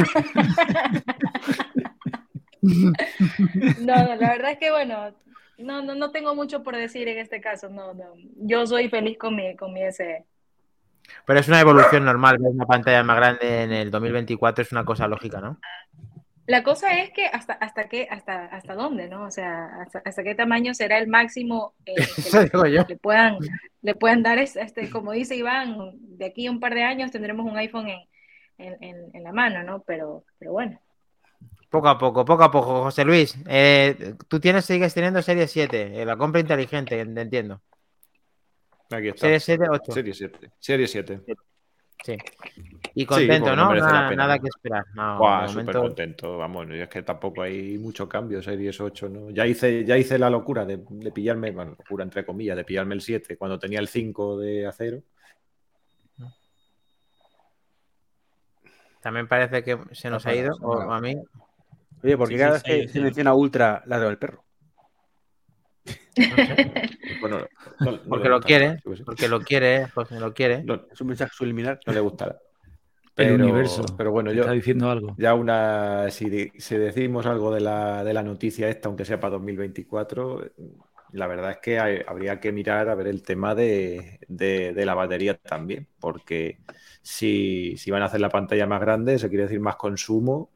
No, 3.78 3.96
no, 3.96 4.16
la 4.16 4.30
verdad 4.30 4.52
es 4.52 4.58
que 4.58 4.70
bueno, 4.70 5.14
no, 5.58 5.82
no, 5.82 5.94
no 5.94 6.10
tengo 6.10 6.34
mucho 6.34 6.62
por 6.62 6.76
decir 6.76 7.08
en 7.08 7.18
este 7.18 7.40
caso. 7.40 7.68
No, 7.68 7.94
no. 7.94 8.14
Yo 8.36 8.66
soy 8.66 8.88
feliz 8.88 9.18
con 9.18 9.36
mi, 9.36 9.54
con 9.56 9.72
mi 9.72 9.82
SE. 9.82 10.24
Pero 11.26 11.38
es 11.40 11.48
una 11.48 11.60
evolución 11.60 12.04
normal, 12.04 12.38
ver 12.38 12.50
una 12.50 12.66
pantalla 12.66 13.02
más 13.02 13.16
grande 13.16 13.62
en 13.62 13.72
el 13.72 13.90
2024 13.90 14.62
es 14.62 14.72
una 14.72 14.84
cosa 14.84 15.06
lógica, 15.06 15.40
¿no? 15.40 15.58
La 16.46 16.62
cosa 16.62 16.98
es 16.98 17.10
que 17.10 17.26
hasta, 17.26 17.54
hasta 17.54 17.88
qué, 17.88 18.06
hasta, 18.10 18.46
hasta 18.46 18.74
dónde, 18.74 19.08
¿no? 19.08 19.24
O 19.24 19.30
sea, 19.30 19.80
hasta, 19.82 20.02
hasta 20.04 20.22
qué 20.22 20.34
tamaño 20.34 20.74
será 20.74 20.98
el 20.98 21.06
máximo 21.08 21.74
eh, 21.86 21.94
que 22.52 22.58
le, 22.58 22.72
yo. 22.72 22.84
le 22.88 22.96
puedan, 22.96 23.38
le 23.82 23.94
puedan 23.94 24.22
dar, 24.22 24.38
es- 24.38 24.56
este, 24.56 24.90
como 24.90 25.12
dice 25.12 25.36
Iván, 25.36 25.76
de 25.94 26.26
aquí 26.26 26.46
a 26.46 26.50
un 26.50 26.60
par 26.60 26.74
de 26.74 26.82
años 26.82 27.10
tendremos 27.10 27.46
un 27.50 27.56
iPhone 27.56 27.88
en, 27.88 28.00
en, 28.58 28.76
en- 28.82 29.10
en 29.14 29.22
la 29.22 29.32
mano, 29.32 29.62
¿no? 29.62 29.82
Pero, 29.86 30.24
pero 30.38 30.52
bueno. 30.52 30.78
Poco 31.74 31.88
a 31.88 31.98
poco, 31.98 32.24
poco 32.24 32.44
a 32.44 32.50
poco. 32.52 32.82
José 32.84 33.04
Luis, 33.04 33.36
eh, 33.48 34.14
tú 34.28 34.38
tienes, 34.38 34.64
sigues 34.64 34.94
teniendo 34.94 35.20
Serie 35.22 35.48
7, 35.48 36.00
eh, 36.00 36.04
la 36.04 36.16
compra 36.16 36.40
inteligente, 36.40 37.00
en- 37.00 37.18
entiendo. 37.18 37.62
Aquí 38.92 39.08
está. 39.08 39.22
Serie 39.22 39.40
7, 39.40 39.64
8. 39.68 39.90
Serie 39.92 40.14
7. 40.14 40.50
Serie 40.60 40.86
7. 40.86 41.20
Sí. 42.04 42.16
Y 42.94 43.04
contento, 43.06 43.46
porque 43.46 43.56
no 43.56 43.74
Nada, 43.74 44.10
nada 44.14 44.38
que 44.38 44.46
esperar. 44.46 44.84
No, 44.94 45.18
Buah, 45.18 45.42
de 45.42 45.48
súper 45.48 45.64
momento- 45.64 45.80
contento, 45.82 46.38
vamos, 46.38 46.66
es 46.70 46.88
que 46.88 47.02
tampoco 47.02 47.42
hay 47.42 47.76
mucho 47.78 48.08
cambio, 48.08 48.40
Series 48.40 48.80
8, 48.80 49.08
¿no? 49.08 49.30
Ya 49.30 49.44
hice, 49.44 49.84
ya 49.84 49.98
hice 49.98 50.16
la 50.16 50.30
locura 50.30 50.64
de, 50.64 50.78
de 50.88 51.10
pillarme, 51.10 51.50
bueno, 51.50 51.72
locura 51.76 52.04
entre 52.04 52.24
comillas, 52.24 52.56
de 52.56 52.62
pillarme 52.64 52.94
el 52.94 53.00
7 53.00 53.36
cuando 53.36 53.58
tenía 53.58 53.80
el 53.80 53.88
5 53.88 54.38
de 54.38 54.64
acero. 54.64 55.02
También 59.00 59.26
parece 59.26 59.64
que 59.64 59.76
se 59.90 60.08
nos 60.08 60.24
ha 60.24 60.34
ido, 60.36 60.54
o 60.62 60.80
a 60.80 61.00
mí. 61.00 61.16
Oye, 62.04 62.16
porque 62.18 62.34
Sí, 62.34 62.40
cada 62.40 62.58
sí, 62.60 62.70
vez 62.70 62.76
sí, 62.76 62.80
que 62.82 62.86
sí. 62.88 62.92
se 62.92 63.00
menciona 63.00 63.34
Ultra, 63.34 63.82
la 63.86 63.98
del 63.98 64.18
perro. 64.18 64.44
no 66.16 66.24
sé, 66.36 66.90
Bueno, 67.20 67.38
no- 67.80 67.90
no 67.92 68.00
porque 68.08 68.28
lo 68.28 68.40
quiere, 68.40 68.80
porque 69.04 69.28
lo 69.28 69.40
quiere, 69.40 69.88
José, 69.88 70.20
lo 70.20 70.32
quiere. 70.34 70.64
Es 70.92 71.00
un 71.00 71.08
mensaje 71.08 71.32
subliminal. 71.34 71.80
no 71.86 71.92
le 71.92 72.00
gustará. 72.00 72.38
El 73.16 73.28
Pero- 73.28 73.44
universo. 73.44 73.84
Pero 73.96 74.10
bueno, 74.10 74.32
yo, 74.32 74.40
está 74.42 74.52
diciendo 74.52 74.90
algo. 74.90 75.14
Ya 75.18 75.34
una, 75.34 76.10
si, 76.10 76.28
de- 76.28 76.52
si 76.58 76.76
decimos 76.76 77.26
algo 77.26 77.54
de 77.54 77.60
la, 77.60 78.02
de 78.04 78.12
la 78.12 78.22
noticia 78.22 78.68
esta, 78.68 78.88
aunque 78.88 79.04
sea 79.04 79.20
para 79.20 79.32
2024, 79.32 80.50
la 81.12 81.26
verdad 81.28 81.52
es 81.52 81.58
que 81.58 81.78
hay- 81.78 82.02
habría 82.06 82.40
que 82.40 82.50
mirar 82.52 82.88
a 82.88 82.94
ver 82.96 83.06
el 83.06 83.22
tema 83.22 83.54
de, 83.54 84.18
de- 84.28 84.72
de 84.72 84.84
la 84.86 84.94
batería 84.94 85.36
también, 85.38 85.86
porque 86.00 86.58
si, 87.02 87.76
si 87.76 87.90
van 87.92 88.02
a 88.02 88.06
hacer 88.06 88.20
la 88.20 88.30
pantalla 88.30 88.66
más 88.66 88.80
grande, 88.80 89.14
eso 89.14 89.28
quiere 89.28 89.44
decir 89.44 89.60
más 89.60 89.76
consumo 89.76 90.50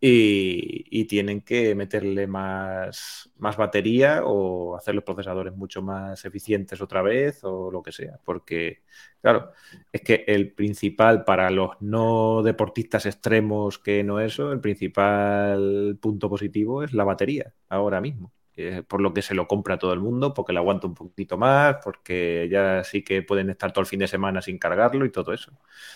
y, 0.00 0.84
y 0.90 1.04
tienen 1.06 1.40
que 1.42 1.74
meterle 1.74 2.26
más, 2.26 3.30
más 3.38 3.56
batería 3.56 4.22
o 4.24 4.76
hacer 4.76 4.94
los 4.94 5.04
procesadores 5.04 5.54
mucho 5.54 5.82
más 5.82 6.24
eficientes 6.24 6.80
otra 6.80 7.02
vez 7.02 7.42
o 7.44 7.70
lo 7.70 7.82
que 7.82 7.92
sea, 7.92 8.18
porque 8.24 8.82
claro, 9.20 9.52
es 9.92 10.02
que 10.02 10.24
el 10.26 10.52
principal 10.52 11.24
para 11.24 11.50
los 11.50 11.70
no 11.80 12.42
deportistas 12.42 13.06
extremos 13.06 13.78
que 13.78 14.02
no 14.04 14.20
eso, 14.20 14.52
el 14.52 14.60
principal 14.60 15.98
punto 16.00 16.28
positivo 16.28 16.82
es 16.82 16.92
la 16.92 17.04
batería 17.04 17.52
ahora 17.68 18.00
mismo. 18.00 18.32
Eh, 18.56 18.82
por 18.86 19.00
lo 19.00 19.14
que 19.14 19.22
se 19.22 19.34
lo 19.34 19.46
compra 19.48 19.78
todo 19.78 19.92
el 19.94 20.00
mundo, 20.00 20.34
porque 20.34 20.52
le 20.52 20.58
aguanta 20.58 20.86
un 20.86 20.94
poquito 20.94 21.38
más, 21.38 21.76
porque 21.82 22.46
ya 22.50 22.84
sí 22.84 23.02
que 23.02 23.22
pueden 23.22 23.48
estar 23.48 23.72
todo 23.72 23.80
el 23.80 23.86
fin 23.86 24.00
de 24.00 24.08
semana 24.08 24.42
sin 24.42 24.58
cargarlo 24.58 25.06
y 25.06 25.10
todo 25.10 25.32
eso. 25.32 25.52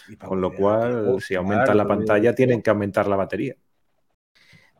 Y 0.08 0.16
Con 0.16 0.40
lo 0.40 0.54
cual, 0.54 1.20
si 1.20 1.34
aumentan 1.34 1.76
la 1.76 1.86
pantalla, 1.86 2.34
tienen 2.34 2.62
que 2.62 2.70
aumentar 2.70 3.06
la 3.06 3.16
batería. 3.16 3.54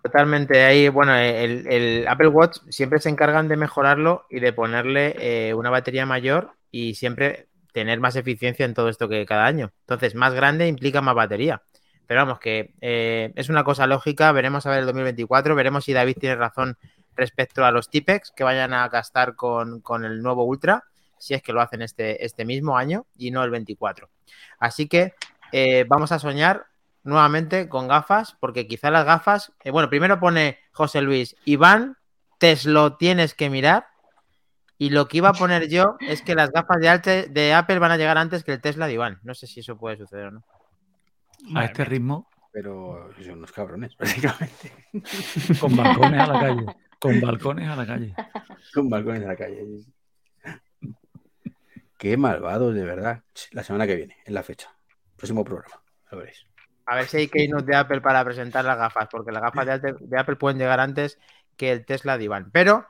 Totalmente, 0.04 0.62
ahí, 0.64 0.90
bueno, 0.90 1.16
el, 1.16 2.04
Apple 2.06 2.28
Watch 2.28 2.58
siempre 2.68 3.00
se 3.00 3.08
encargan 3.08 3.48
de 3.48 3.56
mejorarlo 3.56 4.26
y 4.28 4.38
de 4.38 4.52
ponerle 4.52 5.16
eh, 5.18 5.54
una 5.54 5.70
batería 5.70 6.04
mayor 6.04 6.52
y 6.70 6.94
siempre 6.94 7.48
tener 7.72 8.00
más 8.00 8.14
eficiencia 8.14 8.66
en 8.66 8.74
todo 8.74 8.90
esto 8.90 9.08
que 9.08 9.24
cada 9.24 9.46
año. 9.46 9.72
Entonces, 9.80 10.14
más 10.14 10.34
grande 10.34 10.68
implica 10.68 11.00
más 11.00 11.14
batería. 11.14 11.62
Pero 12.06 12.20
vamos, 12.20 12.38
que 12.38 12.74
eh, 12.82 13.32
es 13.34 13.48
una 13.48 13.64
cosa 13.64 13.86
lógica, 13.86 14.30
veremos 14.32 14.66
a 14.66 14.70
ver 14.72 14.80
el 14.80 14.86
2024, 14.86 15.54
veremos 15.54 15.86
si 15.86 15.94
David 15.94 16.18
tiene 16.20 16.36
razón 16.36 16.76
respecto 17.16 17.64
a 17.64 17.70
los 17.70 17.88
Tipex 17.88 18.30
que 18.30 18.44
vayan 18.44 18.74
a 18.74 18.86
gastar 18.90 19.36
con, 19.36 19.80
con 19.80 20.04
el 20.04 20.20
nuevo 20.20 20.44
Ultra, 20.44 20.84
si 21.16 21.32
es 21.32 21.42
que 21.42 21.54
lo 21.54 21.62
hacen 21.62 21.80
este, 21.80 22.22
este 22.26 22.44
mismo 22.44 22.76
año 22.76 23.06
y 23.16 23.30
no 23.30 23.42
el 23.42 23.50
24. 23.50 24.10
Así 24.58 24.86
que 24.86 25.14
eh, 25.50 25.86
vamos 25.88 26.12
a 26.12 26.18
soñar 26.18 26.66
nuevamente 27.04 27.68
con 27.68 27.86
gafas, 27.88 28.36
porque 28.40 28.66
quizá 28.66 28.90
las 28.90 29.04
gafas, 29.04 29.52
eh, 29.62 29.70
bueno, 29.70 29.88
primero 29.88 30.18
pone 30.18 30.58
José 30.72 31.00
Luis, 31.02 31.36
Iván, 31.44 31.96
te 32.38 32.56
lo 32.64 32.96
tienes 32.96 33.34
que 33.34 33.48
mirar. 33.50 33.86
Y 34.76 34.90
lo 34.90 35.06
que 35.06 35.18
iba 35.18 35.28
a 35.28 35.32
poner 35.34 35.68
yo 35.68 35.96
es 36.00 36.20
que 36.22 36.34
las 36.34 36.50
gafas 36.50 36.80
de, 36.80 36.88
Alte- 36.88 37.28
de 37.28 37.54
Apple 37.54 37.78
van 37.78 37.92
a 37.92 37.96
llegar 37.96 38.18
antes 38.18 38.42
que 38.42 38.52
el 38.52 38.60
Tesla 38.60 38.86
de 38.88 38.94
Iván. 38.94 39.20
No 39.22 39.32
sé 39.34 39.46
si 39.46 39.60
eso 39.60 39.78
puede 39.78 39.96
suceder 39.96 40.26
o 40.26 40.30
no. 40.32 40.44
A 41.54 41.64
este 41.66 41.84
ritmo, 41.84 42.28
Pero 42.52 43.08
son 43.22 43.38
unos 43.38 43.52
cabrones, 43.52 43.96
básicamente. 43.98 44.72
con 45.60 45.76
balcones 45.76 46.20
a 46.20 46.26
la 46.32 46.40
calle. 46.40 46.66
Con 46.98 47.20
balcones 47.20 47.68
a 47.68 47.76
la 47.76 47.86
calle. 47.86 48.14
Con 48.74 48.88
balcones 48.90 49.22
en 49.22 49.28
la 49.28 49.36
calle. 49.36 49.64
Qué 51.98 52.16
malvados, 52.16 52.74
de 52.74 52.84
verdad. 52.84 53.22
La 53.52 53.62
semana 53.62 53.86
que 53.86 53.94
viene, 53.96 54.16
en 54.24 54.34
la 54.34 54.42
fecha. 54.42 54.74
Próximo 55.16 55.44
programa, 55.44 55.80
lo 56.10 56.18
veréis. 56.18 56.46
A 56.86 56.96
ver 56.96 57.06
si 57.06 57.16
hay 57.16 57.28
keynote 57.28 57.64
de 57.64 57.76
Apple 57.76 58.00
para 58.00 58.24
presentar 58.24 58.64
las 58.64 58.76
gafas, 58.76 59.08
porque 59.10 59.32
las 59.32 59.42
gafas 59.42 59.80
de, 59.82 60.18
Apple 60.18 60.36
pueden 60.36 60.58
llegar 60.58 60.80
antes 60.80 61.18
que 61.56 61.72
el 61.72 61.84
Tesla 61.84 62.18
de 62.18 62.24
Iván. 62.24 62.50
Pero 62.52 62.86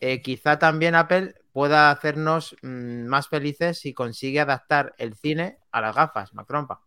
eh, 0.00 0.22
quizá 0.22 0.58
también 0.58 0.94
Apple 0.94 1.34
pueda 1.52 1.90
hacernos 1.90 2.56
mm, 2.62 3.06
más 3.06 3.28
felices 3.28 3.78
si 3.78 3.94
consigue 3.94 4.40
adaptar 4.40 4.94
el 4.98 5.14
cine 5.14 5.58
a 5.70 5.80
las 5.80 5.94
gafas, 5.94 6.34
Macrompa. 6.34 6.80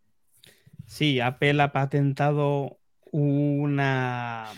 Sí, 0.87 1.19
Apple 1.21 1.61
ha 1.61 1.71
patentado 1.71 2.79
una, 3.11 4.51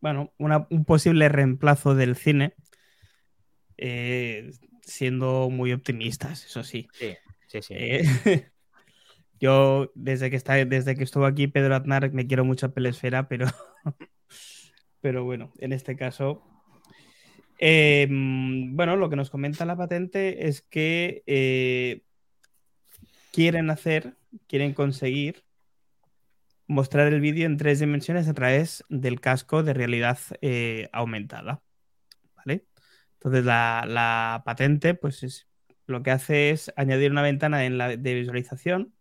bueno, 0.00 0.32
una- 0.38 0.66
un 0.70 0.84
posible 0.84 1.28
reemplazo 1.28 1.94
del 1.94 2.16
cine, 2.16 2.54
eh, 3.76 4.50
siendo 4.82 5.50
muy 5.50 5.72
optimistas, 5.72 6.44
eso 6.44 6.62
sí. 6.62 6.88
Sí, 6.98 7.14
sí, 7.46 7.62
sí. 7.62 7.74
Eh, 7.76 8.02
yo, 9.40 9.90
desde 9.94 10.30
que, 10.30 10.36
está, 10.36 10.54
desde 10.66 10.94
que 10.94 11.04
estuvo 11.04 11.24
aquí 11.24 11.48
Pedro 11.48 11.74
Aznar, 11.74 12.12
me 12.12 12.26
quiero 12.26 12.44
mucho 12.44 12.66
a 12.66 12.74
Pelesfera, 12.74 13.26
pero, 13.26 13.46
pero 15.00 15.24
bueno, 15.24 15.52
en 15.58 15.72
este 15.72 15.96
caso. 15.96 16.42
eh, 17.58 18.06
bueno, 18.10 18.96
lo 18.96 19.08
que 19.10 19.16
nos 19.16 19.30
comenta 19.30 19.64
la 19.64 19.76
patente 19.76 20.46
es 20.48 20.62
que 20.62 21.22
eh, 21.26 22.02
quieren 23.32 23.70
hacer, 23.70 24.16
quieren 24.46 24.74
conseguir 24.74 25.44
mostrar 26.66 27.08
el 27.12 27.20
vídeo 27.20 27.46
en 27.46 27.56
tres 27.56 27.80
dimensiones 27.80 28.28
a 28.28 28.34
través 28.34 28.84
del 28.90 29.20
casco 29.20 29.62
de 29.62 29.74
realidad 29.74 30.18
eh, 30.42 30.88
aumentada. 30.92 31.62
¿Vale? 32.36 32.66
Entonces 33.14 33.44
la, 33.44 34.42
patente, 34.44 34.94
pues 34.94 35.22
es, 35.22 35.48
lo 35.86 36.02
que 36.02 36.10
hace 36.10 36.50
es 36.50 36.72
añadir 36.76 37.10
una 37.10 37.22
ventana 37.22 37.58
de 37.58 38.14
visualización 38.14 38.94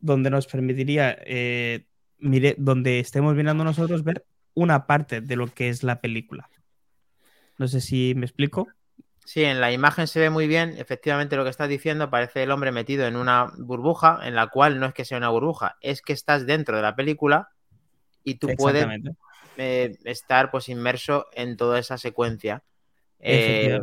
donde 0.00 0.30
nos 0.30 0.46
permitiría, 0.46 1.16
eh, 1.24 1.86
mire, 2.18 2.54
donde 2.58 3.00
estemos 3.00 3.34
mirando 3.34 3.64
nosotros, 3.64 4.04
ver 4.04 4.26
una 4.54 4.86
parte 4.86 5.20
de 5.20 5.36
lo 5.36 5.46
que 5.48 5.68
es 5.68 5.82
la 5.82 6.00
película. 6.00 6.48
No 7.58 7.68
sé 7.68 7.80
si 7.80 8.14
me 8.14 8.26
explico. 8.26 8.68
Sí, 9.24 9.42
en 9.42 9.60
la 9.60 9.72
imagen 9.72 10.06
se 10.06 10.20
ve 10.20 10.28
muy 10.28 10.46
bien, 10.46 10.74
efectivamente 10.76 11.36
lo 11.36 11.44
que 11.44 11.50
estás 11.50 11.68
diciendo, 11.68 12.10
parece 12.10 12.42
el 12.42 12.50
hombre 12.50 12.72
metido 12.72 13.06
en 13.06 13.16
una 13.16 13.52
burbuja, 13.56 14.20
en 14.22 14.34
la 14.34 14.48
cual 14.48 14.78
no 14.78 14.86
es 14.86 14.94
que 14.94 15.06
sea 15.06 15.16
una 15.16 15.30
burbuja, 15.30 15.76
es 15.80 16.02
que 16.02 16.12
estás 16.12 16.46
dentro 16.46 16.76
de 16.76 16.82
la 16.82 16.94
película 16.94 17.48
y 18.22 18.34
tú 18.34 18.48
puedes 18.56 18.86
eh, 19.56 19.96
estar 20.04 20.50
pues 20.50 20.68
inmerso 20.68 21.26
en 21.32 21.56
toda 21.56 21.78
esa 21.78 21.96
secuencia. 21.96 22.64
Eh, 23.18 23.80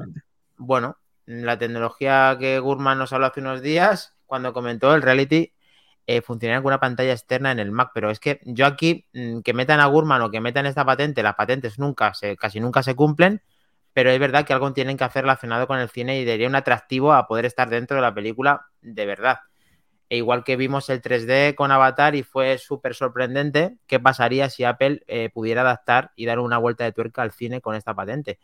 bueno, 0.57 0.97
la 1.25 1.57
tecnología 1.57 2.37
que 2.39 2.59
Gurman 2.59 2.99
nos 2.99 3.11
habló 3.11 3.25
hace 3.25 3.39
unos 3.39 3.63
días, 3.63 4.15
cuando 4.27 4.53
comentó 4.53 4.93
el 4.93 5.01
reality, 5.01 5.53
eh, 6.07 6.21
con 6.21 6.39
una 6.65 6.79
pantalla 6.79 7.11
externa 7.11 7.51
en 7.51 7.59
el 7.59 7.71
Mac, 7.71 7.91
pero 7.93 8.09
es 8.09 8.19
que 8.19 8.41
yo 8.43 8.65
aquí, 8.65 9.05
mm, 9.13 9.41
que 9.41 9.53
metan 9.53 9.79
a 9.79 9.85
Gurman 9.85 10.21
o 10.21 10.31
que 10.31 10.41
metan 10.41 10.65
esta 10.65 10.85
patente, 10.85 11.23
las 11.23 11.35
patentes 11.35 11.79
nunca 11.79 12.13
se, 12.13 12.35
casi 12.37 12.59
nunca 12.59 12.83
se 12.83 12.95
cumplen, 12.95 13.41
pero 13.93 14.09
es 14.09 14.19
verdad 14.19 14.45
que 14.45 14.53
algo 14.53 14.71
tienen 14.73 14.97
que 14.97 15.03
hacer 15.03 15.23
relacionado 15.23 15.67
con 15.67 15.79
el 15.79 15.89
cine 15.89 16.19
y 16.19 16.25
daría 16.25 16.47
un 16.47 16.55
atractivo 16.55 17.13
a 17.13 17.27
poder 17.27 17.45
estar 17.45 17.69
dentro 17.69 17.95
de 17.95 18.01
la 18.01 18.13
película 18.13 18.67
de 18.81 19.05
verdad. 19.05 19.39
E 20.09 20.17
igual 20.17 20.43
que 20.43 20.57
vimos 20.57 20.89
el 20.89 21.01
3D 21.01 21.55
con 21.55 21.71
Avatar 21.71 22.15
y 22.15 22.23
fue 22.23 22.57
súper 22.57 22.95
sorprendente, 22.95 23.77
¿qué 23.87 23.99
pasaría 23.99 24.49
si 24.49 24.65
Apple 24.65 25.03
eh, 25.07 25.29
pudiera 25.33 25.61
adaptar 25.61 26.11
y 26.15 26.25
dar 26.25 26.39
una 26.39 26.57
vuelta 26.57 26.83
de 26.83 26.91
tuerca 26.91 27.21
al 27.21 27.31
cine 27.31 27.61
con 27.61 27.75
esta 27.75 27.93
patente? 27.93 28.39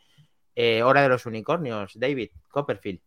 Eh, 0.54 0.82
hora 0.82 1.02
de 1.02 1.10
los 1.10 1.26
unicornios, 1.26 1.92
David 1.94 2.30
Copperfield. 2.48 3.00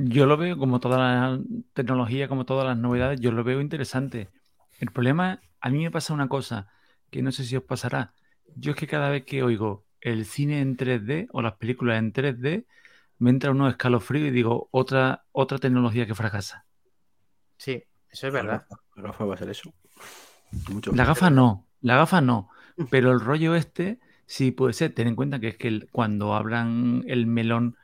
Yo 0.00 0.26
lo 0.26 0.36
veo 0.36 0.56
como 0.56 0.78
toda 0.78 0.98
la 0.98 1.40
tecnología, 1.72 2.28
como 2.28 2.44
todas 2.44 2.64
las 2.64 2.78
novedades, 2.78 3.18
yo 3.20 3.32
lo 3.32 3.42
veo 3.42 3.60
interesante. 3.60 4.28
El 4.78 4.92
problema, 4.92 5.40
a 5.60 5.70
mí 5.70 5.82
me 5.82 5.90
pasa 5.90 6.14
una 6.14 6.28
cosa 6.28 6.68
que 7.10 7.20
no 7.20 7.32
sé 7.32 7.42
si 7.44 7.56
os 7.56 7.64
pasará. 7.64 8.14
Yo 8.54 8.72
es 8.72 8.76
que 8.76 8.86
cada 8.86 9.10
vez 9.10 9.24
que 9.24 9.42
oigo 9.42 9.84
el 10.00 10.24
cine 10.24 10.60
en 10.60 10.76
3D 10.76 11.26
o 11.32 11.42
las 11.42 11.54
películas 11.54 11.98
en 11.98 12.12
3D, 12.12 12.64
me 13.18 13.30
entra 13.30 13.50
unos 13.50 13.70
escalofríos 13.72 14.28
y 14.28 14.30
digo, 14.30 14.68
otra, 14.70 15.24
otra 15.32 15.58
tecnología 15.58 16.06
que 16.06 16.14
fracasa. 16.14 16.64
Sí, 17.56 17.82
eso 18.10 18.28
es 18.28 18.32
verdad. 18.32 18.66
La 18.94 19.02
gafa 19.02 19.24
va 19.24 19.34
a 19.34 19.36
ser 19.36 19.48
eso. 19.50 19.72
Mucho 20.70 20.92
La 20.92 21.04
gafa 21.04 21.28
no, 21.28 21.66
la 21.80 21.96
gafa 21.96 22.20
no, 22.20 22.50
pero 22.90 23.10
el 23.10 23.18
rollo 23.20 23.56
este 23.56 23.98
sí 24.26 24.52
puede 24.52 24.74
ser. 24.74 24.94
Ten 24.94 25.08
en 25.08 25.16
cuenta 25.16 25.40
que 25.40 25.48
es 25.48 25.56
que 25.56 25.66
el- 25.68 25.88
cuando 25.90 26.34
abran 26.34 27.02
el 27.08 27.26
melón 27.26 27.76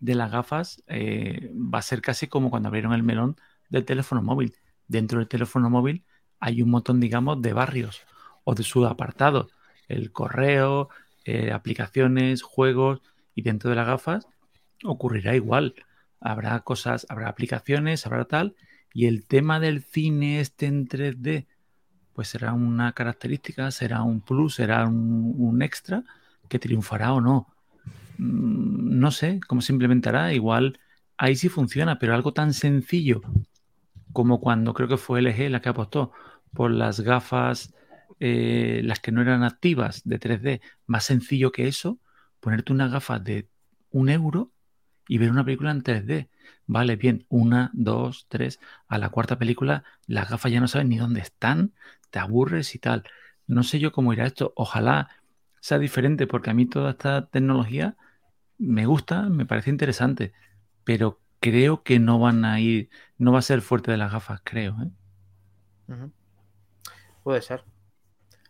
de 0.00 0.14
las 0.14 0.32
gafas, 0.32 0.82
eh, 0.88 1.52
va 1.54 1.78
a 1.78 1.82
ser 1.82 2.00
casi 2.02 2.26
como 2.26 2.50
cuando 2.50 2.68
abrieron 2.68 2.92
el 2.92 3.02
melón 3.02 3.36
del 3.68 3.84
teléfono 3.84 4.22
móvil. 4.22 4.54
Dentro 4.88 5.18
del 5.18 5.28
teléfono 5.28 5.70
móvil 5.70 6.04
hay 6.40 6.62
un 6.62 6.70
montón, 6.70 7.00
digamos, 7.00 7.40
de 7.42 7.52
barrios 7.52 8.02
o 8.44 8.54
de 8.54 8.62
subapartados. 8.62 9.52
El 9.88 10.12
correo, 10.12 10.88
eh, 11.24 11.52
aplicaciones, 11.52 12.42
juegos, 12.42 13.02
y 13.34 13.42
dentro 13.42 13.70
de 13.70 13.76
las 13.76 13.86
gafas 13.86 14.26
ocurrirá 14.84 15.34
igual. 15.36 15.74
Habrá 16.20 16.60
cosas, 16.60 17.06
habrá 17.08 17.28
aplicaciones, 17.28 18.06
habrá 18.06 18.24
tal, 18.24 18.56
y 18.92 19.06
el 19.06 19.26
tema 19.26 19.60
del 19.60 19.82
cine 19.82 20.40
este 20.40 20.66
en 20.66 20.88
3D, 20.88 21.46
pues 22.14 22.28
será 22.28 22.52
una 22.52 22.92
característica, 22.92 23.70
será 23.70 24.02
un 24.02 24.20
plus, 24.20 24.56
será 24.56 24.86
un, 24.86 25.34
un 25.38 25.62
extra 25.62 26.04
que 26.48 26.58
triunfará 26.58 27.12
o 27.12 27.20
no. 27.20 27.49
Mm, 28.20 28.98
No 29.00 29.10
sé 29.10 29.40
cómo 29.46 29.60
se 29.62 29.72
implementará, 29.72 30.32
igual 30.34 30.78
ahí 31.16 31.36
sí 31.36 31.48
funciona, 31.48 31.98
pero 31.98 32.14
algo 32.14 32.32
tan 32.32 32.52
sencillo 32.54 33.22
como 34.12 34.40
cuando 34.40 34.74
creo 34.74 34.88
que 34.88 34.96
fue 34.98 35.20
LG 35.20 35.50
la 35.50 35.60
que 35.62 35.70
apostó 35.70 36.12
por 36.54 36.70
las 36.72 37.00
gafas, 37.00 37.74
eh, 38.20 38.82
las 38.84 39.00
que 39.00 39.12
no 39.12 39.22
eran 39.22 39.44
activas 39.44 40.02
de 40.04 40.18
3D, 40.18 40.60
más 40.86 41.04
sencillo 41.04 41.52
que 41.52 41.68
eso, 41.68 41.98
ponerte 42.40 42.72
unas 42.72 42.92
gafas 42.92 43.24
de 43.24 43.48
un 43.92 44.08
euro 44.10 44.52
y 45.08 45.18
ver 45.18 45.30
una 45.30 45.44
película 45.44 45.70
en 45.70 45.82
3D. 45.82 46.30
Vale, 46.66 46.96
bien, 46.96 47.26
una, 47.28 47.70
dos, 47.74 48.26
tres. 48.28 48.60
A 48.88 48.98
la 48.98 49.10
cuarta 49.10 49.38
película, 49.38 49.84
las 50.06 50.30
gafas 50.30 50.52
ya 50.52 50.60
no 50.60 50.68
saben 50.68 50.88
ni 50.88 50.98
dónde 50.98 51.20
están, 51.20 51.74
te 52.10 52.18
aburres 52.20 52.74
y 52.74 52.78
tal. 52.78 53.04
No 53.46 53.62
sé 53.64 53.80
yo 53.80 53.92
cómo 53.92 54.12
irá 54.12 54.26
esto. 54.26 54.52
Ojalá 54.56 55.08
sea 55.60 55.78
diferente, 55.78 56.26
porque 56.26 56.50
a 56.50 56.54
mí 56.54 56.66
toda 56.66 56.92
esta 56.92 57.26
tecnología 57.26 57.96
me 58.60 58.86
gusta, 58.86 59.22
me 59.30 59.46
parece 59.46 59.70
interesante, 59.70 60.32
pero 60.84 61.20
creo 61.40 61.82
que 61.82 61.98
no 62.00 62.18
van 62.20 62.44
a 62.44 62.60
ir, 62.60 62.90
no 63.18 63.32
va 63.32 63.40
a 63.40 63.42
ser 63.42 63.62
fuerte 63.62 63.90
de 63.92 63.96
las 63.98 64.12
gafas, 64.12 64.40
creo. 64.44 64.76
¿eh? 64.82 64.90
Puede 67.22 67.42
ser. 67.42 67.64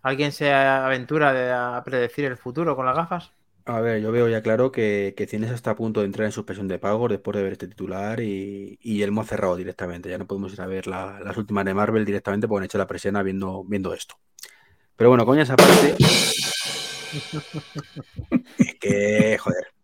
¿Alguien 0.03 0.33
se 0.33 0.53
aventura 0.55 1.33
de- 1.35 1.53
a 1.53 1.83
predecir 1.85 2.27
el 2.27 2.37
futuro 2.39 2.77
con 2.77 2.87
las 2.87 2.97
gafas? 2.97 3.33
A 3.67 3.81
ver, 3.81 4.01
yo 4.03 4.11
veo 4.11 4.29
ya 4.29 4.43
claro 4.43 4.73
que, 4.73 5.15
que 5.17 5.27
Cines 5.27 5.51
está 5.53 5.73
a 5.73 5.77
punto 5.77 6.01
de 6.01 6.07
entrar 6.07 6.27
en 6.27 6.33
suspensión 6.33 6.67
de 6.67 6.79
pagos 6.79 7.11
después 7.11 7.37
de 7.37 7.43
ver 7.45 7.53
este 7.53 7.69
titular 7.69 8.19
y, 8.21 8.79
y 8.83 9.03
Elmo 9.03 9.21
ha 9.21 9.25
cerrado 9.25 9.55
directamente. 9.57 10.09
Ya 10.11 10.19
no 10.19 10.27
podemos 10.27 10.53
ir 10.55 10.61
a 10.63 10.67
ver 10.67 10.87
la- 10.87 11.21
las 11.21 11.37
últimas 11.37 11.65
de 11.65 11.75
Marvel 11.75 12.05
directamente 12.05 12.49
porque 12.49 12.61
han 12.63 12.65
hecho 12.65 12.79
la 12.79 12.87
presión 12.89 13.23
viendo, 13.25 13.63
viendo 13.65 13.95
esto. 13.95 14.17
Pero 14.97 15.11
bueno, 15.11 15.27
coñas 15.27 15.51
aparte. 15.51 15.95
es 18.59 18.75
que, 18.81 19.39
joder. 19.39 19.80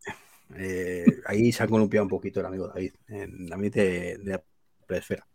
Eh, 0.61 1.05
ahí 1.27 1.53
se 1.53 1.63
ha 1.63 1.67
columpiado 1.67 2.05
un 2.05 2.11
poquito 2.11 2.41
el 2.41 2.47
amigo 2.47 2.69
David, 2.69 2.93
en 3.09 3.47
David 3.47 3.75
de, 3.75 4.19
de 4.19 4.43
la 4.89 4.97
esfera. 4.97 5.27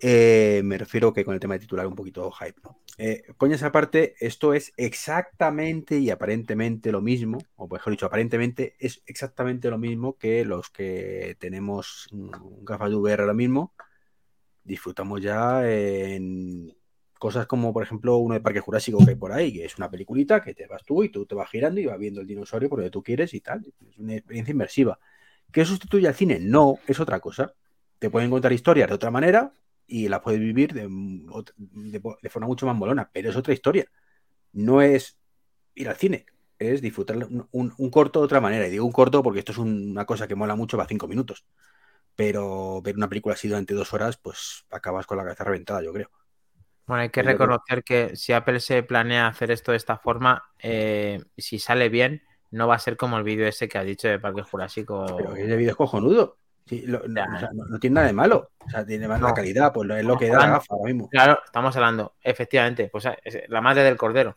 Eh, 0.00 0.60
me 0.62 0.76
refiero 0.76 1.12
que 1.12 1.24
con 1.24 1.34
el 1.34 1.40
tema 1.40 1.54
de 1.54 1.60
titular 1.60 1.86
un 1.86 1.94
poquito 1.94 2.30
hype, 2.30 2.60
¿no? 2.62 2.80
Eh, 2.98 3.24
coñas 3.38 3.62
aparte, 3.62 4.14
esto 4.20 4.52
es 4.52 4.72
exactamente 4.76 5.98
y 5.98 6.10
aparentemente 6.10 6.92
lo 6.92 7.00
mismo, 7.00 7.38
o 7.56 7.66
mejor 7.68 7.92
dicho, 7.92 8.06
aparentemente 8.06 8.76
es 8.78 9.02
exactamente 9.06 9.70
lo 9.70 9.78
mismo 9.78 10.16
que 10.18 10.44
los 10.44 10.70
que 10.70 11.36
tenemos 11.38 12.08
mm, 12.12 12.64
gafas 12.64 12.90
de 12.90 12.96
VR 12.96 13.22
ahora 13.22 13.34
mismo. 13.34 13.74
Disfrutamos 14.64 15.22
ya 15.22 15.66
en 15.70 16.75
cosas 17.18 17.46
como, 17.46 17.72
por 17.72 17.82
ejemplo, 17.82 18.16
uno 18.18 18.34
de 18.34 18.40
Parque 18.40 18.60
Jurásico 18.60 19.04
que 19.04 19.10
hay 19.10 19.16
por 19.16 19.32
ahí, 19.32 19.52
que 19.52 19.64
es 19.64 19.76
una 19.78 19.90
peliculita 19.90 20.42
que 20.42 20.54
te 20.54 20.66
vas 20.66 20.84
tú 20.84 21.02
y 21.02 21.08
tú 21.08 21.26
te 21.26 21.34
vas 21.34 21.50
girando 21.50 21.80
y 21.80 21.86
vas 21.86 21.98
viendo 21.98 22.20
el 22.20 22.26
dinosaurio 22.26 22.68
por 22.68 22.78
donde 22.78 22.90
tú 22.90 23.02
quieres 23.02 23.34
y 23.34 23.40
tal. 23.40 23.64
Es 23.88 23.98
una 23.98 24.14
experiencia 24.14 24.52
inmersiva. 24.52 24.98
¿Qué 25.52 25.64
sustituye 25.64 26.08
al 26.08 26.14
cine? 26.14 26.38
No, 26.40 26.78
es 26.86 27.00
otra 27.00 27.20
cosa. 27.20 27.54
Te 27.98 28.10
pueden 28.10 28.30
contar 28.30 28.52
historias 28.52 28.88
de 28.88 28.94
otra 28.94 29.10
manera 29.10 29.52
y 29.86 30.08
la 30.08 30.20
puedes 30.20 30.40
vivir 30.40 30.72
de, 30.74 32.30
forma 32.30 32.46
mucho 32.46 32.66
más 32.66 32.76
molona, 32.76 33.10
pero 33.12 33.30
es 33.30 33.36
otra 33.36 33.54
historia. 33.54 33.86
No 34.52 34.82
es 34.82 35.18
ir 35.74 35.88
al 35.88 35.96
cine, 35.96 36.26
es 36.58 36.82
disfrutar 36.82 37.16
un, 37.52 37.90
corto 37.90 38.20
de 38.20 38.26
otra 38.26 38.40
manera. 38.40 38.66
Y 38.66 38.70
digo 38.70 38.84
un 38.84 38.92
corto 38.92 39.22
porque 39.22 39.40
esto 39.40 39.52
es 39.52 39.58
un- 39.58 39.90
una 39.92 40.04
cosa 40.06 40.28
que 40.28 40.34
mola 40.34 40.56
mucho 40.56 40.76
para 40.76 40.88
cinco 40.88 41.08
minutos. 41.08 41.46
Pero 42.16 42.82
ver 42.82 42.96
una 42.96 43.08
película 43.08 43.34
así 43.34 43.48
durante 43.48 43.74
dos 43.74 43.92
horas, 43.94 44.16
pues 44.18 44.66
acabas 44.70 45.06
con 45.06 45.18
la 45.18 45.24
cabeza 45.24 45.44
reventada, 45.44 45.82
yo 45.82 45.92
creo. 45.92 46.10
Bueno, 46.86 47.02
hay 47.02 47.08
que 47.10 47.22
reconocer 47.22 47.82
que 47.82 48.14
si 48.16 48.32
Apple 48.32 48.60
se 48.60 48.82
planea 48.82 49.26
hacer 49.26 49.50
esto 49.50 49.72
de 49.72 49.76
esta 49.76 49.98
forma, 49.98 50.44
eh, 50.60 51.20
si 51.36 51.58
sale 51.58 51.88
bien, 51.88 52.22
no 52.52 52.68
va 52.68 52.76
a 52.76 52.78
ser 52.78 52.96
como 52.96 53.18
el 53.18 53.24
vídeo 53.24 53.46
ese 53.48 53.68
que 53.68 53.76
has 53.78 53.84
dicho 53.84 54.06
de 54.08 54.20
Parque 54.20 54.42
Jurásico. 54.42 55.04
Pero 55.16 55.34
ese 55.34 55.56
vídeo 55.56 55.70
es 55.70 55.76
cojonudo. 55.76 56.36
Sí, 56.64 56.82
lo- 56.86 57.02
no, 57.06 57.14
Ya. 57.24 57.34
o 57.34 57.38
sea, 57.38 57.50
no- 57.52 57.64
no 57.66 57.78
tiene 57.78 57.94
nada 57.94 58.06
de 58.06 58.12
malo. 58.12 58.50
O 58.64 58.70
sea, 58.70 58.84
tiene 58.86 59.06
más 59.08 59.20
la 59.20 59.28
No. 59.28 59.34
calidad, 59.34 59.72
pues 59.72 59.88
es 59.90 60.04
lo 60.04 60.16
que 60.16 60.28
da 60.28 60.36
ahora 60.38 60.62
mismo. 60.84 61.08
Claro, 61.08 61.38
estamos 61.44 61.74
hablando, 61.76 62.14
efectivamente, 62.22 62.88
pues 62.90 63.04
es 63.24 63.48
la 63.48 63.60
madre 63.60 63.82
del 63.82 63.96
cordero. 63.96 64.36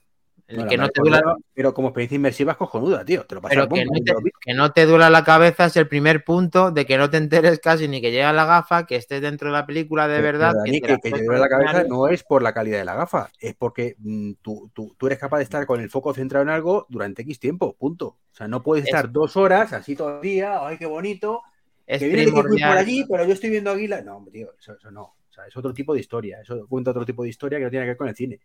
El 0.49 0.55
Bueno, 0.55 0.69
que 0.71 0.77
la 0.77 0.81
no 0.81 0.87
de 0.87 0.91
te 0.93 1.01
duela, 1.01 1.21
Cordero, 1.21 1.37
Pero 1.53 1.73
como 1.75 1.87
experiencia 1.89 2.15
inmersiva 2.15 2.51
es 2.53 2.57
cojonuda, 2.57 3.05
tío. 3.05 3.23
Te 3.25 3.35
lo 3.35 3.41
pasas 3.41 3.55
pero 3.55 3.67
bomba, 3.67 3.83
que 3.83 3.85
no 3.85 3.93
te, 4.23 4.31
que 4.41 4.53
no 4.85 4.91
duela 4.91 5.09
la 5.11 5.23
cabeza 5.23 5.65
es 5.65 5.77
el 5.77 5.87
primer 5.87 6.23
punto 6.23 6.71
de 6.71 6.87
que 6.87 6.97
no 6.97 7.07
te 7.11 7.17
enteres 7.17 7.59
casi 7.59 7.87
ni 7.87 8.01
que 8.01 8.11
llega 8.11 8.33
la 8.33 8.45
gafa, 8.45 8.87
que 8.87 8.95
estés 8.95 9.21
dentro 9.21 9.49
de 9.49 9.53
la 9.53 9.67
película 9.67 10.07
de 10.07 10.15
Pero, 10.15 10.25
verdad. 10.25 10.51
pero, 10.53 10.59
Dani, 10.65 10.81
te 10.81 10.87
que, 10.87 10.93
que 10.95 11.01
te 11.01 11.09
puedes 11.11 11.25
duele 11.27 11.39
la 11.41 11.49
cabeza 11.49 11.83
no 11.83 12.07
es 12.07 12.23
por 12.23 12.41
la 12.41 12.51
calidad 12.51 12.79
de 12.79 12.85
la 12.85 12.95
gafa, 12.95 13.29
es 13.39 13.53
porque 13.53 13.95
mm, 13.99 14.31
tú, 14.41 14.71
tú- 14.73 14.95
tú 14.97 15.05
eres 15.05 15.19
capaz 15.19 15.37
de 15.37 15.43
estar 15.43 15.67
con 15.67 15.81
el 15.81 15.89
foco 15.91 16.15
centrado 16.15 16.41
en 16.41 16.49
algo 16.49 16.87
durante 16.89 17.21
X 17.21 17.39
tiempo, 17.39 17.75
punto. 17.77 18.07
O 18.07 18.17
sea, 18.35 18.47
no 18.47 18.63
puedes 18.63 18.85
Es- 18.85 18.89
estar 18.89 19.11
dos 19.11 19.37
horas 19.37 19.71
así 19.73 19.95
todo 19.95 20.15
el 20.15 20.21
día, 20.21 20.65
ay, 20.65 20.79
qué 20.79 20.87
bonito, 20.87 21.43
Es 21.85 21.99
que 22.01 22.07
viene 22.07 22.31
por 22.31 22.49
allí, 22.77 23.05
pero 23.07 23.23
yo 23.25 23.33
estoy 23.33 23.51
viendo 23.51 23.69
Águila. 23.69 24.01
No, 24.01 24.25
tío, 24.31 24.51
eso, 24.59 24.73
eso 24.73 24.89
no. 24.89 25.01
O 25.03 25.31
sea, 25.31 25.45
es 25.45 25.55
otro 25.55 25.73
tipo 25.73 25.93
de 25.93 25.99
historia, 25.99 26.39
eso 26.41 26.65
cuenta 26.67 26.89
otro 26.89 27.05
tipo 27.05 27.21
de 27.21 27.29
historia 27.29 27.59
que 27.59 27.65
no 27.65 27.69
tiene 27.69 27.85
que 27.85 27.89
ver 27.89 27.97
con 27.97 28.07
el 28.07 28.15
cine. 28.15 28.39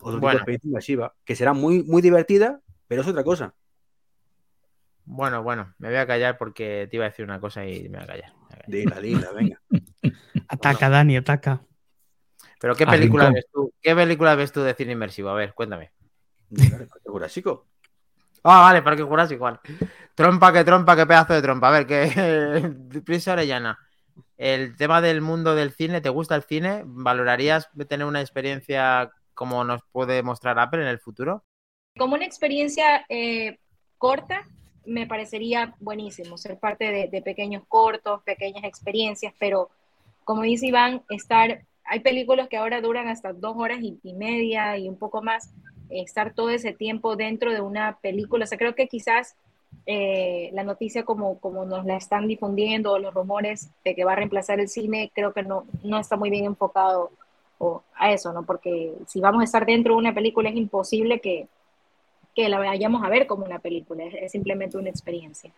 Otro 0.00 0.14
tipo 0.14 0.18
de 0.18 0.20
Bueno. 0.20 0.38
experiencia 0.38 0.68
inmersiva, 0.68 1.14
que 1.24 1.36
será 1.36 1.52
muy, 1.52 1.82
muy 1.84 2.02
divertida, 2.02 2.60
pero 2.88 3.02
es 3.02 3.08
otra 3.08 3.24
cosa. 3.24 3.54
Bueno, 5.04 5.42
bueno, 5.42 5.74
me 5.78 5.88
voy 5.88 5.96
a 5.96 6.06
callar 6.06 6.38
porque 6.38 6.86
te 6.90 6.96
iba 6.96 7.04
a 7.04 7.08
decir 7.08 7.24
una 7.24 7.40
cosa 7.40 7.66
y 7.66 7.88
me 7.88 7.98
voy 7.98 8.04
a 8.04 8.06
callar. 8.06 8.32
me 8.32 8.38
voy 8.40 8.46
a 8.46 8.56
callar. 8.56 8.64
Dila, 8.68 9.00
dila, 9.00 9.32
venga. 9.32 9.60
Ataca, 10.48 10.88
Dani, 10.88 11.16
ataca. 11.16 11.62
Pero 12.60 12.74
¿qué 12.74 12.86
película 12.86 13.30
ves 13.30 13.46
tú? 13.52 13.72
¿Qué 13.80 13.94
película 13.94 14.34
ves 14.34 14.52
tú 14.52 14.62
de 14.62 14.74
cine 14.74 14.92
inmersivo? 14.92 15.30
A 15.30 15.34
ver, 15.34 15.54
cuéntame. 15.54 15.92
Parque 16.50 17.08
Jurásico. 17.08 17.68
Ah, 18.42 18.62
vale, 18.62 18.82
Parque 18.82 19.02
Jurásico, 19.02 19.36
igual. 19.36 19.60
Trompa, 20.14 20.52
que 20.52 20.64
trompa, 20.64 20.96
qué 20.96 21.06
pedazo 21.06 21.34
de 21.34 21.42
trompa. 21.42 21.68
A 21.68 21.70
ver, 21.70 21.86
que 21.86 23.00
Prisa 23.04 23.32
Orellana. 23.32 23.78
El 24.36 24.76
tema 24.76 25.00
del 25.00 25.20
mundo 25.20 25.54
del 25.54 25.72
cine, 25.72 26.00
¿te 26.00 26.08
gusta 26.08 26.34
el 26.34 26.42
cine? 26.42 26.82
¿Valorarías 26.84 27.70
tener 27.88 28.06
una 28.06 28.20
experiencia 28.20 29.10
como 29.40 29.64
nos 29.64 29.80
puede 29.90 30.22
mostrar 30.22 30.58
Apple 30.58 30.82
en 30.82 30.88
el 30.88 30.98
futuro? 30.98 31.42
Como 31.96 32.14
una 32.14 32.26
experiencia 32.26 33.06
eh, 33.08 33.56
corta, 33.96 34.42
me 34.84 35.06
parecería 35.06 35.74
buenísimo 35.80 36.36
ser 36.36 36.58
parte 36.58 36.92
de, 36.92 37.08
de 37.08 37.22
pequeños 37.22 37.62
cortos, 37.66 38.22
pequeñas 38.22 38.64
experiencias, 38.64 39.32
pero 39.38 39.70
como 40.24 40.42
dice 40.42 40.66
Iván, 40.66 41.00
estar, 41.08 41.62
hay 41.84 42.00
películas 42.00 42.48
que 42.48 42.58
ahora 42.58 42.82
duran 42.82 43.08
hasta 43.08 43.32
dos 43.32 43.56
horas 43.56 43.78
y, 43.80 43.98
y 44.02 44.12
media 44.12 44.76
y 44.76 44.90
un 44.90 44.98
poco 44.98 45.22
más, 45.22 45.54
estar 45.88 46.34
todo 46.34 46.50
ese 46.50 46.74
tiempo 46.74 47.16
dentro 47.16 47.50
de 47.50 47.62
una 47.62 47.96
película, 47.96 48.44
o 48.44 48.46
sea, 48.46 48.58
creo 48.58 48.74
que 48.74 48.88
quizás 48.88 49.36
eh, 49.86 50.50
la 50.52 50.64
noticia 50.64 51.06
como, 51.06 51.40
como 51.40 51.64
nos 51.64 51.86
la 51.86 51.96
están 51.96 52.28
difundiendo, 52.28 52.98
los 52.98 53.14
rumores 53.14 53.70
de 53.86 53.94
que 53.94 54.04
va 54.04 54.12
a 54.12 54.16
reemplazar 54.16 54.60
el 54.60 54.68
cine, 54.68 55.10
creo 55.14 55.32
que 55.32 55.44
no, 55.44 55.64
no 55.82 55.98
está 55.98 56.18
muy 56.18 56.28
bien 56.28 56.44
enfocado 56.44 57.10
o 57.60 57.82
a 57.94 58.10
eso, 58.10 58.32
¿no? 58.32 58.42
Porque 58.44 58.94
si 59.06 59.20
vamos 59.20 59.42
a 59.42 59.44
estar 59.44 59.66
dentro 59.66 59.92
de 59.92 59.98
una 59.98 60.14
película 60.14 60.48
es 60.48 60.56
imposible 60.56 61.20
que, 61.20 61.46
que 62.34 62.48
la 62.48 62.58
vayamos 62.58 63.04
a 63.04 63.10
ver 63.10 63.26
como 63.26 63.44
una 63.44 63.58
película, 63.58 64.04
es, 64.04 64.14
es 64.14 64.32
simplemente 64.32 64.78
una 64.78 64.88
experiencia. 64.88 65.52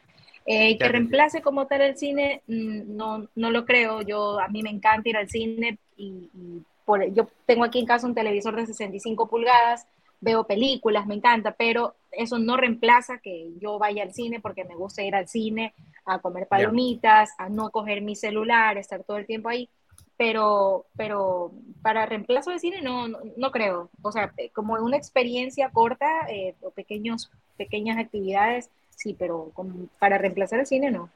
Eh, 0.44 0.76
que 0.76 0.88
reemplace 0.88 1.40
como 1.40 1.68
tal 1.68 1.82
el 1.82 1.96
cine, 1.96 2.42
mm, 2.48 2.96
no, 2.96 3.28
no 3.36 3.50
lo 3.50 3.64
creo. 3.64 4.02
Yo, 4.02 4.40
a 4.40 4.48
mí 4.48 4.62
me 4.64 4.70
encanta 4.70 5.08
ir 5.08 5.16
al 5.16 5.28
cine 5.28 5.78
y, 5.96 6.28
y 6.34 6.62
por, 6.84 7.04
yo 7.14 7.28
tengo 7.46 7.62
aquí 7.62 7.78
en 7.78 7.86
casa 7.86 8.08
un 8.08 8.16
televisor 8.16 8.56
de 8.56 8.66
65 8.66 9.28
pulgadas, 9.28 9.86
veo 10.20 10.44
películas, 10.44 11.06
me 11.06 11.14
encanta, 11.14 11.52
pero 11.52 11.94
eso 12.10 12.40
no 12.40 12.56
reemplaza 12.56 13.18
que 13.18 13.52
yo 13.60 13.78
vaya 13.78 14.02
al 14.02 14.12
cine 14.12 14.40
porque 14.40 14.64
me 14.64 14.74
gusta 14.74 15.04
ir 15.04 15.14
al 15.14 15.28
cine 15.28 15.72
a 16.04 16.18
comer 16.18 16.48
palomitas, 16.48 17.30
a 17.38 17.48
no 17.48 17.70
coger 17.70 18.02
mi 18.02 18.16
celular, 18.16 18.76
estar 18.76 19.04
todo 19.04 19.18
el 19.18 19.26
tiempo 19.26 19.48
ahí 19.48 19.68
pero, 20.16 20.86
pero 20.96 21.52
para 21.82 22.06
reemplazo 22.06 22.50
de 22.50 22.58
cine 22.58 22.80
no, 22.82 23.08
no, 23.08 23.18
no 23.36 23.50
creo. 23.50 23.90
O 24.02 24.12
sea, 24.12 24.32
eh, 24.36 24.50
como 24.50 24.74
una 24.74 24.96
experiencia 24.96 25.70
corta 25.70 26.06
eh, 26.28 26.54
o 26.62 26.70
pequeños, 26.70 27.30
pequeñas 27.56 27.98
actividades, 27.98 28.70
sí, 28.90 29.16
pero 29.18 29.50
como 29.54 29.88
para 29.98 30.18
reemplazar 30.18 30.60
el 30.60 30.66
cine 30.66 30.90
no. 30.90 31.10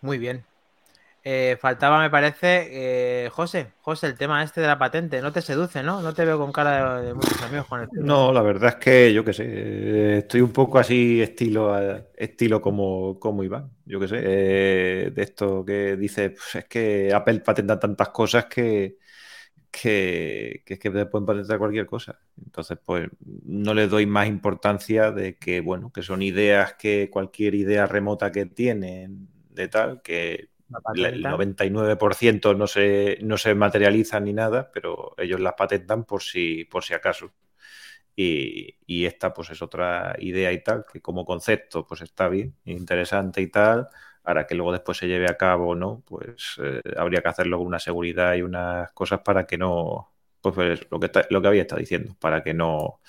Muy 0.00 0.18
bien. 0.18 0.44
Eh, 1.28 1.56
faltaba, 1.60 2.00
me 2.00 2.08
parece, 2.08 2.68
eh, 2.70 3.28
José. 3.30 3.72
José, 3.80 4.06
el 4.06 4.16
tema 4.16 4.44
este 4.44 4.60
de 4.60 4.68
la 4.68 4.78
patente. 4.78 5.20
No 5.20 5.32
te 5.32 5.42
seduce, 5.42 5.82
¿no? 5.82 6.00
No 6.00 6.14
te 6.14 6.24
veo 6.24 6.38
con 6.38 6.52
cara 6.52 7.00
de, 7.00 7.14
muchos 7.14 7.42
amigos 7.42 7.66
con 7.66 7.80
el 7.80 7.88
tema. 7.88 8.06
No, 8.06 8.32
la 8.32 8.42
verdad 8.42 8.74
es 8.74 8.76
que 8.76 9.12
yo 9.12 9.24
qué 9.24 9.32
sé, 9.32 9.44
eh, 9.44 10.18
estoy 10.18 10.40
un 10.40 10.52
poco 10.52 10.78
así 10.78 11.20
estilo, 11.20 11.76
estilo 12.14 12.60
como, 12.60 13.18
como 13.18 13.42
Iván, 13.42 13.72
yo 13.86 13.98
qué 13.98 14.06
sé, 14.06 14.20
eh, 14.22 15.10
de 15.12 15.22
esto 15.22 15.64
que 15.64 15.96
dice, 15.96 16.30
pues 16.30 16.54
es 16.54 16.64
que 16.66 17.12
Apple 17.12 17.40
patenta 17.40 17.76
tantas 17.76 18.10
cosas 18.10 18.44
que, 18.44 18.96
que, 19.68 20.62
que 20.64 20.74
es 20.74 20.78
que 20.78 20.92
pueden 20.92 21.26
patentar 21.26 21.58
cualquier 21.58 21.86
cosa. 21.86 22.20
Entonces, 22.40 22.78
pues 22.84 23.08
no 23.44 23.74
le 23.74 23.88
doy 23.88 24.06
más 24.06 24.28
importancia 24.28 25.10
de 25.10 25.36
que, 25.38 25.60
bueno, 25.60 25.90
que 25.92 26.02
son 26.02 26.22
ideas 26.22 26.74
que 26.74 27.10
cualquier 27.10 27.56
idea 27.56 27.84
remota 27.86 28.30
que 28.30 28.46
tienen 28.46 29.26
de 29.50 29.66
tal, 29.66 30.02
que 30.02 30.50
el 30.92 31.26
patentan. 31.26 31.26
99% 31.26 32.54
no 32.54 32.66
se, 32.66 33.18
no 33.22 33.38
se 33.38 33.54
materializan 33.54 34.24
ni 34.24 34.32
nada, 34.32 34.70
pero 34.72 35.14
ellos 35.18 35.40
las 35.40 35.54
patentan 35.54 36.04
por 36.04 36.22
si, 36.22 36.64
por 36.64 36.84
si 36.84 36.94
acaso. 36.94 37.32
Y, 38.16 38.76
y 38.86 39.04
esta 39.06 39.34
pues 39.34 39.50
es 39.50 39.62
otra 39.62 40.16
idea 40.18 40.52
y 40.52 40.62
tal, 40.62 40.84
que 40.92 41.00
como 41.02 41.24
concepto 41.26 41.86
pues 41.86 42.00
está 42.02 42.28
bien, 42.28 42.56
interesante 42.64 43.42
y 43.42 43.48
tal. 43.48 43.88
Para 44.22 44.46
que 44.46 44.54
luego 44.56 44.72
después 44.72 44.98
se 44.98 45.06
lleve 45.08 45.26
a 45.30 45.36
cabo, 45.36 45.74
¿no? 45.76 46.02
Pues 46.06 46.56
eh, 46.62 46.82
habría 46.96 47.22
que 47.22 47.28
hacerlo 47.28 47.58
con 47.58 47.66
una 47.68 47.78
seguridad 47.78 48.34
y 48.34 48.42
unas 48.42 48.90
cosas 48.92 49.20
para 49.20 49.46
que 49.46 49.56
no, 49.58 50.12
pues, 50.40 50.54
pues, 50.54 50.80
lo 50.90 50.98
que, 51.00 51.08
ta- 51.10 51.26
lo 51.30 51.40
que 51.42 51.48
había 51.48 51.62
estado 51.62 51.80
diciendo, 51.80 52.16
para 52.20 52.42
que 52.42 52.52
no 52.54 53.00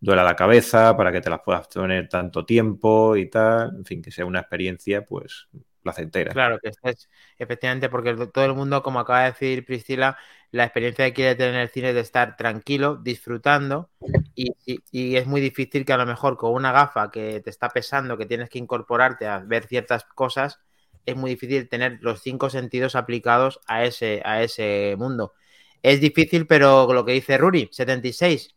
duela 0.00 0.22
la 0.24 0.36
cabeza, 0.36 0.96
para 0.96 1.12
que 1.12 1.20
te 1.20 1.30
las 1.30 1.40
puedas 1.40 1.68
tener 1.68 2.08
tanto 2.08 2.44
tiempo 2.46 3.16
y 3.16 3.28
tal, 3.30 3.76
en 3.76 3.84
fin, 3.84 4.02
que 4.02 4.10
sea 4.12 4.26
una 4.26 4.40
experiencia, 4.40 5.04
pues, 5.04 5.48
placentera. 5.82 6.32
Claro, 6.32 6.58
que 6.58 6.70
estés, 6.70 7.08
efectivamente, 7.38 7.88
porque 7.88 8.14
todo 8.32 8.44
el 8.44 8.54
mundo, 8.54 8.82
como 8.82 9.00
acaba 9.00 9.20
de 9.20 9.30
decir 9.30 9.64
Priscila, 9.64 10.16
la 10.50 10.64
experiencia 10.64 11.04
que 11.06 11.12
quiere 11.12 11.34
tener 11.34 11.54
en 11.54 11.60
el 11.60 11.68
cine 11.68 11.90
es 11.90 11.94
de 11.94 12.00
estar 12.00 12.36
tranquilo, 12.36 12.96
disfrutando, 12.96 13.90
y 14.34 15.16
es 15.16 15.26
muy 15.26 15.40
difícil 15.40 15.84
que 15.84 15.92
a 15.92 15.96
lo 15.96 16.06
mejor 16.06 16.36
con 16.36 16.52
una 16.52 16.72
gafa 16.72 17.10
que 17.10 17.40
te 17.40 17.50
está 17.50 17.68
pesando, 17.68 18.16
que 18.16 18.26
tienes 18.26 18.48
que 18.48 18.58
incorporarte 18.58 19.26
a 19.26 19.38
ver 19.38 19.66
ciertas 19.66 20.04
cosas, 20.04 20.60
es 21.06 21.16
muy 21.16 21.30
difícil 21.30 21.68
tener 21.68 21.98
los 22.00 22.20
cinco 22.20 22.50
sentidos 22.50 22.94
aplicados 22.94 23.60
a 23.66 23.84
ese, 23.84 24.22
a 24.24 24.42
ese 24.42 24.94
mundo. 24.98 25.34
Es 25.82 26.00
difícil, 26.00 26.46
pero 26.46 26.92
lo 26.92 27.04
que 27.04 27.12
dice 27.12 27.38
Ruri, 27.38 27.68
76. 27.72 28.54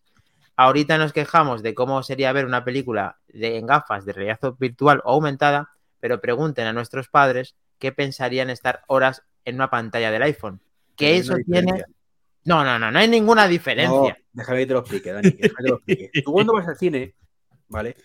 Ahorita 0.56 0.98
nos 0.98 1.14
quejamos 1.14 1.64
de 1.64 1.74
cómo 1.74 2.04
sería 2.04 2.32
ver 2.32 2.46
una 2.46 2.64
película 2.64 3.18
de, 3.28 3.58
en 3.58 3.66
gafas 3.66 4.06
de 4.06 4.14
realidad 4.14 4.40
virtual 4.60 5.02
o 5.04 5.14
aumentada, 5.14 5.73
pero 6.04 6.20
pregunten 6.20 6.68
a 6.68 6.74
nuestros 6.74 7.08
padres 7.08 7.56
qué 7.80 7.94
pensarían 7.94 8.50
estar 8.50 8.82
horas 8.88 9.24
en 9.46 9.56
una 9.56 9.70
pantalla 9.70 10.12
del 10.12 10.24
iPhone. 10.24 10.60
Que 10.98 11.16
eso 11.16 11.38
tiene. 11.50 11.82
No, 12.44 12.66
no, 12.66 12.78
no, 12.78 12.92
no 12.92 13.00
hay 13.00 13.08
ninguna 13.08 13.44
No, 13.46 13.50
diferencia. 13.50 14.18
déjame 14.34 14.60
que 14.60 14.66
te 14.66 14.74
lo 14.74 14.80
explique, 14.80 15.14
Dani. 15.14 15.32
que 15.32 15.48
te 15.48 15.64
lo 15.64 15.76
explique. 15.78 16.12
Tú 16.26 16.34
cuando 16.34 16.52
vas 16.56 16.68
al 16.68 16.76
cine, 16.76 17.16
¿vale? 17.70 17.96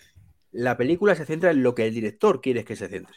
La 0.52 0.76
película 0.76 1.16
se 1.16 1.24
centra 1.26 1.50
en 1.50 1.64
lo 1.64 1.74
que 1.74 1.88
el 1.88 1.92
director 1.92 2.40
quiere 2.40 2.64
que 2.64 2.76
se 2.76 2.86
centre. 2.86 3.16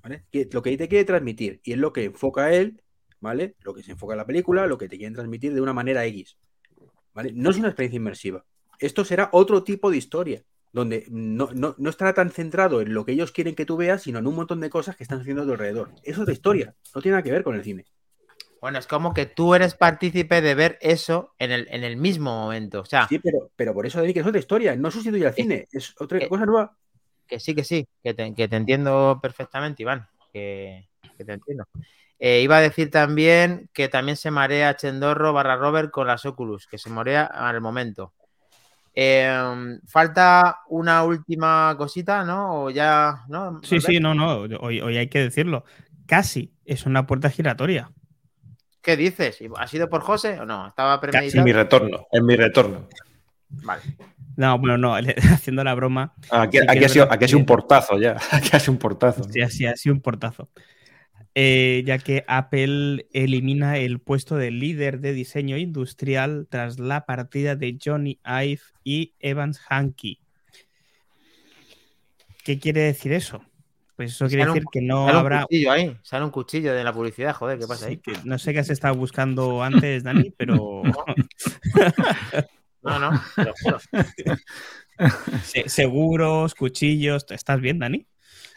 ¿Vale? 0.00 0.26
Lo 0.52 0.62
que 0.62 0.76
te 0.76 0.86
quiere 0.88 1.04
transmitir. 1.04 1.60
Y 1.64 1.72
es 1.72 1.78
lo 1.78 1.92
que 1.92 2.04
enfoca 2.04 2.54
él, 2.54 2.80
¿vale? 3.18 3.56
Lo 3.62 3.74
que 3.74 3.82
se 3.82 3.90
enfoca 3.90 4.14
en 4.14 4.18
la 4.18 4.26
película, 4.26 4.68
lo 4.68 4.78
que 4.78 4.88
te 4.88 4.96
quieren 4.96 5.14
transmitir 5.14 5.52
de 5.54 5.60
una 5.60 5.72
manera 5.72 6.06
X. 6.06 6.36
¿Vale? 7.14 7.32
No 7.34 7.50
es 7.50 7.56
una 7.56 7.66
experiencia 7.66 7.96
inmersiva. 7.96 8.44
Esto 8.78 9.04
será 9.04 9.28
otro 9.32 9.64
tipo 9.64 9.90
de 9.90 9.96
historia. 9.96 10.44
Donde 10.74 11.06
no, 11.08 11.50
no- 11.54 11.76
no 11.78 11.88
estará 11.88 12.12
tan 12.12 12.30
centrado 12.30 12.80
en 12.82 12.92
lo 12.92 13.04
que 13.06 13.12
ellos 13.12 13.30
quieren 13.30 13.54
que 13.54 13.64
tú 13.64 13.76
veas, 13.76 14.02
sino 14.02 14.18
en 14.18 14.26
un 14.26 14.34
montón 14.34 14.60
de 14.60 14.68
cosas 14.68 14.96
que 14.96 15.04
están 15.04 15.20
haciendo 15.20 15.42
a 15.42 15.46
tu 15.46 15.52
alrededor. 15.52 15.92
Es 16.02 16.18
otra 16.18 16.32
historia. 16.34 16.74
No 16.94 17.00
tiene 17.00 17.12
nada 17.14 17.22
que 17.22 17.30
ver 17.30 17.44
con 17.44 17.54
el 17.54 17.62
cine. 17.62 17.84
Bueno, 18.60 18.78
es 18.80 18.86
como 18.88 19.14
que 19.14 19.26
tú 19.26 19.54
eres 19.54 19.74
partícipe 19.74 20.40
de 20.40 20.54
ver 20.54 20.76
eso 20.80 21.32
en 21.38 21.52
el, 21.52 21.68
en 21.70 21.84
el 21.84 21.96
mismo 21.96 22.30
momento. 22.36 22.80
O 22.80 22.84
sea, 22.84 23.06
Sí, 23.08 23.20
pero, 23.20 23.50
pero 23.54 23.72
por 23.72 23.86
eso, 23.86 24.02
que 24.02 24.18
es 24.18 24.26
otra 24.26 24.40
historia. 24.40 24.74
No 24.74 24.90
sustituye 24.90 25.26
al 25.26 25.34
cine. 25.34 25.68
Es 25.70 25.94
otra 26.00 26.18
eh, 26.18 26.28
cosa 26.28 26.44
nueva. 26.44 26.76
que 27.28 27.38
sí, 27.38 27.54
que 27.54 27.62
sí, 27.62 27.86
que 28.02 28.14
te, 28.14 28.34
que 28.34 28.48
te 28.48 28.56
entiendo 28.56 29.20
perfectamente, 29.22 29.82
Iván, 29.82 30.08
que, 30.32 30.88
que 31.16 31.24
te 31.24 31.32
entiendo. 31.34 31.68
Eh, 32.18 32.40
iba 32.40 32.56
a 32.56 32.60
decir 32.60 32.90
también 32.90 33.68
que 33.74 33.88
también 33.88 34.16
se 34.16 34.30
marea 34.30 34.74
Chendorro 34.76 35.32
barra 35.32 35.56
Robert 35.56 35.90
con 35.90 36.06
las 36.06 36.24
Oculus, 36.24 36.66
que 36.66 36.78
se 36.78 36.90
marea 36.90 37.24
al 37.26 37.60
momento. 37.60 38.12
Eh, 38.94 39.78
falta 39.86 40.60
una 40.68 41.02
última 41.02 41.74
cosita, 41.76 42.24
¿no? 42.24 42.64
O 42.64 42.70
ya, 42.70 43.24
¿no? 43.28 43.60
Sí, 43.62 43.80
sí, 43.80 43.98
no, 43.98 44.14
no, 44.14 44.38
hoy, 44.60 44.80
hoy 44.80 44.96
hay 44.96 45.08
que 45.08 45.18
decirlo. 45.20 45.64
Casi 46.06 46.52
es 46.64 46.86
una 46.86 47.06
puerta 47.06 47.28
giratoria. 47.30 47.90
¿Qué 48.82 48.96
dices? 48.96 49.38
¿Ha 49.56 49.66
sido 49.66 49.88
por 49.88 50.02
José 50.02 50.38
o 50.40 50.44
no? 50.46 50.68
¿Estaba 50.68 50.94
En 50.94 51.00
premeditado? 51.00 51.44
mi 51.44 51.52
retorno, 51.52 52.06
en 52.12 52.26
mi 52.26 52.36
retorno. 52.36 52.88
Vale. 53.48 53.82
No, 54.36 54.58
bueno, 54.58 54.76
no, 54.78 54.94
haciendo 55.32 55.64
la 55.64 55.74
broma, 55.74 56.12
Aquí, 56.30 56.58
Sí 56.58 56.66
que 56.66 56.70
aquí 56.72 56.78
es 56.84 56.84
ha 56.84 56.88
sido, 56.94 57.12
aquí 57.12 57.24
ha 57.24 57.28
sido 57.28 57.38
un 57.40 57.46
portazo 57.46 57.98
ya. 57.98 58.16
Aquí 58.32 58.50
ha 58.52 58.60
sido 58.60 58.72
un 58.72 58.78
portazo. 58.78 59.24
sí, 59.24 59.40
así 59.40 59.66
ha 59.66 59.76
sido 59.76 59.94
un 59.94 60.00
portazo. 60.00 60.50
Eh, 61.36 61.82
ya 61.84 61.98
que 61.98 62.24
Apple 62.28 63.06
elimina 63.12 63.78
el 63.78 63.98
puesto 64.00 64.36
de 64.36 64.52
líder 64.52 65.00
de 65.00 65.12
diseño 65.12 65.56
industrial 65.56 66.46
tras 66.48 66.78
la 66.78 67.06
partida 67.06 67.56
de 67.56 67.76
Johnny 67.84 68.20
Ive 68.24 68.60
y 68.84 69.14
Evans 69.18 69.60
Hankey. 69.68 70.20
¿Qué 72.44 72.58
quiere 72.60 72.82
decir 72.82 73.12
eso? 73.12 73.42
Pues 73.96 74.12
eso 74.12 74.26
quiere 74.28 74.42
un- 74.44 74.48
decir 74.54 74.64
que 74.70 74.80
no 74.80 75.06
Sale 75.06 75.12
un 75.12 75.20
habrá. 75.20 75.42
cuchillo 75.42 75.72
ahí, 75.72 75.96
sale 76.02 76.24
un 76.24 76.30
cuchillo 76.30 76.72
de 76.74 76.84
la 76.84 76.92
publicidad, 76.92 77.34
joder, 77.34 77.58
¿qué 77.58 77.66
pasa 77.66 77.86
Sí, 77.86 77.92
ahí? 77.92 77.96
que 77.98 78.12
no 78.24 78.38
sé 78.38 78.52
qué 78.52 78.58
has 78.60 78.70
estado 78.70 78.94
buscando 78.94 79.62
antes, 79.62 80.02
Dani, 80.04 80.30
pero 80.36 80.82
No, 82.82 82.98
no, 82.98 83.20
te 83.34 83.44
lo 83.44 83.54
juro. 83.54 83.78
se- 85.42 85.68
seguros, 85.68 86.54
cuchillos. 86.54 87.24
¿Estás 87.30 87.60
bien, 87.60 87.78
Dani? 87.78 88.06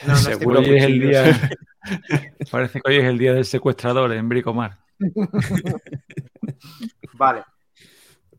No, 0.05 0.13
no 0.13 0.13
estoy 0.15 0.33
Seguro 0.33 0.59
Hoy 0.59 0.77
es 0.77 0.83
el 0.83 0.99
día. 0.99 1.51
Parece 2.51 2.81
que 2.81 2.91
hoy 2.91 2.97
es 2.97 3.05
el 3.05 3.17
día 3.17 3.33
del 3.33 3.45
secuestrador 3.45 4.11
en 4.13 4.29
Bricomar. 4.29 4.77
Vale. 7.13 7.43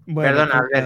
Bueno, 0.07 0.31
Perdona, 0.31 0.65
pues 0.71 0.85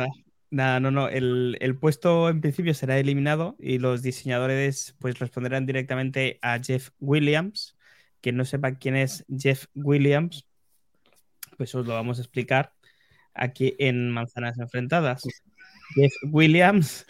nada, 0.51 0.81
no, 0.81 0.91
no. 0.91 1.09
El, 1.09 1.57
el 1.61 1.77
puesto 1.77 2.29
en 2.29 2.41
principio 2.41 2.75
será 2.75 2.99
eliminado 2.99 3.57
y 3.59 3.79
los 3.79 4.03
diseñadores 4.03 4.97
pues 4.99 5.18
responderán 5.18 5.66
directamente 5.66 6.39
a 6.43 6.59
Jeff 6.59 6.91
Williams. 7.01 7.77
Quien 8.20 8.37
no 8.37 8.45
sepa 8.45 8.77
quién 8.77 8.97
es 8.97 9.25
Jeff 9.37 9.66
Williams, 9.75 10.47
pues 11.57 11.75
os 11.75 11.87
lo 11.87 11.95
vamos 11.95 12.18
a 12.18 12.23
explicar 12.23 12.73
aquí 13.35 13.75
en 13.79 14.11
Manzanas 14.11 14.59
Enfrentadas. 14.59 15.23
Jeff 15.95 16.12
Williams 16.31 17.07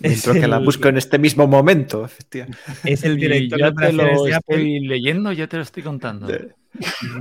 es 0.00 0.22
Dentro 0.24 0.40
que 0.40 0.46
la 0.46 0.58
busco 0.58 0.88
en 0.88 0.96
este 0.96 1.18
mismo 1.18 1.46
momento, 1.46 2.04
efectivamente. 2.04 2.58
es 2.84 3.02
el 3.04 3.18
Y 3.18 3.20
director 3.22 3.58
de 3.58 3.64
ya 3.64 3.66
te 3.68 3.72
operaciones 3.72 4.16
lo 4.16 4.24
de 4.24 4.34
Apple. 4.34 4.56
estoy 4.56 4.80
leyendo, 4.86 5.32
ya 5.32 5.46
te 5.46 5.56
lo 5.56 5.62
estoy 5.62 5.82
contando. 5.82 6.26
De- 6.26 6.54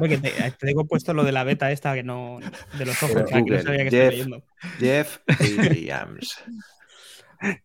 te, 0.10 0.18
te 0.20 0.52
tengo 0.68 0.86
puesto 0.86 1.14
lo 1.14 1.24
de 1.24 1.32
la 1.32 1.44
beta 1.44 1.72
esta 1.72 1.96
que 1.96 2.04
no 2.04 2.40
de 2.78 2.86
los 2.86 3.02
ojos, 3.02 3.24
que 3.24 3.42
no 3.42 3.62
sabía 3.62 3.86
que 3.86 3.90
Jeff. 3.90 3.94
estaba 3.94 4.10
leyendo. 4.12 4.44
Jeff 4.80 5.20
Williams. 5.58 6.44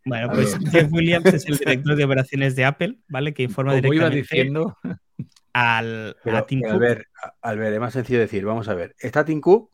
Bueno, 0.04 0.30
pues 0.30 0.54
Jeff 0.70 0.92
Williams 0.92 1.24
es 1.32 1.46
el 1.46 1.56
director 1.56 1.96
de 1.96 2.04
operaciones 2.04 2.54
de 2.56 2.66
Apple, 2.66 2.98
¿vale? 3.08 3.32
Que 3.32 3.44
informa 3.44 3.72
Como 3.80 3.94
iba 3.94 4.10
directamente 4.10 4.16
diciendo, 4.36 4.76
al, 5.54 6.16
Pero, 6.22 6.36
a 6.36 6.46
Tim 6.46 6.60
Cook. 6.60 6.82
A- 7.22 7.34
Albert, 7.40 7.74
es 7.74 7.80
más 7.80 7.94
sencillo 7.94 8.18
decir, 8.20 8.44
vamos 8.44 8.68
a 8.68 8.74
ver, 8.74 8.94
está 8.98 9.24
Tim 9.24 9.40
Cook 9.40 9.70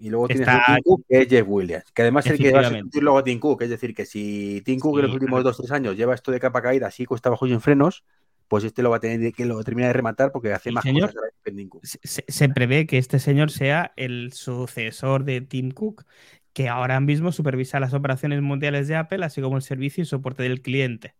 y 0.00 0.10
luego 0.10 0.26
tienes 0.28 0.48
Está- 0.48 0.72
a 0.72 0.74
Tim 0.76 0.82
Cook, 0.84 1.04
que 1.08 1.20
es 1.22 1.28
Jeff 1.28 1.44
Williams, 1.48 1.84
que 1.92 2.02
además 2.02 2.26
es 2.26 2.32
el 2.32 2.38
que 2.38 2.52
va 2.52 2.60
a 2.60 2.64
sustituir 2.68 3.02
luego 3.04 3.18
a 3.18 3.24
Tim 3.24 3.38
Cook, 3.38 3.62
es 3.62 3.70
decir, 3.70 3.94
que 3.94 4.06
si 4.06 4.62
Tim 4.64 4.78
Cook 4.80 4.98
en 4.98 5.04
los 5.06 5.14
últimos 5.14 5.44
dos 5.44 5.58
o 5.58 5.62
tres 5.62 5.72
años 5.72 5.96
lleva 5.96 6.14
esto 6.14 6.32
de 6.32 6.40
capa 6.40 6.62
caída 6.62 6.86
así 6.88 7.04
cuesta 7.04 7.28
abajo 7.28 7.46
y 7.46 7.52
en 7.52 7.60
frenos, 7.60 8.04
pues 8.48 8.64
este 8.64 8.82
lo 8.82 8.90
va 8.90 8.96
a 8.96 9.00
tener 9.00 9.32
que 9.32 9.44
lo 9.44 9.62
termina 9.62 9.86
de 9.86 9.92
rematar 9.92 10.32
porque 10.32 10.52
hace 10.52 10.72
más 10.72 10.82
señor. 10.82 11.12
cosas 11.14 11.30
que 11.44 11.52
Tim 11.52 11.68
Cook. 11.68 11.84
Se, 11.84 11.98
se- 12.02 12.24
se 12.26 12.48
prevé 12.48 12.86
que 12.86 12.98
este 12.98 13.18
señor 13.20 13.50
sea 13.50 13.92
el 13.96 14.32
sucesor 14.32 15.24
de 15.24 15.40
Tim 15.40 15.70
Cook, 15.70 16.04
que 16.52 16.68
ahora 16.68 16.98
mismo 16.98 17.30
supervisa 17.30 17.78
las 17.78 17.94
operaciones 17.94 18.42
mundiales 18.42 18.88
de 18.88 18.96
Apple, 18.96 19.24
así 19.24 19.40
como 19.40 19.56
el 19.56 19.62
servicio 19.62 20.02
y 20.02 20.06
soporte 20.06 20.42
del 20.42 20.62
cliente. 20.62 21.14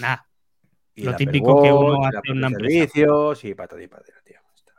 Nada, 0.00 0.26
Y 0.94 1.02
Lo 1.04 1.14
típico 1.14 1.62
que 1.62 1.70
uno 1.70 2.02
hace 2.06 2.18
en 2.24 2.38
una 2.38 2.46
empresa. 2.46 2.72
servicios 2.90 3.44
y 3.44 3.54
patata 3.54 3.82
y 3.82 3.86
tío. 3.88 4.38
Está- 4.54 4.72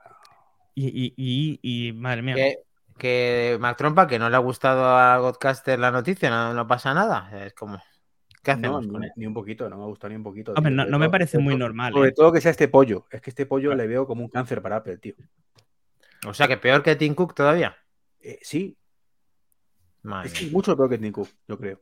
y, 0.73 0.87
y, 0.87 1.13
y- 1.61 1.87
y, 1.89 1.93
madre 1.93 2.23
mía. 2.23 2.33
Que, 2.35 2.57
que 2.97 3.57
Mac 3.59 3.77
Trompa, 3.77 4.07
que 4.07 4.19
no 4.19 4.29
le 4.29 4.35
ha 4.35 4.39
gustado 4.39 4.85
a 4.85 5.17
Godcaster 5.19 5.77
la 5.79 5.91
noticia, 5.91 6.29
no, 6.29 6.53
no 6.53 6.67
pasa 6.67 6.93
nada. 6.93 7.29
Es 7.45 7.53
como, 7.53 7.81
¿qué 8.43 8.51
No, 8.55 8.77
hacemos 8.77 8.87
con 8.87 9.05
ni, 9.15 9.25
un 9.25 9.33
poquito, 9.33 9.69
no 9.69 9.77
me 9.77 9.83
ha 9.83 9.87
gustado 9.87 10.09
ni 10.09 10.15
un 10.17 10.23
poquito. 10.23 10.53
Hombre, 10.53 10.71
tío. 10.71 10.77
no, 10.83 10.85
no 10.85 10.99
me 10.99 11.09
parece 11.09 11.37
muy 11.39 11.55
normal. 11.55 11.93
Sobre 11.93 12.09
¿eh? 12.09 12.13
todo 12.15 12.31
que 12.31 12.41
sea 12.41 12.51
este 12.51 12.67
pollo. 12.67 13.05
Es 13.11 13.21
que 13.21 13.29
este 13.29 13.45
pollo 13.45 13.73
le 13.75 13.87
veo 13.87 14.05
como 14.07 14.23
un 14.23 14.29
cáncer 14.29 14.61
para 14.61 14.77
Apple, 14.77 14.97
tío. 14.97 15.15
O 16.27 16.33
sea, 16.33 16.47
que 16.47 16.57
peor 16.57 16.81
que 16.83 16.95
Tim 16.95 17.13
Cook 17.13 17.33
todavía. 17.35 17.75
Eh, 18.19 18.39
sí, 18.41 18.75
Madre 20.03 20.27
es 20.29 20.33
que 20.33 20.43
mía. 20.45 20.53
mucho 20.53 20.75
peor 20.75 20.89
que 20.89 20.97
Tim 20.97 21.11
Cook, 21.11 21.29
yo 21.47 21.57
creo. 21.57 21.79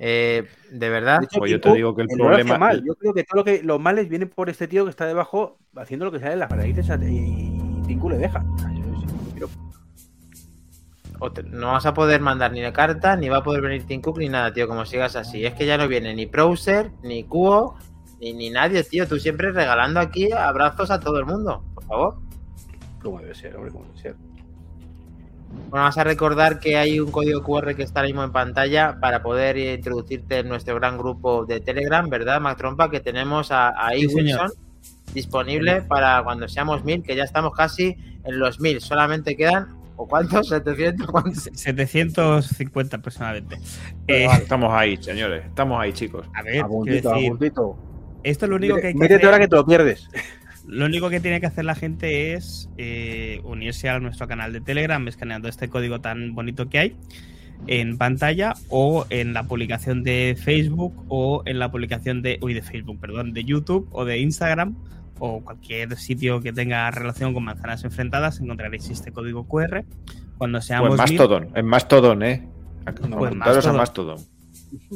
Eh, 0.00 0.48
de 0.70 0.88
verdad, 0.90 1.18
De 1.20 1.24
hecho, 1.24 1.38
Pues 1.40 1.50
yo 1.50 1.60
te 1.60 1.72
digo 1.74 1.94
que 1.94 2.02
el 2.02 2.08
no 2.16 2.26
problema- 2.26 2.58
mal. 2.58 2.84
Yo 2.84 2.94
creo 2.94 3.12
que 3.14 3.24
todo 3.24 3.40
lo 3.40 3.44
que 3.44 3.62
los 3.64 3.80
males 3.80 4.08
vienen 4.08 4.28
por 4.28 4.48
este 4.48 4.68
tío 4.68 4.84
que 4.84 4.90
está 4.90 5.06
debajo 5.06 5.58
haciendo 5.76 6.04
lo 6.04 6.12
que 6.12 6.20
sale 6.20 6.34
en 6.34 6.38
las 6.40 6.50
narices 6.50 6.88
a- 6.90 6.96
y, 6.96 7.06
y 7.78 7.82
Tim 7.86 7.98
Cook 7.98 8.12
le 8.12 8.18
deja. 8.18 8.44
No 11.50 11.72
vas 11.72 11.86
a 11.86 11.94
poder 11.94 12.20
mandar 12.20 12.52
ni 12.52 12.62
la 12.62 12.72
carta, 12.72 13.16
ni 13.16 13.28
va 13.28 13.38
a 13.38 13.42
poder 13.42 13.60
venir 13.62 13.84
Tim 13.86 14.00
Cook, 14.00 14.18
ni 14.18 14.28
nada, 14.28 14.52
tío, 14.52 14.68
como 14.68 14.84
sigas 14.86 15.16
así. 15.16 15.44
Es 15.44 15.54
que 15.54 15.66
ya 15.66 15.76
no 15.76 15.88
viene 15.88 16.14
ni 16.14 16.26
Browser, 16.26 16.90
ni 17.02 17.24
Cuo, 17.24 17.76
ni, 18.20 18.32
ni 18.32 18.50
nadie, 18.50 18.84
tío. 18.84 19.06
Tú 19.08 19.18
siempre 19.18 19.52
regalando 19.52 20.00
aquí 20.00 20.30
abrazos 20.32 20.90
a 20.90 21.00
todo 21.00 21.18
el 21.18 21.26
mundo, 21.26 21.62
por 21.74 21.84
favor. 21.84 22.18
Como 23.02 23.20
debe 23.20 23.34
ser, 23.34 23.56
hombre, 23.56 23.72
como 23.72 23.84
debe 23.86 23.98
ser. 23.98 24.16
Bueno, 25.70 25.84
vas 25.84 25.96
a 25.98 26.04
recordar 26.04 26.60
que 26.60 26.76
hay 26.76 27.00
un 27.00 27.10
código 27.10 27.42
QR 27.42 27.74
que 27.74 27.82
está 27.82 28.00
ahora 28.00 28.08
mismo 28.08 28.22
en 28.22 28.32
pantalla 28.32 28.98
para 29.00 29.22
poder 29.22 29.56
introducirte 29.56 30.40
en 30.40 30.48
nuestro 30.48 30.74
gran 30.74 30.98
grupo 30.98 31.46
de 31.46 31.60
Telegram, 31.60 32.08
¿verdad, 32.08 32.40
Mac 32.40 32.58
Trompa? 32.58 32.90
Que 32.90 33.00
tenemos 33.00 33.50
a, 33.50 33.68
a 33.70 33.90
Sí, 33.92 34.04
I. 34.04 34.08
señor. 34.08 34.40
Wilson 34.42 34.68
disponible 35.14 35.82
para 35.82 36.22
cuando 36.22 36.48
seamos 36.48 36.84
mil, 36.84 37.02
que 37.02 37.16
ya 37.16 37.24
estamos 37.24 37.52
casi 37.54 37.96
en 38.24 38.38
los 38.38 38.60
mil. 38.60 38.80
Solamente 38.80 39.36
quedan, 39.36 39.77
¿o 39.98 40.08
cuántos? 40.08 40.50
¿700? 40.50 41.06
¿Cuántos? 41.10 41.50
750 41.52 42.96
aproximadamente. 42.96 43.56
Eh, 44.06 44.26
Estamos 44.32 44.72
ahí, 44.72 44.96
señores. 44.96 45.44
Estamos 45.44 45.78
ahí, 45.80 45.92
chicos. 45.92 46.26
a 46.34 46.42
ver, 46.42 46.60
A 46.62 46.66
puntito. 46.66 47.76
Esto 48.22 48.46
es 48.46 48.50
lo 48.50 48.56
único 48.56 48.76
que 48.76 48.88
hay 48.88 48.92
que 48.94 48.98
Métete 48.98 49.14
hacer. 49.16 49.26
ahora 49.26 49.38
que 49.38 49.48
te 49.48 49.56
lo 49.56 49.66
pierdes. 49.66 50.08
Lo 50.66 50.84
único 50.84 51.08
que 51.08 51.18
tiene 51.18 51.40
que 51.40 51.46
hacer 51.46 51.64
la 51.64 51.74
gente 51.74 52.34
es 52.34 52.68
eh, 52.76 53.40
unirse 53.44 53.88
a 53.88 54.00
nuestro 54.00 54.28
canal 54.28 54.52
de 54.52 54.60
Telegram, 54.60 55.08
escaneando 55.08 55.48
este 55.48 55.68
código 55.70 56.02
tan 56.02 56.34
bonito 56.34 56.68
que 56.68 56.78
hay 56.78 56.96
en 57.66 57.96
pantalla 57.96 58.52
o 58.68 59.06
en 59.08 59.32
la 59.32 59.44
publicación 59.44 60.04
de 60.04 60.36
Facebook 60.38 61.06
o 61.08 61.42
en 61.46 61.58
la 61.58 61.70
publicación 61.70 62.20
de, 62.20 62.38
uy, 62.42 62.52
de 62.52 62.60
Facebook, 62.60 63.00
perdón, 63.00 63.32
de 63.32 63.44
YouTube 63.44 63.88
o 63.92 64.04
de 64.04 64.18
Instagram 64.18 64.76
o 65.18 65.42
cualquier 65.42 65.96
sitio 65.96 66.40
que 66.40 66.52
tenga 66.52 66.90
relación 66.90 67.34
con 67.34 67.44
manzanas 67.44 67.84
enfrentadas, 67.84 68.40
encontraréis 68.40 68.88
este 68.90 69.12
código 69.12 69.46
QR. 69.46 69.84
Cuando 70.38 70.58
O 70.58 70.62
seamos 70.62 70.90
en 70.90 71.04
mil, 71.04 71.18
Mastodon, 71.18 71.48
en 71.54 71.66
Mastodon, 71.66 72.22
¿eh? 72.22 72.48
en 72.86 73.12
a 73.12 73.32
Mastodon. 73.34 73.76
Mastodon. 73.76 74.16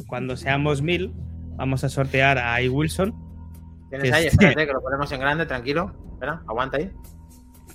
cuando 0.07 0.37
seamos 0.37 0.81
mil, 0.81 1.13
vamos 1.57 1.83
a 1.83 1.89
sortear 1.89 2.37
a 2.37 2.61
I. 2.61 2.69
Wilson, 2.69 3.13
Tienes 3.89 4.09
Que 4.09 4.15
ahí, 4.15 4.25
este- 4.27 4.45
espérate, 4.45 4.65
que 4.67 4.73
lo 4.73 4.81
ponemos 4.81 5.11
en 5.11 5.19
grande, 5.19 5.45
tranquilo. 5.45 5.93
Espera, 6.13 6.41
aguanta 6.47 6.77
ahí. 6.77 6.89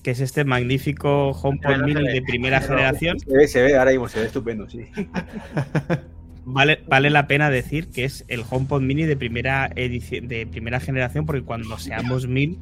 que 0.02 0.12
es 0.12 0.20
este 0.20 0.44
magnífico 0.44 1.30
HomePod 1.32 1.76
no 1.76 1.86
Mini 1.86 2.06
de 2.08 2.22
primera 2.22 2.60
No. 2.60 2.66
generación. 2.66 3.18
Se 3.20 3.30
ve, 3.36 3.46
se 3.48 3.62
ve, 3.62 3.76
ahora 3.76 3.90
mismo 3.90 4.08
se 4.08 4.20
ve 4.20 4.26
estupendo, 4.26 4.68
sí. 4.68 4.80
Vale, 6.50 6.80
vale 6.88 7.10
la 7.10 7.26
pena 7.26 7.50
decir 7.50 7.90
que 7.90 8.04
es 8.04 8.24
el 8.28 8.42
HomePod 8.48 8.80
Mini 8.80 9.04
de 9.04 9.16
primera 9.16 9.70
edición, 9.74 10.28
de 10.28 10.46
primera 10.46 10.80
generación, 10.80 11.26
porque 11.26 11.42
cuando 11.42 11.76
seamos 11.78 12.26
mil 12.26 12.58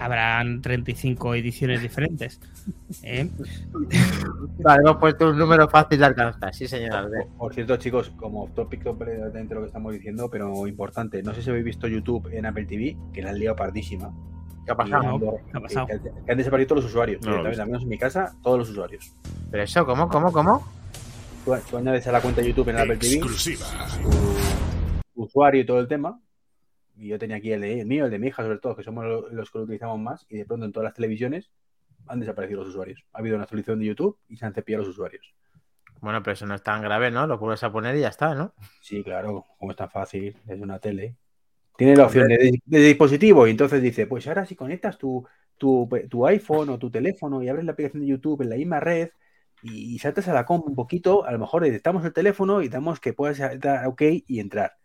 habrán 0.00 0.62
35 0.62 1.34
ediciones 1.36 1.80
diferentes. 1.80 2.40
¿eh? 3.04 3.28
Vale, 4.58 4.80
hemos 4.84 4.96
puesto 4.96 5.30
un 5.30 5.38
número 5.38 5.68
fácil 5.68 5.98
de 6.00 6.06
alcanzar. 6.06 6.52
Sí, 6.54 6.66
señor. 6.66 7.08
Por, 7.10 7.28
por 7.38 7.54
cierto, 7.54 7.76
chicos, 7.76 8.10
como 8.16 8.48
topic 8.48 8.82
completamente 8.82 9.54
lo 9.54 9.60
que 9.60 9.68
estamos 9.68 9.92
diciendo, 9.92 10.28
pero 10.28 10.66
importante, 10.66 11.22
no 11.22 11.32
sé 11.34 11.42
si 11.42 11.50
habéis 11.50 11.64
visto 11.64 11.86
YouTube 11.86 12.28
en 12.32 12.46
Apple 12.46 12.66
TV, 12.66 12.96
que 13.12 13.22
la 13.22 13.30
han 13.30 13.38
liado 13.38 13.54
pardísima. 13.56 14.12
¿Qué 14.66 14.72
ha 14.72 14.76
pasado? 14.76 15.02
No, 15.18 15.18
Que- 15.18 15.42
¿qué 15.52 15.58
ha 15.58 15.60
pasado? 15.60 15.86
Que, 15.86 16.00
que 16.26 16.32
han 16.32 16.38
desaparecido 16.38 16.68
todos 16.68 16.82
los 16.84 16.90
usuarios. 16.90 17.22
No 17.24 17.42
visto. 17.44 17.62
al 17.62 17.68
menos 17.68 17.82
en 17.84 17.88
mi 17.88 17.98
casa, 17.98 18.34
todos 18.42 18.58
los 18.58 18.70
usuarios. 18.70 19.14
¿Pero 19.50 19.62
eso 19.62 19.86
cómo, 19.86 20.08
cómo, 20.08 20.32
cómo? 20.32 20.66
Tú, 21.44 21.54
tú 21.70 21.76
añades 21.76 22.06
a 22.06 22.12
la 22.12 22.20
cuenta 22.20 22.40
de 22.40 22.48
YouTube 22.48 22.68
en 22.68 22.78
Apple 22.78 22.96
TV, 22.96 23.14
Exclusiva. 23.14 23.66
usuario 25.14 25.60
y 25.62 25.66
todo 25.66 25.80
el 25.80 25.88
tema. 25.88 26.20
Y 26.96 27.08
yo 27.08 27.18
tenía 27.18 27.36
aquí 27.36 27.52
el, 27.52 27.62
de- 27.62 27.80
el 27.80 27.86
mío, 27.86 28.04
el 28.04 28.10
de 28.10 28.18
mi 28.18 28.28
hija, 28.28 28.42
sobre 28.42 28.58
todo, 28.58 28.76
que 28.76 28.82
somos 28.82 29.04
lo- 29.04 29.28
los 29.30 29.50
que 29.50 29.58
lo 29.58 29.64
utilizamos 29.64 29.98
más. 29.98 30.26
Y 30.28 30.36
de 30.36 30.44
pronto 30.44 30.66
en 30.66 30.72
todas 30.72 30.84
las 30.84 30.94
televisiones 30.94 31.50
han 32.06 32.20
desaparecido 32.20 32.60
los 32.60 32.68
usuarios. 32.70 33.02
Ha 33.12 33.18
habido 33.20 33.36
una 33.36 33.44
actualización 33.44 33.78
de 33.78 33.86
YouTube 33.86 34.18
y 34.28 34.36
se 34.36 34.44
han 34.46 34.52
cepillado 34.54 34.84
los 34.84 34.90
usuarios. 34.92 35.34
Bueno, 36.00 36.22
pero 36.22 36.32
eso 36.34 36.46
no 36.46 36.54
es 36.54 36.62
tan 36.62 36.82
grave, 36.82 37.10
¿no? 37.10 37.26
Lo 37.26 37.38
vuelves 37.38 37.62
a 37.62 37.72
poner 37.72 37.96
y 37.96 38.00
ya 38.00 38.08
está, 38.08 38.34
¿no? 38.34 38.54
Sí, 38.80 39.02
claro, 39.02 39.44
como 39.58 39.70
es 39.72 39.76
tan 39.76 39.90
fácil, 39.90 40.36
es 40.46 40.60
una 40.60 40.78
tele. 40.78 41.16
Tiene 41.76 41.96
la 41.96 42.06
opción 42.06 42.28
de, 42.28 42.58
de 42.64 42.78
dispositivo 42.80 43.46
y 43.46 43.50
entonces 43.50 43.80
dice, 43.82 44.06
pues 44.06 44.26
ahora 44.26 44.44
si 44.44 44.54
conectas 44.54 44.98
tu, 44.98 45.26
tu, 45.56 45.88
tu 46.10 46.26
iPhone 46.26 46.68
o 46.70 46.78
tu 46.78 46.90
teléfono 46.90 47.42
y 47.42 47.48
abres 47.48 47.64
la 47.64 47.72
aplicación 47.72 48.02
de 48.02 48.08
YouTube 48.08 48.42
en 48.42 48.50
la 48.50 48.56
misma 48.56 48.80
red 48.80 49.10
y, 49.62 49.98
saltas 49.98 50.28
a 50.28 50.34
la 50.34 50.44
comp 50.44 50.66
un 50.66 50.74
poquito, 50.74 51.24
a 51.24 51.32
lo 51.32 51.38
mejor 51.38 51.62
detectamos 51.62 52.04
el 52.04 52.12
teléfono 52.12 52.62
y 52.62 52.68
damos 52.68 53.00
que 53.00 53.12
puedas 53.12 53.38
dar 53.60 53.86
OK 53.86 54.02
y 54.26 54.40
entrar. 54.40 54.76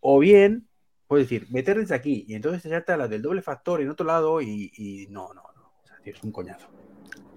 O 0.00 0.18
bien, 0.18 0.68
puedes 1.06 1.28
decir, 1.28 1.48
meter 1.50 1.78
desde 1.78 1.94
aquí 1.94 2.24
y 2.28 2.34
entonces 2.34 2.62
te 2.62 2.68
salta 2.68 2.96
la 2.96 3.08
del 3.08 3.22
doble 3.22 3.42
factor 3.42 3.80
en 3.80 3.90
otro 3.90 4.06
lado 4.06 4.40
y, 4.40 4.70
y 4.76 5.06
no, 5.10 5.32
no, 5.34 5.42
no. 5.56 5.72
O 5.82 5.86
sea, 5.86 5.96
tío, 6.02 6.12
es 6.12 6.22
un 6.22 6.32
coñazo. 6.32 6.68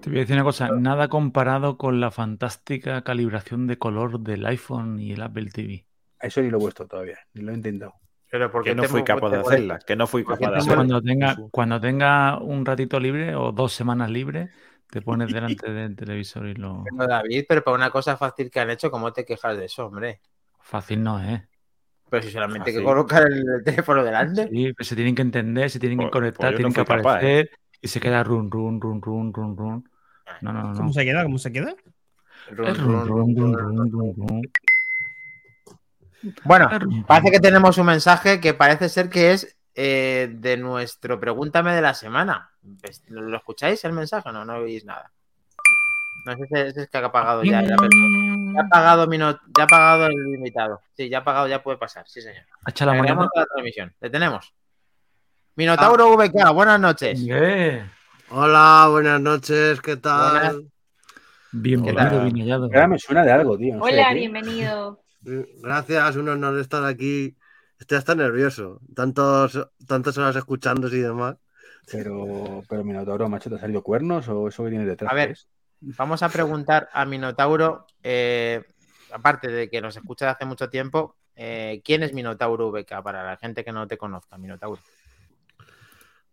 Te 0.02 0.10
voy 0.10 0.18
a 0.18 0.22
decir 0.22 0.36
una 0.36 0.44
cosa, 0.44 0.70
nada 0.70 1.10
comparado 1.10 1.78
con 1.78 2.00
la 2.00 2.10
fantástica 2.10 3.04
calibración 3.04 3.68
de 3.68 3.78
color 3.78 4.20
del 4.20 4.46
iPhone 4.48 5.00
y 5.00 5.12
el 5.12 5.22
Apple 5.22 5.52
TV. 5.52 5.86
A 6.20 6.28
eso 6.28 6.42
ni 6.42 6.50
lo 6.50 6.58
he 6.58 6.62
puesto 6.62 6.88
todavía, 6.88 7.20
ni 7.34 7.44
lo 7.44 7.52
he 7.52 7.56
intentado. 7.56 7.94
Pero 8.32 8.50
porque 8.50 8.70
Que 8.70 8.76
no 8.76 8.84
fui 8.86 9.04
capaz 9.04 9.30
de 9.30 9.38
hacerla. 9.38 9.80
Que 9.80 9.96
no 9.96 10.08
fui 10.08 10.24
capaz 10.24 10.50
de 10.50 10.58
hacerla. 10.58 10.76
cuando 10.76 11.02
tenga, 11.02 11.38
cuando 11.52 11.82
tenga 11.82 12.40
un 12.40 12.66
ratito 12.66 13.00
libre 13.00 13.36
o 13.36 13.52
dos 13.52 13.74
semanas 13.74 14.10
libres, 14.10 14.50
te 14.92 15.02
pones 15.02 15.32
delante 15.34 15.72
del 15.72 15.96
televisor 15.96 16.48
y 16.48 16.54
lo... 16.54 16.84
Pero, 16.84 17.08
David, 17.08 17.46
pero 17.50 17.64
para 17.64 17.76
una 17.76 17.90
cosa 17.90 18.18
fácil 18.18 18.52
que 18.52 18.60
han 18.60 18.70
hecho, 18.70 18.92
¿cómo 18.92 19.12
te 19.12 19.26
quejas 19.26 19.58
de 19.58 19.66
eso, 19.66 19.88
hombre? 19.88 20.20
Fácil 20.60 21.02
no 21.02 21.20
es. 21.20 21.42
Pero 22.10 22.24
si 22.24 22.30
solamente 22.32 22.70
hay 22.70 22.76
que 22.76 22.84
colocar 22.84 23.24
el, 23.24 23.40
el 23.58 23.64
teléfono 23.64 24.04
delante. 24.04 24.50
Sí, 24.50 24.74
pero 24.74 24.86
se 24.88 24.96
tienen 24.96 25.16
que 25.16 25.22
entender, 25.22 25.70
se 25.70 25.80
tienen 25.80 25.98
que 25.98 26.04
Pues- 26.06 26.12
conectar, 26.12 26.40
pues 26.40 26.52
no 26.52 26.58
tienen 26.58 26.74
que 26.74 26.82
capaz, 26.86 26.96
¿eh? 26.96 27.00
aparecer 27.00 27.52
y 27.82 27.88
se 27.88 28.00
queda 28.00 28.24
run, 28.24 28.52
run, 28.52 28.80
run, 28.82 29.02
run, 29.02 29.34
run, 29.34 29.58
run. 29.58 29.90
No, 30.42 30.54
no, 30.54 30.64
no. 30.72 30.74
¿Cómo 30.76 30.94
se 30.94 31.04
queda? 31.06 31.24
¿Cómo 31.24 31.38
se 31.38 31.52
queda? 31.52 31.74
Run, 32.50 32.76
run, 32.76 32.76
run, 32.76 33.08
run, 33.08 33.08
run, 33.08 33.36
run, 33.36 33.54
run. 33.54 33.92
run, 33.92 33.92
run, 33.92 34.28
run. 34.28 34.42
Bueno, 36.44 36.70
parece 37.08 37.32
que 37.32 37.40
tenemos 37.40 37.78
un 37.78 37.86
mensaje 37.88 38.40
que 38.40 38.54
parece 38.54 38.90
ser 38.90 39.10
que 39.10 39.32
es 39.32 39.58
eh, 39.76 40.30
de 40.32 40.58
nuestro 40.58 41.20
Pregúntame 41.20 41.74
de 41.74 41.82
la 41.82 41.94
semana. 41.94 42.52
¿Ves- 42.62 43.04
¿Lo 43.08 43.36
escucháis 43.38 43.84
el 43.86 43.94
mensaje 43.94 44.30
o 44.30 44.32
no? 44.32 44.46
No 44.46 44.56
oís 44.58 44.86
nada. 44.86 45.12
No 46.26 46.36
sé 46.38 46.46
si 46.48 46.54
es, 46.60 46.78
es 46.78 46.90
que 46.90 46.98
ha 46.98 47.06
apagado 47.06 47.44
ya. 47.44 47.62
Ya, 47.62 47.68
ya 47.70 47.76
ha 48.62 48.66
apagado, 48.66 49.08
mi 49.08 49.18
no- 49.18 49.32
ya 49.32 49.62
ha 49.62 49.64
apagado 49.64 50.06
el 50.08 50.14
invitado. 50.36 50.82
Sí, 50.96 51.10
ya 51.10 51.20
ha 51.20 51.22
apagado, 51.22 51.48
ya 51.48 51.64
puede 51.64 51.78
pasar. 51.78 52.08
Sí, 52.08 52.22
señor. 52.22 52.44
La 52.66 52.94
la 53.36 53.46
transmisión. 53.46 53.94
Le 54.00 54.10
tenemos. 54.10 54.54
Minotauro 55.56 56.16
VK, 56.16 56.52
buenas 56.54 56.80
noches. 56.80 57.20
Eh, 57.30 57.84
Hola, 58.30 58.88
buenas 58.90 59.20
noches, 59.20 59.82
¿qué 59.82 59.98
tal? 59.98 60.32
Buenas. 60.32 60.72
Bienvenido. 61.52 62.62
Ahora 62.64 62.88
me 62.88 62.98
suena 62.98 63.24
de 63.24 63.32
algo, 63.32 63.58
tío. 63.58 63.76
no 63.76 63.84
sé 63.86 63.94
de 63.94 64.02
Hola, 64.02 64.14
bienvenido. 64.14 65.04
Gracias, 65.22 66.16
un 66.16 66.30
honor 66.30 66.58
estar 66.60 66.84
aquí. 66.86 67.36
Estoy 67.82 67.98
hasta 67.98 68.16
nervioso, 68.16 68.80
tantos, 68.96 69.60
tantas 69.88 70.18
horas 70.18 70.36
escuchando 70.36 70.88
y 70.88 71.00
demás. 71.00 71.36
Pero, 71.92 72.64
pero 72.70 72.84
Minotauro, 72.84 73.28
macho, 73.28 73.50
¿te 73.50 73.56
ha 73.56 73.60
salido 73.60 73.82
cuernos 73.84 74.28
o 74.30 74.48
eso 74.48 74.64
que 74.64 74.70
tienes 74.70 74.88
detrás? 74.88 75.12
A 75.12 75.16
ver. 75.16 75.28
qué 75.28 75.34
es? 75.34 75.48
Vamos 75.82 76.22
a 76.22 76.30
preguntar 76.30 76.90
a 76.94 77.06
Minotauro, 77.06 77.88
eh, 78.04 78.64
aparte 79.12 79.48
de 79.48 79.68
que 79.70 79.82
nos 79.82 79.98
escucha 79.98 80.26
de 80.26 80.32
hace 80.32 80.46
mucho 80.46 80.70
tiempo, 80.70 81.18
eh, 81.36 81.82
¿quién 81.84 82.04
es 82.04 82.14
Minotauro 82.14 82.70
VK? 82.70 83.02
Para 83.02 83.24
la 83.24 83.36
gente 83.38 83.66
que 83.66 83.72
no 83.72 83.88
te 83.88 83.98
conozca, 83.98 84.38
Minotauro. 84.38 84.80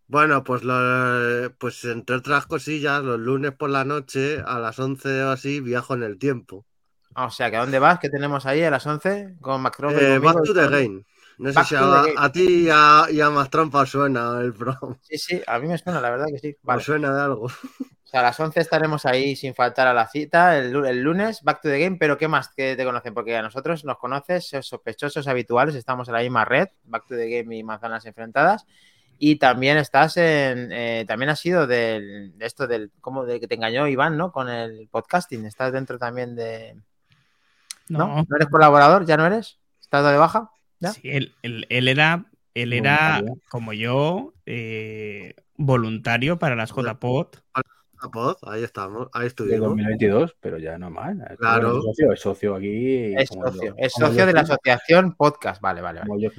Bueno, 0.07 0.43
pues, 0.43 0.65
lo- 0.65 1.55
pues 1.59 1.85
entre 1.85 2.17
otras 2.17 2.47
cosillas, 2.47 3.03
los 3.03 3.19
lunes 3.21 3.53
por 3.53 3.71
la 3.71 3.85
noche 3.85 4.41
a 4.45 4.59
las 4.59 4.79
11 4.79 5.23
o 5.23 5.31
así 5.31 5.61
viajo 5.61 5.95
en 5.95 6.03
el 6.03 6.19
tiempo. 6.19 6.67
Ah, 7.15 7.27
O 7.27 7.31
sea, 7.31 7.51
¿que 7.51 7.57
a 7.57 7.61
dónde 7.61 7.79
vas? 7.79 7.99
¿Qué 7.99 8.09
tenemos 8.09 8.47
ahí 8.47 8.63
a 8.63 8.71
las 8.71 8.87
11? 8.87 9.35
Con 9.41 9.61
Macron. 9.63 9.95
Eh, 9.95 10.19
back 10.19 10.37
to 10.45 10.55
the 10.55 10.67
game. 10.69 11.05
No 11.39 11.49
sé 11.51 11.55
Back 11.55 11.67
si 11.67 11.75
a, 11.77 12.33
ti 12.33 12.65
y 12.67 12.69
a, 12.71 13.07
y 13.11 13.21
a 13.21 13.31
más 13.31 13.49
trampa 13.49 13.81
os 13.83 13.91
suena 13.91 14.41
el 14.41 14.53
programa. 14.53 14.97
Sí, 15.03 15.19
sí, 15.19 15.43
a 15.47 15.59
mí 15.59 15.69
me 15.69 15.79
suena, 15.79 16.01
la 16.01 16.11
verdad 16.11 16.27
que 16.33 16.39
sí. 16.39 16.57
Vale. 16.63 16.79
¿Os 16.79 16.85
suena 16.85 17.15
de 17.15 17.23
algo? 17.23 17.45
O 17.45 18.11
sea, 18.11 18.21
a 18.21 18.23
las 18.25 18.41
11 18.41 18.61
estaremos 18.61 19.05
ahí 19.07 19.37
sin 19.37 19.55
faltar 19.55 19.87
a 19.87 19.93
la 19.95 20.09
cita 20.09 20.57
el, 20.59 20.73
lu- 20.73 20.87
el 20.87 21.03
lunes, 21.03 21.43
back 21.43 21.61
to 21.61 21.69
the 21.69 21.79
game, 21.79 21.97
pero 21.99 22.17
¿qué 22.17 22.27
más 22.27 22.49
que 22.49 22.75
te 22.75 22.85
conocen? 22.85 23.13
Porque 23.15 23.37
a 23.37 23.43
nosotros 23.43 23.85
nos 23.85 23.99
conoces, 23.99 24.49
sos 24.49 24.67
sospechosos 24.67 25.29
habituales, 25.29 25.75
estamos 25.75 26.09
en 26.09 26.15
la 26.15 26.21
misma 26.21 26.45
red, 26.45 26.69
back 26.85 27.07
to 27.07 27.15
the 27.17 27.29
game 27.29 27.55
y 27.57 27.63
manzanas 27.63 28.07
enfrentadas. 28.07 28.65
Y 29.19 29.37
también 29.37 29.77
estás 29.79 30.17
en, 30.17 30.73
eh, 30.73 31.05
también 31.07 31.29
has 31.29 31.41
sido 31.41 31.67
del, 31.67 32.37
de 32.39 32.47
esto 32.47 32.67
del, 32.67 32.91
como 33.01 33.27
de 33.27 33.41
que 33.41 33.47
te 33.49 33.57
engañó 33.57 33.87
Iván, 33.87 34.17
¿no? 34.17 34.33
Con 34.33 34.49
el 34.49 34.89
podcasting, 34.91 35.45
estás 35.45 35.73
dentro 35.73 35.99
también 35.99 36.35
de... 36.35 36.77
¿No? 37.89 37.99
No, 38.09 38.27
¿No 38.29 38.37
eres 38.37 38.49
colaborador? 38.49 39.05
¿Ya 39.07 39.17
no 39.17 39.27
eres? 39.27 39.59
¿Estás 39.81 40.03
dado 40.03 40.13
de 40.13 40.19
baja? 40.19 40.51
¿Ya? 40.81 40.93
Sí, 40.93 41.01
él, 41.11 41.35
él- 41.43 41.67
él 41.71 41.89
era, 41.89 42.27
él 42.55 42.73
era 42.73 43.23
como 43.51 43.73
yo, 43.73 44.35
eh, 44.47 45.35
voluntario 45.57 46.39
para 46.39 46.55
las 46.57 46.71
JPOT. 46.73 47.39
Pues, 48.13 48.37
ahí 48.43 48.63
estamos, 48.63 49.09
ahí 49.13 49.23
De 49.23 49.27
estuvimos. 49.29 49.61
2022, 49.71 50.37
pero 50.41 50.59
ya 50.59 50.79
no 50.79 50.89
más. 50.89 51.17
Claro. 51.39 51.79
Es 51.79 51.85
socio, 51.85 52.13
es 52.13 52.21
socio 52.21 52.55
aquí. 52.55 53.15
Es 53.17 53.29
socio, 53.29 53.63
yo- 53.65 53.75
es 53.77 53.93
socio 53.93 54.25
de 54.27 54.33
la 54.33 54.41
asociación 54.43 55.15
Podcast. 55.17 55.61
Vale, 55.61 55.81
vale, 55.81 56.01
vale. 56.01 56.09
Como 56.09 56.21
yo. 56.21 56.31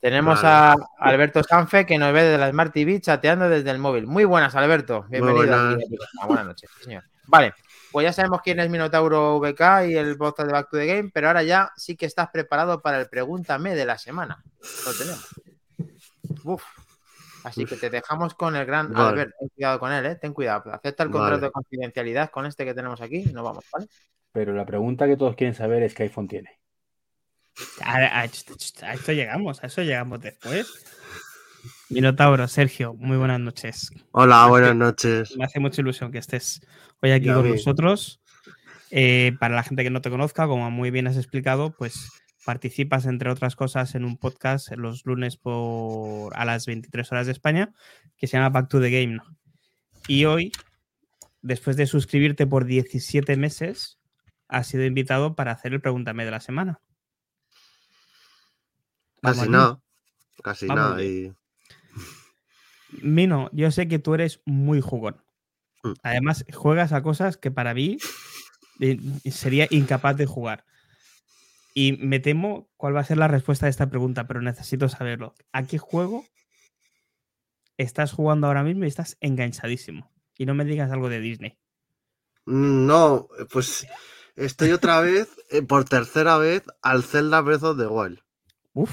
Tenemos 0.00 0.42
Vale. 0.42 0.76
a 0.98 1.08
Alberto 1.10 1.42
Sanfe 1.42 1.86
que 1.86 1.96
nos 1.98 2.12
ve 2.12 2.22
desde 2.24 2.38
la 2.38 2.50
Smart 2.50 2.72
TV 2.72 3.00
chateando 3.00 3.48
desde 3.48 3.70
el 3.70 3.78
móvil. 3.78 4.06
Muy 4.06 4.24
buenas, 4.24 4.54
Alberto. 4.54 5.06
Bienvenido. 5.08 5.36
buenas. 5.46 5.76
Buenas 6.26 6.46
noches, 6.46 6.70
señor. 6.82 7.02
Vale, 7.28 7.54
pues 7.96 8.04
ya 8.04 8.12
sabemos 8.12 8.42
quién 8.44 8.60
es 8.60 8.68
Minotauro 8.68 9.40
VK 9.40 9.88
y 9.88 9.96
el 9.96 10.18
podcast 10.18 10.48
de 10.48 10.52
Back 10.52 10.68
to 10.70 10.76
the 10.76 10.84
Game, 10.86 11.10
pero 11.14 11.28
ahora 11.28 11.42
ya 11.42 11.72
sí 11.78 11.96
que 11.96 12.04
estás 12.04 12.28
preparado 12.30 12.82
para 12.82 13.00
el 13.00 13.08
Pregúntame 13.08 13.74
de 13.74 13.86
la 13.86 13.96
semana. 13.96 14.44
Lo 14.84 14.92
tenemos. 14.92 15.26
Uf. 16.44 16.62
Así 17.42 17.64
que 17.64 17.76
te 17.76 17.88
dejamos 17.88 18.34
con 18.34 18.54
el 18.54 18.66
gran 18.66 18.92
Vale. 18.92 19.08
Albert. 19.08 19.30
Ten 19.38 19.48
cuidado 19.48 19.78
con 19.78 19.92
él, 19.92 20.04
¿eh? 20.04 20.14
Ten 20.16 20.34
cuidado. 20.34 20.74
Acepta 20.74 21.04
el 21.04 21.08
Vale. 21.08 21.20
contrato 21.22 21.46
de 21.46 21.50
confidencialidad 21.52 22.30
con 22.30 22.44
este 22.44 22.66
que 22.66 22.74
tenemos 22.74 23.00
aquí 23.00 23.24
y 23.26 23.32
nos 23.32 23.44
vamos, 23.44 23.64
¿vale? 23.72 23.86
Pero 24.30 24.52
la 24.52 24.66
pregunta 24.66 25.06
que 25.06 25.16
todos 25.16 25.34
quieren 25.34 25.54
saber 25.54 25.82
es 25.82 25.94
qué 25.94 26.02
iPhone 26.02 26.28
tiene. 26.28 26.50
A, 27.80 27.94
a- 27.96 28.20
a 28.20 28.24
esto 28.26 29.12
llegamos, 29.12 29.64
a 29.64 29.68
eso 29.68 29.80
llegamos 29.80 30.20
después. 30.20 30.84
Minotauro, 31.88 32.46
Sergio, 32.48 32.92
muy 32.94 33.16
buenas 33.16 33.40
noches. 33.40 33.90
Hola, 34.10 34.46
buenas 34.48 34.74
noches. 34.76 35.34
Me 35.38 35.44
hace 35.44 35.60
mucha 35.60 35.80
ilusión 35.80 36.10
que 36.12 36.18
estés 36.18 36.60
hoy 37.02 37.10
aquí 37.10 37.26
con 37.26 37.48
nosotros. 37.48 38.20
Eh, 38.90 39.32
para 39.40 39.56
la 39.56 39.62
gente 39.62 39.82
que 39.82 39.90
no 39.90 40.00
te 40.00 40.10
conozca, 40.10 40.46
como 40.46 40.70
muy 40.70 40.90
bien 40.90 41.06
has 41.06 41.16
explicado, 41.16 41.72
pues 41.72 42.10
participas, 42.44 43.06
entre 43.06 43.30
otras 43.30 43.56
cosas, 43.56 43.94
en 43.94 44.04
un 44.04 44.16
podcast 44.16 44.70
los 44.76 45.04
lunes 45.04 45.36
por, 45.36 46.36
a 46.36 46.44
las 46.44 46.66
23 46.66 47.10
horas 47.12 47.26
de 47.26 47.32
España 47.32 47.72
que 48.16 48.28
se 48.28 48.36
llama 48.36 48.50
Back 48.50 48.68
to 48.68 48.80
the 48.80 48.90
Game. 48.90 49.16
¿no? 49.16 49.24
Y 50.06 50.24
hoy, 50.24 50.52
después 51.42 51.76
de 51.76 51.86
suscribirte 51.86 52.46
por 52.46 52.64
17 52.64 53.36
meses, 53.36 53.98
has 54.48 54.68
sido 54.68 54.84
invitado 54.84 55.34
para 55.34 55.52
hacer 55.52 55.74
el 55.74 55.80
Pregúntame 55.80 56.24
de 56.24 56.30
la 56.30 56.40
semana. 56.40 56.80
Casi 59.20 59.48
nada. 59.48 59.80
Casi. 60.42 60.66
Y... 61.02 61.32
Mino, 63.02 63.50
yo 63.52 63.70
sé 63.72 63.88
que 63.88 63.98
tú 63.98 64.14
eres 64.14 64.40
muy 64.44 64.80
jugón. 64.80 65.25
Mm. 65.82 65.92
Además, 66.02 66.44
juegas 66.52 66.92
a 66.92 67.02
cosas 67.02 67.36
que 67.36 67.50
para 67.50 67.74
mí 67.74 67.98
eh, 68.80 68.98
sería 69.30 69.66
incapaz 69.70 70.16
de 70.16 70.26
jugar. 70.26 70.64
Y 71.74 71.92
me 71.98 72.20
temo 72.20 72.70
cuál 72.76 72.96
va 72.96 73.00
a 73.00 73.04
ser 73.04 73.18
la 73.18 73.28
respuesta 73.28 73.66
a 73.66 73.68
esta 73.68 73.88
pregunta, 73.90 74.26
pero 74.26 74.40
necesito 74.40 74.88
saberlo. 74.88 75.34
¿A 75.52 75.64
qué 75.64 75.78
juego 75.78 76.24
estás 77.76 78.12
jugando 78.12 78.46
ahora 78.46 78.62
mismo 78.62 78.84
y 78.84 78.88
estás 78.88 79.18
enganchadísimo? 79.20 80.10
Y 80.38 80.46
no 80.46 80.54
me 80.54 80.64
digas 80.64 80.90
algo 80.90 81.08
de 81.08 81.20
Disney. 81.20 81.58
No, 82.46 83.28
pues 83.52 83.86
estoy 84.36 84.72
otra 84.72 85.00
vez, 85.02 85.28
eh, 85.50 85.62
por 85.62 85.84
tercera 85.84 86.38
vez, 86.38 86.62
al 86.80 87.02
Zelda 87.02 87.40
Breath 87.40 87.64
of 87.64 87.78
the 87.78 87.86
Wild. 87.86 88.20
Uf, 88.72 88.90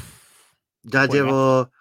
Ya 0.81 1.05
llevo, 1.05 1.71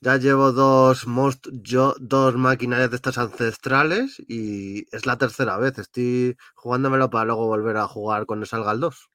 ya 0.00 0.16
llevo 0.16 0.52
dos, 0.52 1.06
most, 1.06 1.48
yo, 1.52 1.94
dos 1.98 2.36
maquinarias 2.36 2.90
de 2.90 2.96
estas 2.96 3.18
ancestrales 3.18 4.20
y 4.28 4.86
es 4.94 5.06
la 5.06 5.16
tercera 5.18 5.56
vez. 5.58 5.78
Estoy 5.78 6.36
jugándomelo 6.54 7.10
para 7.10 7.24
luego 7.26 7.46
volver 7.46 7.76
a 7.76 7.86
jugar 7.88 8.26
cuando 8.26 8.46
salga 8.46 8.72
el 8.72 8.80
2. 8.80 9.10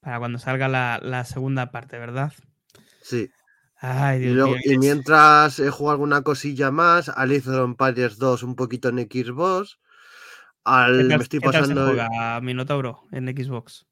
para 0.00 0.18
cuando 0.18 0.38
salga 0.38 0.68
la, 0.68 0.98
la 1.02 1.24
segunda 1.24 1.70
parte, 1.70 1.98
¿verdad? 1.98 2.32
Sí. 3.02 3.30
Ay, 3.82 4.18
Y, 4.18 4.22
Dios 4.24 4.34
luego- 4.34 4.50
mío. 4.52 4.60
y 4.64 4.78
mientras 4.78 5.58
he 5.58 5.70
jugado 5.70 5.92
alguna 5.92 6.22
cosilla 6.22 6.70
más, 6.70 7.08
Alice 7.08 7.48
of 7.48 7.64
Empires 7.64 8.18
2 8.18 8.42
un 8.42 8.54
poquito 8.56 8.88
en 8.90 8.98
Xbox. 8.98 9.78
Al, 10.64 10.92
¿Qué 10.98 11.08
tal- 11.08 11.18
me 11.18 11.22
estoy 11.24 11.40
qué 11.40 11.44
tal 11.50 11.52
se 11.54 11.60
pasando. 11.74 11.86
juega 11.86 12.40
Minotauro 12.42 13.00
en 13.12 13.26
Xbox? 13.28 13.86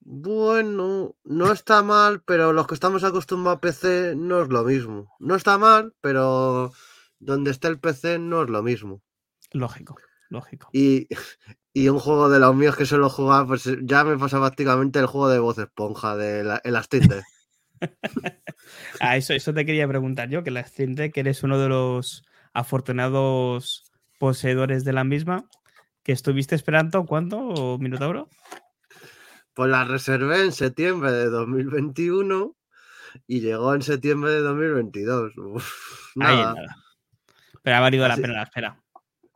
Bueno, 0.00 1.14
no 1.24 1.52
está 1.52 1.82
mal, 1.82 2.22
pero 2.24 2.52
los 2.52 2.66
que 2.66 2.74
estamos 2.74 3.04
acostumbrados 3.04 3.58
a 3.58 3.60
PC 3.60 4.14
no 4.16 4.42
es 4.42 4.48
lo 4.48 4.64
mismo. 4.64 5.14
No 5.18 5.36
está 5.36 5.58
mal, 5.58 5.94
pero 6.00 6.72
donde 7.18 7.50
está 7.50 7.68
el 7.68 7.78
PC 7.78 8.18
no 8.18 8.42
es 8.42 8.50
lo 8.50 8.62
mismo. 8.62 9.02
Lógico, 9.52 9.96
lógico. 10.30 10.70
Y, 10.72 11.06
y 11.72 11.88
un 11.88 11.98
juego 11.98 12.28
de 12.30 12.38
los 12.38 12.54
míos 12.56 12.76
que 12.76 12.86
suelo 12.86 13.10
jugar, 13.10 13.46
pues 13.46 13.68
ya 13.82 14.04
me 14.04 14.18
pasa 14.18 14.38
prácticamente 14.38 14.98
el 14.98 15.06
juego 15.06 15.28
de 15.28 15.38
voz 15.38 15.58
esponja 15.58 16.16
de 16.16 16.44
la, 16.44 16.60
el. 16.64 16.76
Ah, 19.00 19.16
eso, 19.16 19.32
eso 19.32 19.54
te 19.54 19.64
quería 19.64 19.88
preguntar 19.88 20.28
yo, 20.28 20.44
que 20.44 20.50
la 20.50 20.62
Steam 20.66 20.94
Deck 20.94 21.16
eres 21.16 21.42
uno 21.42 21.58
de 21.58 21.70
los 21.70 22.24
afortunados 22.52 23.90
poseedores 24.18 24.84
de 24.84 24.92
la 24.92 25.02
misma, 25.02 25.48
que 26.02 26.12
estuviste 26.12 26.54
esperando, 26.54 27.06
¿cuánto, 27.06 27.78
Minotauro? 27.78 28.28
Pues 29.60 29.70
la 29.70 29.84
reservé 29.84 30.42
en 30.42 30.52
septiembre 30.52 31.12
de 31.12 31.26
2021 31.26 32.56
y 33.26 33.40
llegó 33.42 33.74
en 33.74 33.82
septiembre 33.82 34.30
de 34.32 34.40
2022. 34.40 35.36
Uf, 35.36 36.12
nada. 36.16 36.54
nada. 36.54 36.76
Pero 37.62 37.76
ha 37.76 37.80
valido 37.80 38.08
la 38.08 38.16
pena 38.16 38.32
la 38.32 38.42
espera. 38.44 38.80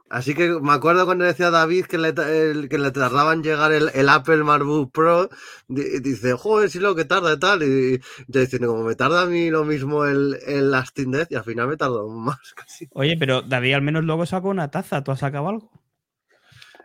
Así 0.09 0.35
que 0.35 0.49
me 0.63 0.73
acuerdo 0.73 1.05
cuando 1.05 1.27
decía 1.27 1.51
David 1.51 1.85
que 1.85 1.99
le, 1.99 2.15
el- 2.17 2.71
que 2.71 2.79
le 2.79 2.91
tardaba 2.91 3.35
en 3.35 3.43
llegar 3.43 3.71
el, 3.73 3.91
el 3.93 4.09
Apple 4.09 4.43
MacBook 4.45 4.93
Pro, 4.93 5.29
di- 5.69 6.01
dice, 6.01 6.33
joder, 6.33 6.71
si 6.71 6.79
lo 6.79 6.95
que 6.95 7.05
tarda 7.05 7.35
y 7.35 7.39
tal, 7.39 7.63
y 7.63 8.01
yo 8.27 8.41
diciendo, 8.41 8.69
como 8.69 8.85
me 8.85 8.95
tarda 8.95 9.25
a 9.25 9.27
mí 9.27 9.51
lo 9.51 9.67
mismo 9.67 10.07
el, 10.07 10.39
el 10.47 10.71
la 10.71 10.87
Steam 10.87 11.11
Deck, 11.11 11.29
y 11.33 11.35
al 11.35 11.45
final 11.45 11.69
me 11.69 11.77
tardó 11.77 12.09
más 12.09 12.55
casi. 12.57 12.89
Oye, 12.95 13.19
pero 13.19 13.43
David 13.43 13.75
al 13.75 13.83
menos 13.83 14.05
luego 14.05 14.25
sacó 14.25 14.49
una 14.49 14.71
taza. 14.71 15.05
¿Tú 15.05 15.11
has 15.13 15.19
sacado 15.19 15.51
algo? 15.51 15.71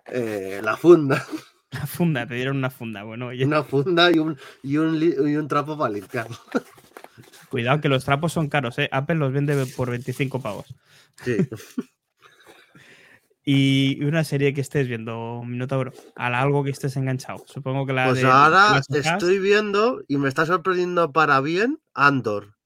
Eh, 0.07 0.59
la 0.61 0.75
funda, 0.75 1.25
Una 1.71 1.85
funda, 1.87 2.25
te 2.27 2.33
dieron 2.35 2.57
una 2.57 2.69
funda. 2.69 3.03
Bueno, 3.03 3.27
oye, 3.27 3.45
una 3.45 3.63
funda 3.63 4.11
y 4.11 4.17
un, 4.19 4.37
y 4.63 4.77
un, 4.77 4.99
li- 4.99 5.15
y 5.17 5.35
un 5.35 5.47
trapo 5.47 5.77
para 5.77 5.93
limpiarlo. 5.93 6.37
cuidado 7.49 7.79
que 7.81 7.89
los 7.89 8.05
trapos 8.05 8.33
son 8.33 8.49
caros, 8.49 8.77
¿eh? 8.79 8.89
Apple 8.91 9.15
los 9.15 9.31
vende 9.31 9.65
por 9.75 9.89
25 9.89 10.41
pavos. 10.41 10.65
Sí. 11.23 11.37
Y 13.51 14.03
una 14.03 14.23
serie 14.23 14.53
que 14.53 14.61
estés 14.61 14.87
viendo, 14.87 15.41
Minotauro, 15.43 15.91
a 16.15 16.27
algo 16.39 16.63
que 16.63 16.69
estés 16.69 16.95
enganchado. 16.97 17.43
Supongo 17.47 17.87
que 17.87 17.93
la 17.93 18.05
Pues 18.05 18.21
de 18.21 18.27
ahora 18.27 18.79
estoy 18.91 19.39
viendo, 19.39 20.03
y 20.07 20.17
me 20.17 20.29
está 20.29 20.45
sorprendiendo 20.45 21.11
para 21.11 21.41
bien, 21.41 21.79
Andor, 21.95 22.57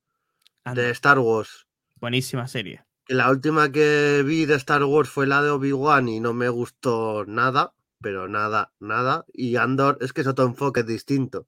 anda, 0.66 0.82
de 0.82 0.90
Star 0.90 1.20
Wars. 1.20 1.68
buenísima 2.02 2.48
serie. 2.48 2.84
La 3.08 3.30
última 3.30 3.72
que 3.72 4.24
vi 4.26 4.46
de 4.46 4.56
Star 4.56 4.84
Wars 4.84 5.08
fue 5.10 5.26
la 5.26 5.42
de 5.42 5.52
Obi-Wan 5.52 6.10
y 6.10 6.20
no 6.20 6.34
me 6.34 6.50
gustó 6.50 7.24
nada, 7.28 7.74
pero 8.04 8.28
nada, 8.28 8.72
nada. 8.80 9.26
Y 9.34 9.56
Andor 9.56 9.98
es 10.02 10.14
que 10.14 10.22
es 10.22 10.28
otro 10.28 10.46
enfoque 10.46 10.84
distinto. 10.84 11.48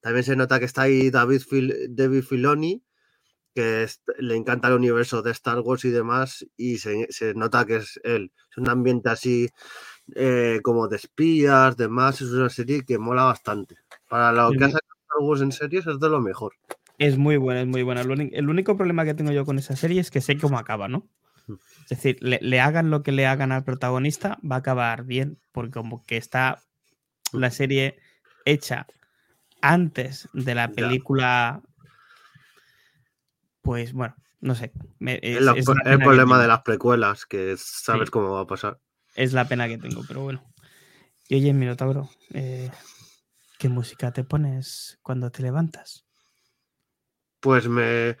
También 0.00 0.24
se 0.24 0.34
nota 0.34 0.58
que 0.58 0.64
está 0.64 0.82
ahí 0.82 1.10
David, 1.10 1.42
Fil- 1.42 1.86
David 1.90 2.22
Filoni, 2.24 2.82
que 3.54 3.84
es- 3.84 4.02
le 4.18 4.34
encanta 4.34 4.68
el 4.68 4.74
universo 4.74 5.22
de 5.22 5.30
Star 5.30 5.60
Wars 5.60 5.84
y 5.84 5.90
demás, 5.90 6.44
y 6.56 6.78
se, 6.78 7.06
se 7.10 7.34
nota 7.34 7.64
que 7.66 7.76
es 7.76 8.00
él. 8.02 8.32
Es 8.50 8.56
un 8.56 8.68
ambiente 8.68 9.10
así 9.10 9.48
eh, 10.16 10.58
como 10.64 10.88
de 10.88 10.96
espías, 10.96 11.76
demás. 11.76 12.20
Es 12.20 12.30
una 12.30 12.48
serie 12.48 12.82
que 12.84 12.98
mola 12.98 13.24
bastante. 13.24 13.76
Para 14.08 14.32
lo 14.32 14.50
Sí, 14.50 14.58
que 14.58 14.64
ha 14.64 14.68
sí. 14.68 14.72
sacado 14.72 14.94
Star 15.02 15.18
Wars 15.20 15.40
en 15.42 15.52
series 15.52 15.86
es 15.86 16.00
de 16.00 16.08
lo 16.08 16.20
mejor. 16.20 16.54
Es 16.98 17.18
muy 17.18 17.36
buena, 17.36 17.60
es 17.62 17.66
muy 17.66 17.82
buena. 17.82 18.00
El 18.02 18.48
único 18.48 18.76
problema 18.76 19.04
que 19.04 19.14
tengo 19.14 19.30
yo 19.32 19.44
con 19.44 19.58
esa 19.58 19.76
serie 19.76 20.00
es 20.00 20.10
que 20.10 20.20
sé 20.20 20.36
cómo 20.38 20.58
acaba, 20.58 20.88
¿no? 20.88 21.06
Es 21.48 21.88
decir, 21.88 22.18
le, 22.20 22.38
le 22.40 22.60
hagan 22.60 22.90
lo 22.90 23.02
que 23.02 23.12
le 23.12 23.26
hagan 23.26 23.52
al 23.52 23.64
protagonista, 23.64 24.38
va 24.48 24.56
a 24.56 24.58
acabar 24.60 25.04
bien, 25.04 25.38
porque 25.52 25.72
como 25.72 26.04
que 26.04 26.16
está 26.16 26.62
la 27.32 27.50
serie 27.50 27.98
hecha 28.44 28.86
antes 29.60 30.28
de 30.32 30.54
la 30.54 30.68
película, 30.68 31.62
pues 33.62 33.92
bueno, 33.92 34.14
no 34.40 34.54
sé. 34.54 34.72
me- 34.98 35.18
es, 35.22 35.42
la- 35.42 35.52
el 35.84 35.98
problema 36.00 36.40
de 36.40 36.48
las 36.48 36.62
precuelas, 36.62 37.26
que 37.26 37.56
sabes 37.58 38.08
Sí. 38.08 38.12
cómo 38.12 38.32
va 38.32 38.40
a 38.40 38.46
pasar. 38.46 38.78
es 39.14 39.32
la 39.34 39.46
pena 39.46 39.68
que 39.68 39.76
tengo, 39.78 40.02
pero 40.06 40.22
bueno. 40.22 40.42
Y 41.28 41.36
oye, 41.36 41.52
Minotauro, 41.52 42.08
eh, 42.32 42.70
¿qué 43.58 43.68
música 43.68 44.12
te 44.12 44.24
pones 44.24 44.98
cuando 45.02 45.30
te 45.30 45.42
levantas? 45.42 46.04
Pues 47.40 47.68
me, 47.68 48.16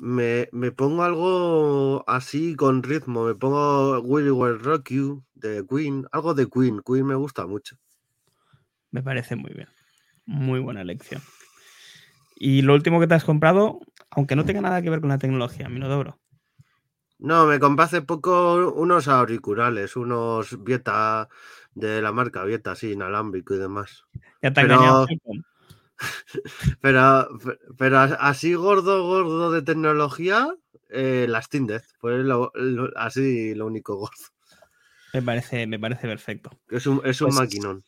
me, 0.00 0.48
me 0.52 0.72
pongo 0.72 1.02
algo 1.02 2.04
así 2.08 2.56
con 2.56 2.82
ritmo. 2.82 3.24
Me 3.26 3.34
pongo 3.34 4.00
Will 4.00 4.32
Will 4.32 4.58
Rock 4.58 4.88
You 4.90 5.22
de 5.34 5.64
Queen. 5.68 6.06
Algo 6.10 6.34
de 6.34 6.48
Queen. 6.48 6.80
Queen 6.84 7.06
me 7.06 7.14
gusta 7.14 7.46
mucho. 7.46 7.76
Me 8.90 9.02
parece 9.02 9.36
muy 9.36 9.52
bien. 9.52 9.68
Muy 10.24 10.58
buena 10.60 10.80
elección. 10.80 11.22
Y 12.36 12.62
lo 12.62 12.74
último 12.74 12.98
que 12.98 13.06
te 13.06 13.14
has 13.14 13.24
comprado, 13.24 13.80
aunque 14.10 14.34
no 14.36 14.44
tenga 14.44 14.62
nada 14.62 14.80
que 14.80 14.88
ver 14.90 15.00
con 15.00 15.10
la 15.10 15.18
tecnología, 15.18 15.68
Minotauro. 15.68 16.18
No, 17.18 17.44
me 17.44 17.60
compré 17.60 17.84
hace 17.84 18.00
poco 18.00 18.72
unos 18.74 19.06
auriculares, 19.06 19.94
unos 19.96 20.64
Vieta 20.64 21.28
de 21.74 22.00
la 22.00 22.12
marca 22.12 22.42
Vieta, 22.44 22.72
así, 22.72 22.92
inalámbrico 22.92 23.54
y 23.54 23.58
demás. 23.58 24.04
Ya 24.42 24.52
te 24.54 24.60
ha 24.60 24.64
Pero- 24.64 24.74
engañado. 24.76 25.06
Pero, 26.80 27.28
pero 27.78 27.98
así 27.98 28.54
gordo, 28.54 29.06
gordo 29.06 29.50
de 29.52 29.62
tecnología, 29.62 30.48
eh, 30.88 31.26
las 31.28 31.48
Deck. 31.50 31.84
Pues 32.00 32.24
lo- 32.24 32.52
lo- 32.54 32.90
así 32.96 33.54
lo 33.54 33.66
único 33.66 33.96
gordo. 33.96 34.16
Me 35.12 35.22
parece, 35.22 35.66
me 35.66 35.78
parece 35.78 36.06
perfecto. 36.08 36.50
Es 36.68 36.86
un, 36.86 37.00
es 37.04 37.20
un 37.20 37.28
Pues, 37.28 37.34
maquinón. 37.34 37.84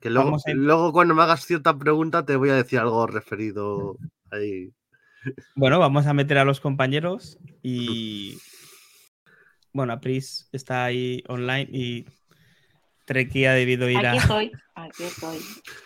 Que 0.00 0.10
luego, 0.10 0.36
a- 0.36 0.52
luego 0.54 0.92
cuando 0.92 1.14
me 1.14 1.22
hagas 1.22 1.44
cierta 1.46 1.78
pregunta 1.78 2.24
te 2.26 2.36
voy 2.36 2.50
a 2.50 2.56
decir 2.56 2.78
algo 2.80 3.06
referido 3.06 3.96
ahí. 4.30 4.72
Bueno, 5.54 5.78
vamos 5.78 6.06
a 6.06 6.14
meter 6.14 6.38
a 6.38 6.44
los 6.44 6.60
compañeros 6.60 7.38
y. 7.62 8.38
Bueno, 9.72 9.92
Apris 9.92 10.48
está 10.52 10.84
ahí 10.84 11.22
online 11.28 11.68
y 11.72 12.06
Treki 13.10 13.44
ha 13.44 13.54
debido 13.54 13.90
ir 13.90 14.06
a. 14.06 14.10
Aquí 14.12 14.18
estoy, 14.18 14.52
aquí 14.76 15.02
estoy. 15.02 15.38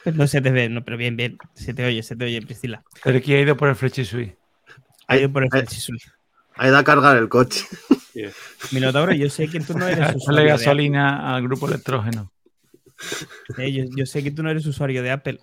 No 0.14 0.26
se 0.26 0.42
te 0.42 0.50
ve, 0.50 0.68
no, 0.68 0.84
pero 0.84 0.98
bien, 0.98 1.16
bien. 1.16 1.38
Se 1.54 1.72
te 1.72 1.82
oye, 1.86 2.02
se 2.02 2.16
te 2.16 2.26
oye, 2.26 2.42
Priscila. 2.42 2.84
Aquí 3.02 3.32
ha 3.34 3.40
ido 3.40 3.56
por 3.56 3.70
el 3.70 3.76
Flechisui. 3.76 4.36
Ha 5.06 5.16
ido 5.16 5.32
por 5.32 5.42
el 5.42 5.48
Ay, 5.50 5.60
Flechisui. 5.62 5.98
Ha 6.56 6.68
ido 6.68 6.76
a 6.76 6.84
cargar 6.84 7.16
el 7.16 7.30
coche. 7.30 7.64
Minotauro, 8.72 9.14
yo 9.14 9.30
sé 9.30 9.48
que 9.48 9.60
tú 9.60 9.72
no 9.78 9.88
eres 9.88 10.14
usuario 10.16 10.44
de 10.44 10.52
Apple. 10.52 10.64
gasolina 10.66 11.34
al 11.34 11.42
grupo 11.42 11.66
electrógeno. 11.66 12.30
Eh, 13.56 13.72
yo, 13.72 13.84
yo 13.96 14.04
sé 14.04 14.22
que 14.22 14.30
tú 14.30 14.42
no 14.42 14.50
eres 14.50 14.66
usuario 14.66 15.02
de 15.02 15.10
Apple. 15.10 15.40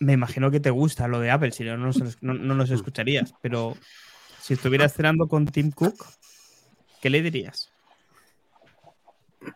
Me 0.00 0.14
imagino 0.14 0.50
que 0.50 0.58
te 0.60 0.70
gusta 0.70 1.06
lo 1.06 1.20
de 1.20 1.30
Apple, 1.30 1.52
si 1.52 1.62
no, 1.62 1.76
no- 1.76 1.92
no 2.34 2.54
nos 2.56 2.70
escucharías. 2.70 3.34
Pero 3.40 3.76
si 4.40 4.54
estuvieras 4.54 4.94
cenando 4.94 5.28
con 5.28 5.46
Tim 5.46 5.70
Cook, 5.70 6.04
¿qué 7.00 7.08
le 7.10 7.22
dirías? 7.22 7.70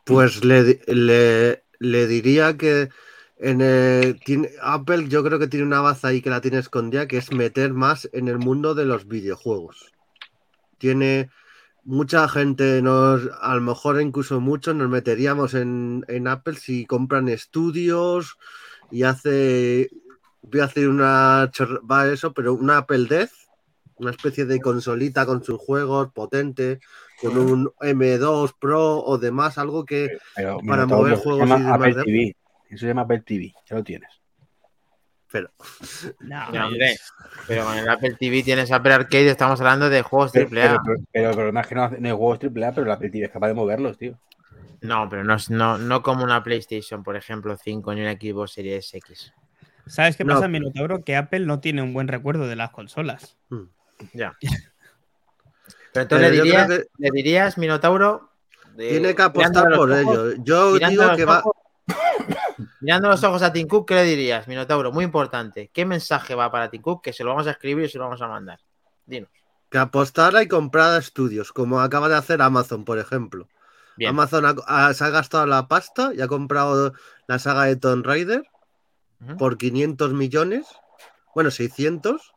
Pues 0.05 0.45
le, 0.45 0.81
le, 0.87 1.65
le 1.79 2.07
diría 2.07 2.57
que, 2.57 2.91
En 3.37 3.61
el- 3.61 4.21
tiene- 4.21 4.51
Apple 4.63 5.09
yo 5.09 5.23
creo 5.25 5.39
que 5.39 5.49
tiene 5.49 5.67
una 5.67 5.81
baza 5.81 6.09
ahí 6.09 6.23
que 6.23 6.31
la 6.31 6.41
tiene 6.41 6.59
escondida, 6.59 7.09
que 7.09 7.19
es 7.19 7.33
meter 7.33 7.75
más 7.75 8.09
en 8.13 8.29
el 8.29 8.39
mundo 8.39 8.75
de 8.75 8.85
los 8.85 9.07
videojuegos. 9.09 9.93
Tiene 10.79 11.31
mucha 11.85 12.29
gente, 12.29 12.81
nos, 12.81 13.29
a 13.41 13.55
lo 13.57 13.61
mejor 13.61 14.01
incluso 14.01 14.41
muchos 14.41 14.75
nos 14.75 14.89
meteríamos 14.89 15.55
en, 15.55 16.05
en 16.09 16.29
Apple 16.29 16.55
si 16.57 16.87
compran 16.87 17.29
estudios 17.29 18.39
y 18.91 19.03
hace, 19.03 19.91
voy 20.43 20.61
a 20.61 20.65
hacer 20.65 20.89
una, 20.89 21.51
va 21.91 22.07
eso, 22.09 22.33
pero 22.33 22.55
una 22.55 22.79
Apple 22.79 23.07
Death, 23.09 23.33
una 23.97 24.13
especie 24.13 24.47
de 24.47 24.61
consolita 24.61 25.27
con 25.27 25.45
sus 25.45 25.59
juegos 25.59 26.13
potente, 26.13 26.81
con 27.25 27.39
un 27.39 27.73
M2 27.81 28.55
Pro 28.59 28.99
o 29.05 29.19
demás, 29.19 29.59
algo 29.59 29.85
que 29.85 30.09
Pero, 30.37 30.59
Para 30.67 30.87
mover 30.87 31.13
eso 31.15 31.23
se 31.23 31.25
juegos 31.29 31.49
llama 31.49 31.61
y 31.61 31.63
demás 31.65 31.75
Apple 31.81 32.05
TV. 32.05 32.37
Eso 32.71 32.79
se 32.81 32.87
llama 32.87 33.03
Apple 33.03 33.21
TV. 33.21 33.55
Ya 33.69 33.77
lo 33.77 33.85
tienes. 33.85 34.11
pero 35.31 35.51
No, 36.21 36.51
No, 36.53 36.67
hombre, 36.69 36.97
pero 37.47 37.65
con 37.65 37.77
el 37.79 37.89
Apple 37.89 38.17
TV 38.19 38.43
tienes 38.43 38.71
Apple 38.71 38.93
Arcade, 38.95 39.29
estamos 39.31 39.61
hablando 39.61 39.89
de 39.91 40.03
juegos 40.03 40.33
AAA. 40.35 40.47
pero, 40.51 40.81
pero, 40.85 40.99
pero 41.13 41.29
el 41.31 41.35
problema 41.35 41.61
es 41.63 41.67
que 41.67 41.75
no, 41.75 41.89
no 41.89 42.09
hay 42.09 42.15
juegos 42.15 42.39
AAA, 42.41 42.73
pero 42.73 42.87
la 42.87 42.95
Apple 42.95 43.11
TV 43.11 43.25
es 43.27 43.31
capaz 43.33 43.49
de 43.49 43.55
moverlos, 43.55 43.99
tío. 43.99 44.19
No, 44.81 45.09
pero 45.09 45.25
no, 45.25 45.35
es- 45.35 45.51
no, 45.51 45.79
no 45.79 46.03
como 46.03 46.25
una 46.25 46.43
PlayStation, 46.43 47.03
por 47.03 47.17
ejemplo, 47.17 47.57
5 47.57 47.95
ni 47.95 48.03
una 48.03 48.13
Xbox 48.13 48.53
Series 48.53 48.93
X. 48.95 49.33
¿Sabes 49.87 50.17
qué 50.17 50.25
No. 50.25 50.35
pasa, 50.35 50.47
Minotauro? 50.49 51.05
Que 51.05 51.17
Apple 51.17 51.41
no 51.47 51.61
tiene 51.61 51.83
un 51.83 51.93
buen 51.95 52.09
recuerdo 52.09 52.47
de 52.47 52.57
las 52.57 52.71
consolas. 52.71 53.37
Ya. 54.13 54.33
Pero 55.95 56.03
entonces 56.03 56.29
Pero 56.29 56.37
le 56.37 56.43
dirías, 56.43 56.69
que- 56.69 56.85
le 56.99 57.11
dirías, 57.13 57.57
Minotauro. 57.59 58.31
de- 58.75 58.89
tiene 58.91 59.15
que 59.15 59.23
apostar 59.23 59.73
por 59.75 59.91
ojos- 59.91 59.99
ello. 60.01 60.35
Yo 60.45 60.75
digo 60.79 61.15
que 61.17 61.25
va, 61.25 61.39
ojos- 61.41 61.55
Mirando 62.81 63.09
los 63.09 63.23
ojos 63.25 63.43
a 63.43 63.53
Tim 63.53 63.67
Cook, 63.69 63.89
¿qué 63.89 63.95
le 63.95 64.03
dirías, 64.05 64.47
Minotauro? 64.49 64.93
Muy 64.93 65.05
importante. 65.05 65.71
¿Qué 65.73 65.85
mensaje 65.87 66.35
va 66.35 66.51
para 66.51 66.69
Tim 66.71 66.83
Cook? 66.83 67.03
Que 67.03 67.13
se 67.13 67.23
lo 67.25 67.31
vamos 67.31 67.47
a 67.47 67.53
escribir 67.53 67.85
y 67.87 67.89
se 67.89 67.99
lo 67.99 68.05
vamos 68.05 68.21
a 68.23 68.29
mandar. 68.29 68.61
Dinos. 69.07 69.29
que 69.71 69.79
apostara 69.79 70.41
y 70.41 70.47
comprara 70.47 70.99
estudios, 70.99 71.53
como 71.53 71.81
acaba 71.81 72.09
de 72.09 72.15
hacer 72.15 72.41
Amazon, 72.43 72.85
por 72.85 73.01
ejemplo. 73.01 73.49
Bien. 73.97 74.11
Amazon 74.11 74.47
ha- 74.47 74.55
ha- 74.69 74.95
se 74.95 75.03
ha 75.05 75.11
gastado 75.11 75.47
la 75.47 75.67
pasta 75.67 76.13
y 76.15 76.21
ha 76.21 76.29
comprado 76.29 76.93
la 77.27 77.39
saga 77.41 77.65
de 77.65 77.75
Tomb 77.75 78.07
Raider 78.07 78.45
por 79.37 79.59
500 79.59 80.13
millones. 80.13 80.67
Bueno, 81.35 81.51
600. 81.51 82.35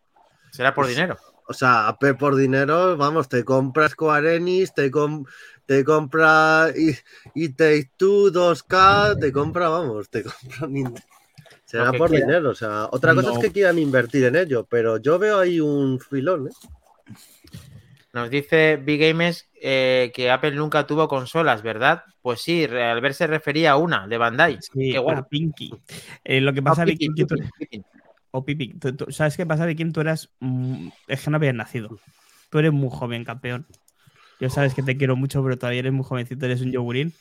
Será 0.51 0.74
por 0.74 0.86
Pues- 0.86 0.95
dinero. 0.95 1.18
O 1.48 1.54
sea, 1.54 1.88
Apple 1.88 2.16
por 2.16 2.36
dinero, 2.36 2.98
vamos, 2.98 3.30
te 3.30 3.43
compras 3.43 3.91
Square 3.91 4.36
Enix, 4.36 4.74
te, 4.74 4.91
com- 4.91 5.26
te 5.66 5.84
compra 5.86 6.68
y, 6.76 6.93
y 7.34 7.50
Take 7.50 7.91
Two 7.98 8.32
2K, 8.32 9.20
te 9.20 9.32
compra, 9.32 9.70
vamos, 9.70 10.10
te 10.10 10.24
compra 10.24 10.68
Nintendo. 10.68 11.02
Será 11.66 11.91
por 11.93 12.10
quiera. 12.10 12.26
dinero, 12.26 12.50
o 12.52 12.56
sea, 12.56 12.88
otra 12.91 13.14
cosa 13.14 13.30
No. 13.30 13.34
es 13.36 13.39
que 13.39 13.52
quieran 13.52 13.78
invertir 13.80 14.24
en 14.26 14.36
ello, 14.38 14.66
pero 14.70 14.98
yo 14.98 15.20
veo 15.20 15.39
ahí 15.39 15.60
un 15.60 16.00
filón, 16.00 16.48
¿eh? 16.48 16.52
Nos 18.14 18.30
dice 18.30 18.78
Big 18.78 19.00
Games 19.02 19.48
eh, 19.62 20.12
que 20.16 20.32
Apple 20.32 20.52
nunca 20.52 20.88
tuvo 20.88 21.08
consolas, 21.08 21.62
¿verdad? 21.62 22.04
Pues 22.22 22.41
sí, 22.41 22.64
al 22.66 23.00
ver 23.02 23.14
se 23.14 23.28
refería 23.28 23.72
a 23.72 23.78
una, 23.78 24.08
de 24.08 24.18
Bandai. 24.18 24.58
Sí, 24.62 24.91
Qué 24.93 24.98
guay. 24.98 25.18
a 25.18 25.24
Pinky. 25.24 25.72
Eh, 26.24 26.41
lo 26.41 26.52
que 26.54 26.62
pasa, 26.62 26.84
tú- 26.84 26.91
Pippin, 26.91 27.14
Pippin. 27.60 27.86
O 28.32 28.43
Pipi, 28.45 28.73
tú- 28.80 28.95
tú- 28.95 29.11
¿sabes 29.11 29.38
qué 29.38 29.45
pasa, 29.45 29.65
Vicky? 29.65 29.91
Tú 29.91 30.01
eras. 30.01 30.30
mm, 30.39 30.89
es 31.07 31.23
que 31.23 31.30
no 31.30 31.38
habías 31.38 31.55
nacido. 31.55 31.99
Tú 32.49 32.59
eres 32.59 32.71
muy 32.73 32.89
joven, 32.91 33.23
campeón. 33.25 33.65
Yo 34.39 34.49
sabes 34.49 34.73
que 34.73 34.84
te 34.84 34.97
quiero 34.97 35.15
mucho, 35.15 35.43
pero 35.43 35.57
todavía 35.57 35.80
eres 35.80 35.93
muy 35.93 36.05
jovencito, 36.05 36.45
eres 36.45 36.61
un 36.61 36.71
yogurín. 36.71 37.13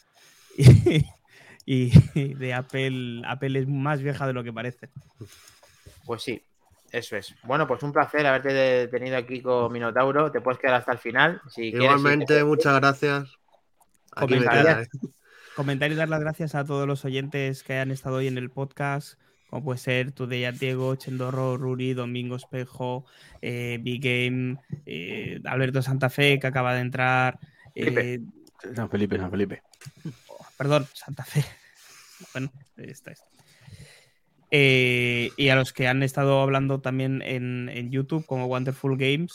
Y, 1.69 1.91
y 2.15 2.35
de 2.35 2.55
Apple, 2.55 3.23
Apple 3.27 3.59
es 3.59 3.67
más 3.67 4.01
vieja 4.01 4.25
de 4.29 4.33
lo 4.33 4.45
que 4.45 4.53
parece. 4.53 4.89
Pues 6.05 6.23
sí, 6.23 6.41
eso 6.93 7.17
es. 7.17 7.35
Bueno, 7.43 7.67
pues 7.67 7.83
un 7.83 7.93
placer 7.93 8.25
haberte 8.25 8.53
de- 8.53 8.87
tenido 8.87 9.17
aquí 9.17 9.43
con 9.43 9.73
Minotauro. 9.73 10.31
Te 10.31 10.41
puedes 10.41 10.61
quedar 10.61 10.75
hasta 10.77 10.93
el 10.93 10.99
final. 10.99 11.41
Si 11.49 11.73
quieres, 11.73 11.83
Igualmente, 11.83 12.39
si- 12.39 12.45
muchas 12.45 12.77
gracias. 12.81 13.29
Aquí 14.15 14.35
me 14.35 14.45
Comentar- 14.45 14.63
queda, 14.63 14.83
¿eh? 14.83 14.89
Comentar 15.57 15.91
y 15.91 15.97
dar 15.97 16.09
las 16.09 16.21
gracias 16.21 16.55
a 16.55 16.65
todos 16.65 16.87
los 16.87 17.05
oyentes 17.05 17.65
que 17.65 17.73
hayan 17.73 17.91
estado 17.91 18.17
hoy 18.19 18.29
en 18.29 18.39
el 18.39 18.51
podcast, 18.51 19.19
como 19.49 19.63
puede 19.65 19.79
ser 19.79 20.13
Tudeya 20.13 20.53
Diego, 20.53 20.97
Chendorro, 20.97 21.57
Ruri, 21.57 21.95
Domingo 21.95 22.37
Espejo, 22.37 23.07
eh, 23.43 23.79
Big 23.81 24.03
Game, 24.03 24.59
eh, 24.87 25.41
Alberto 25.45 25.83
Santa 25.83 26.11
Fe, 26.11 26.39
que 26.41 26.47
acaba 26.47 26.75
de 26.75 26.81
entrar. 26.81 27.39
eh, 27.75 28.21
San 28.75 28.89
Felipe, 28.91 29.17
San 29.19 29.31
Felipe. 29.31 29.63
perdón, 30.57 30.87
Santa 30.93 31.25
Fe. 31.25 31.45
Bueno, 32.33 32.51
esta 32.79 33.11
es. 33.11 33.23
Eh, 34.51 35.31
y 35.37 35.49
a 35.51 35.55
los 35.57 35.73
que 35.75 35.87
han 35.87 36.03
estado 36.03 36.41
hablando 36.41 36.81
también 36.81 37.21
en, 37.21 37.69
en 37.69 37.91
YouTube, 37.91 38.25
como 38.25 38.47
Wonderful 38.47 38.97
Games 38.97 39.35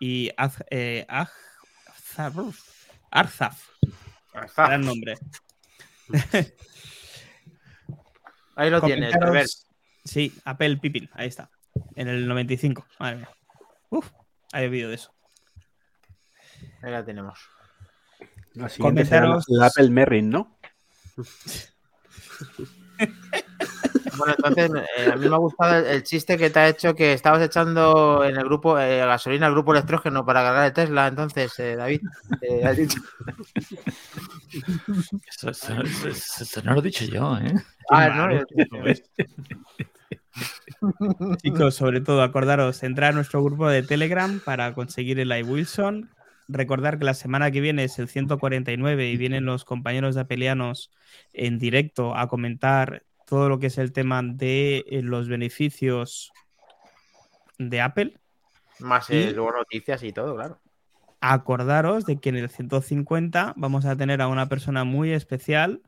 y 0.00 0.30
Az- 0.36 0.64
eh, 0.70 1.06
Aj- 1.08 1.30
Arzaf. 1.86 2.34
Arzaf, 3.10 3.68
gran 4.56 4.80
nombre. 4.80 5.14
Ahí 8.58 8.70
lo 8.70 8.80
tienes, 8.82 9.14
Comentaros- 9.14 9.28
Albert. 9.28 9.48
Sí, 10.04 10.32
Apple 10.44 10.76
Pippin, 10.78 11.08
ahí 11.12 11.28
está. 11.28 11.48
En 11.94 12.08
el 12.08 12.26
95. 12.26 12.84
Madre 12.98 13.16
mía. 13.18 13.30
Uf, 13.90 14.10
hay 14.52 14.68
vídeo 14.68 14.88
de 14.88 14.96
eso. 14.96 15.12
Ahí 16.82 16.90
la 16.90 17.04
tenemos. 17.04 17.38
La 18.54 18.68
siguiente 18.68 19.04
será 19.04 19.38
la 19.46 19.66
Apple 19.66 19.90
Merrin, 19.90 20.30
¿no? 20.30 20.58
Bueno, 24.18 24.34
entonces, 24.36 24.70
eh, 24.98 25.10
a 25.12 25.16
mí 25.16 25.28
me 25.28 25.34
ha 25.34 25.38
gustado 25.38 25.76
el, 25.78 25.86
el 25.86 26.02
chiste 26.02 26.36
que 26.36 26.50
te 26.50 26.58
ha 26.58 26.68
hecho 26.68 26.94
que 26.94 27.12
estabas 27.12 27.40
echando 27.42 28.24
en 28.24 28.36
el 28.36 28.44
grupo 28.44 28.78
eh, 28.78 28.98
gasolina 28.98 29.46
al 29.46 29.52
grupo 29.52 29.72
electrógeno 29.72 30.24
para 30.26 30.42
cargar 30.42 30.66
el 30.66 30.72
Tesla. 30.72 31.06
Entonces, 31.06 31.58
eh, 31.58 31.76
David, 31.76 32.00
eh, 32.42 32.64
has 32.64 32.76
dicho. 32.76 33.00
Eso, 35.28 35.50
eso- 35.50 35.82
eso- 35.82 36.08
eso- 36.08 36.42
eso 36.44 36.62
no 36.64 36.74
lo 36.74 36.80
he 36.80 36.82
dicho 36.84 37.04
yo, 37.04 37.36
¿eh? 37.38 37.54
Ah, 37.90 38.08
no, 38.08 38.24
Vale. 38.78 39.02
Chicos, 41.42 41.74
sobre 41.74 42.00
todo, 42.00 42.22
acordaros, 42.22 42.82
entrar 42.82 43.10
a 43.12 43.14
nuestro 43.14 43.42
grupo 43.42 43.68
de 43.68 43.82
Telegram 43.82 44.40
para 44.40 44.72
conseguir 44.74 45.18
el 45.20 45.36
iWilson. 45.36 46.10
Recordar 46.48 46.98
que 46.98 47.04
la 47.04 47.14
semana 47.14 47.50
que 47.50 47.60
viene 47.60 47.84
es 47.84 47.98
el 47.98 48.08
149 48.08 49.10
y 49.10 49.16
vienen 49.16 49.44
los 49.44 49.64
compañeros 49.64 50.14
de 50.14 50.22
Apelianos 50.22 50.90
en 51.32 51.58
directo 51.58 52.16
a 52.16 52.28
comentar 52.28 53.02
todo 53.28 53.48
lo 53.48 53.58
que 53.58 53.66
es 53.66 53.78
el 53.78 53.92
tema 53.92 54.22
de 54.22 54.84
eh, 54.88 55.02
los 55.02 55.28
beneficios 55.28 56.32
de 57.58 57.80
Apple. 57.80 58.14
Más 58.78 59.10
Y- 59.10 59.30
luego 59.32 59.52
noticias 59.52 60.02
y 60.02 60.12
todo, 60.12 60.34
claro. 60.36 60.60
Acordaros 61.20 62.04
de 62.06 62.20
que 62.20 62.28
en 62.28 62.36
el 62.36 62.48
150 62.48 63.54
vamos 63.56 63.84
a 63.86 63.96
tener 63.96 64.22
a 64.22 64.28
una 64.28 64.48
persona 64.48 64.84
muy 64.84 65.10
especial 65.12 65.82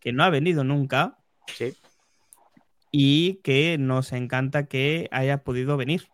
que 0.00 0.12
no 0.12 0.22
ha 0.22 0.30
venido 0.30 0.62
nunca 0.62 1.18
Sí. 1.48 1.74
y 2.92 3.34
que 3.42 3.76
nos 3.78 4.12
encanta 4.12 4.66
que 4.66 5.08
haya 5.10 5.38
podido 5.42 5.76
venir. 5.76 6.06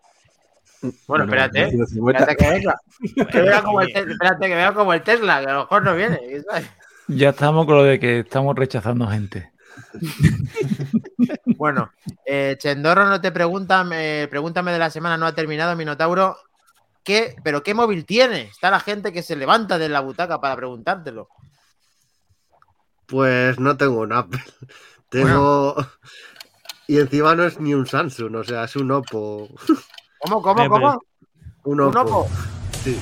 Bueno, 1.07 1.25
espérate, 1.25 1.70
150. 1.70 2.20
Espérate 2.20 2.45
que 2.45 2.51
venga. 2.51 2.77
Que 3.31 3.41
venga 3.43 3.62
como 3.62 3.81
el 3.83 3.93
Tesla, 3.93 4.12
espérate 4.12 4.47
que 4.49 4.55
venga 4.55 4.75
como 4.75 4.93
el 4.95 5.03
Tesla, 5.03 5.41
que 5.41 5.47
a 5.51 5.53
lo 5.55 5.61
mejor 5.61 5.83
no 5.85 5.95
viene. 5.97 6.18
¿sabes? 6.49 6.70
Ya 7.09 7.29
estamos 7.31 7.66
con 7.66 7.77
lo 7.77 7.85
de 7.85 8.01
que 8.01 8.20
estamos 8.20 8.55
rechazando 8.57 9.07
gente. 9.09 9.51
Bueno, 11.57 11.93
eh, 12.27 12.57
Chendorro 12.59 13.07
no 13.07 13.20
te 13.20 13.31
pregunta, 13.33 13.85
me- 13.85 14.27
pregúntame 14.29 14.72
de 14.72 14.79
la 14.79 14.91
semana, 14.91 15.16
no 15.16 15.27
ha 15.27 15.35
terminado, 15.35 15.77
Minotauro. 15.77 16.37
¿Qué, 17.03 17.37
¿Pero 17.45 17.62
qué 17.62 17.75
móvil 17.75 18.05
tiene? 18.07 18.43
Está 18.43 18.70
la 18.70 18.81
gente 18.81 19.12
que 19.12 19.22
se 19.22 19.37
levanta 19.37 19.79
de 19.79 19.89
la 19.89 20.01
butaca 20.01 20.41
para 20.41 20.57
preguntártelo. 20.57 21.29
Pues 23.07 23.59
no 23.61 23.77
tengo 23.77 24.01
un 24.01 24.12
Apple. 24.12 24.43
Tengo. 25.11 25.77
Y 26.89 26.99
encima 26.99 27.35
no 27.35 27.45
es 27.45 27.61
ni 27.61 27.72
un 27.75 27.87
Samsung, 27.87 28.35
o 28.37 28.45
sea, 28.45 28.64
es 28.64 28.77
un 28.77 28.91
Oppo. 28.91 29.49
¿Cómo, 30.18 30.43
cómo, 30.43 30.62
Eh, 30.64 30.68
cómo? 30.68 31.01
Un 31.64 31.81
¿Un 31.81 31.97
Oppo. 31.97 32.29
Sí. 32.85 33.01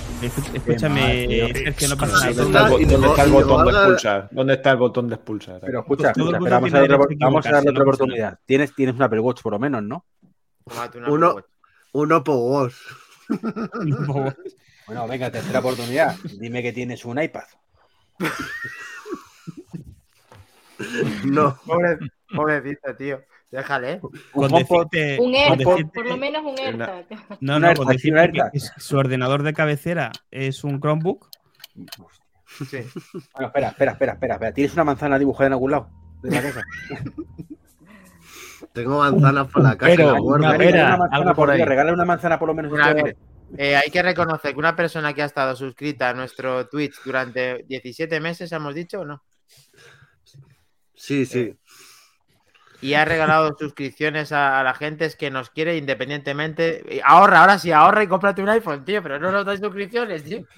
Escúchame. 0.54 1.26
Sergio, 1.52 1.88
no 1.88 1.96
pasa 1.96 2.30
¿Dónde 2.30 2.52
nada. 2.52 2.68
dónde 2.70 3.08
está 3.08 3.24
el 3.24 3.30
botón 3.32 3.64
de 3.66 3.72
expulsar? 3.72 4.28
¿Dónde 4.30 4.54
está 4.54 4.70
el 4.70 4.76
botón 4.76 5.08
de 5.08 5.14
expulsar? 5.16 5.60
Pero 5.60 5.80
escucha, 5.80 6.12
vamos, 6.16 6.72
a 7.46 7.50
darle, 7.50 7.70
otra 7.70 7.82
oportunidad. 7.82 8.38
Tienes, 8.46 8.74
tienes 8.74 8.94
un 8.94 9.02
Apple 9.02 9.18
Watch 9.20 9.42
por 9.42 9.52
lo 9.52 9.58
menos, 9.58 9.82
¿no? 9.82 10.06
Una 10.64 10.90
Uno- 11.08 11.26
Apple 11.30 11.34
Watch. 11.34 11.46
Un 11.94 12.12
Oppo 12.12 12.34
Watch. 12.36 12.74
Bueno, 14.84 15.06
venga, 15.06 15.30
tercera 15.30 15.60
oportunidad. 15.60 16.16
Dime 16.38 16.60
que 16.60 16.72
tienes 16.72 17.04
un 17.04 17.20
iPad. 17.22 17.44
No. 21.24 21.56
Pobre- 21.64 21.98
pobrecito, 22.34 22.94
tío. 22.96 23.22
Déjale. 23.52 24.00
Con 24.00 24.10
Un 24.52 24.58
decirte- 24.58 25.18
Un 25.20 25.26
con 25.32 25.34
AirPod, 25.34 25.74
decirte- 25.76 25.90
por 25.94 26.06
lo 26.06 26.16
menos 26.16 26.42
un 26.42 26.74
Una- 26.74 26.86
AirPod. 26.96 27.36
No, 27.40 27.60
no, 27.60 27.74
con 27.74 27.86
decirte 27.86 28.32
que 28.32 28.40
es- 28.54 28.72
su 28.78 28.96
ordenador 28.96 29.42
de 29.44 29.52
cabecera 29.52 30.10
es 30.30 30.64
un 30.64 30.80
Chromebook. 30.80 31.28
Sí. 32.68 32.78
Bueno, 33.34 33.46
espera, 33.48 33.68
espera, 33.68 33.92
espera, 33.92 34.12
espera, 34.14 34.34
espera. 34.34 34.52
¿Tienes 34.52 34.72
una 34.74 34.84
manzana 34.84 35.18
dibujada 35.18 35.46
en 35.48 35.52
algún 35.52 35.70
lado? 35.70 35.90
de 36.22 36.30
la 36.30 36.42
casa? 36.42 36.62
Tengo 38.72 38.98
manzanas 38.98 39.48
por 39.48 39.62
la 39.62 39.76
casa. 39.76 39.92
pero, 39.96 40.14
una 40.22 40.56
pera, 40.56 40.86
una 40.86 40.96
manzana 40.96 41.16
algo 41.16 41.34
por 41.34 41.50
ahí. 41.50 41.62
regala 41.64 41.92
una 41.92 42.04
manzana 42.04 42.38
por 42.38 42.48
lo 42.48 42.54
menos. 42.54 42.72
Una 42.72 42.92
vez. 42.94 43.16
Eh, 43.58 43.76
hay 43.76 43.90
que 43.90 44.02
reconocer 44.02 44.52
que 44.54 44.58
una 44.58 44.74
persona 44.74 45.12
que 45.12 45.22
ha 45.22 45.26
estado 45.26 45.54
suscrita 45.54 46.08
a 46.08 46.14
nuestro 46.14 46.68
Twitch 46.68 46.94
durante 47.04 47.64
17 47.68 48.18
meses, 48.20 48.50
hemos 48.52 48.74
dicho 48.74 49.00
o 49.00 49.04
no, 49.04 49.22
Sí, 50.94 51.26
sí. 51.26 51.52
Y 52.82 52.94
ha 52.94 53.06
regalado 53.06 53.56
suscripciones 53.58 54.32
a, 54.32 54.60
a 54.60 54.64
la 54.64 54.74
gente 54.74 55.06
es 55.06 55.16
que 55.16 55.30
nos 55.30 55.48
quiere 55.48 55.78
independientemente. 55.78 57.00
Ahorra, 57.04 57.40
ahora 57.40 57.58
sí, 57.58 57.72
ahorra 57.72 58.02
y 58.02 58.08
cómprate 58.08 58.42
un 58.42 58.50
iPhone, 58.50 58.84
tío, 58.84 59.02
pero 59.02 59.18
no 59.18 59.32
nos 59.32 59.46
dais 59.46 59.60
suscripciones, 59.60 60.24
tío. 60.24 60.44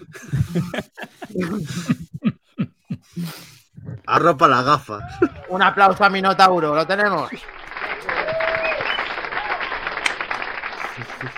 Arropa 4.06 4.48
las 4.48 4.64
gafas. 4.64 5.02
Un 5.48 5.62
aplauso 5.62 6.04
a 6.04 6.10
Minotauro, 6.10 6.74
lo 6.74 6.86
tenemos. 6.86 7.30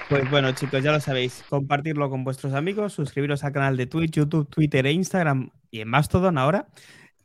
Pues 0.08 0.30
bueno, 0.30 0.52
chicos, 0.52 0.82
ya 0.82 0.92
lo 0.92 1.00
sabéis. 1.00 1.44
Compartirlo 1.48 2.08
con 2.08 2.22
vuestros 2.24 2.54
amigos, 2.54 2.92
suscribiros 2.92 3.42
al 3.44 3.52
canal 3.52 3.76
de 3.76 3.86
Twitch, 3.86 4.12
YouTube, 4.12 4.48
Twitter 4.48 4.86
e 4.86 4.92
Instagram 4.92 5.50
y 5.70 5.80
en 5.80 5.88
Mastodon 5.88 6.38
ahora 6.38 6.68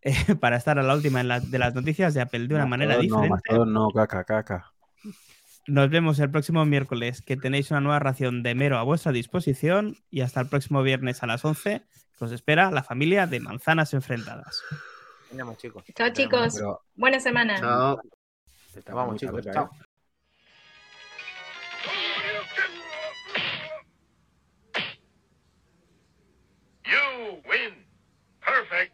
para 0.39 0.58
estar 0.58 0.80
a 0.80 0.84
la 0.84 0.95
última 0.95 1.22
en 1.22 1.28
la, 1.28 1.39
de 1.39 1.60
las 1.60 1.76
noticias 1.76 2.14
de 2.14 2.22
Apple 2.22 2.47
de 2.47 2.56
una 2.56 2.66
manera 2.66 2.97
diferente. 2.97 3.54
No, 3.54 3.66
no, 3.66 3.89
caca, 3.89 4.24
caca. 4.24 4.72
Nos 5.68 5.89
vemos 5.89 6.20
el 6.20 6.32
próximo 6.32 6.66
miércoles, 6.66 7.22
que 7.22 7.38
tenéis 7.38 7.70
una 7.70 7.82
nueva 7.82 7.99
ración 7.99 8.41
de 8.41 8.56
Mero 8.56 8.80
a 8.80 8.84
vuestra 8.84 9.12
disposición 9.12 9.95
y 10.10 10.22
hasta 10.22 10.41
el 10.41 10.47
próximo 10.47 10.82
viernes 10.82 11.22
a 11.22 11.28
las 11.28 11.45
11, 11.45 11.84
que 12.18 12.26
os 12.26 12.32
espera 12.32 12.72
la 12.72 12.84
familia 12.84 13.28
de 13.28 13.39
Manzanas 13.39 13.93
Enfrentadas. 13.93 14.64
Vamos, 15.32 15.58
chicos. 15.60 15.84
Chao, 15.95 16.10
chicos. 16.10 16.62
Buena 16.95 17.20
semana. 17.20 17.60
Chao. 17.60 18.02
Vamos, 18.91 19.18
chicos. 19.18 19.45
Chao. 19.45 19.70
You 26.84 27.41
win. 27.47 27.86
Perfect. 28.41 28.90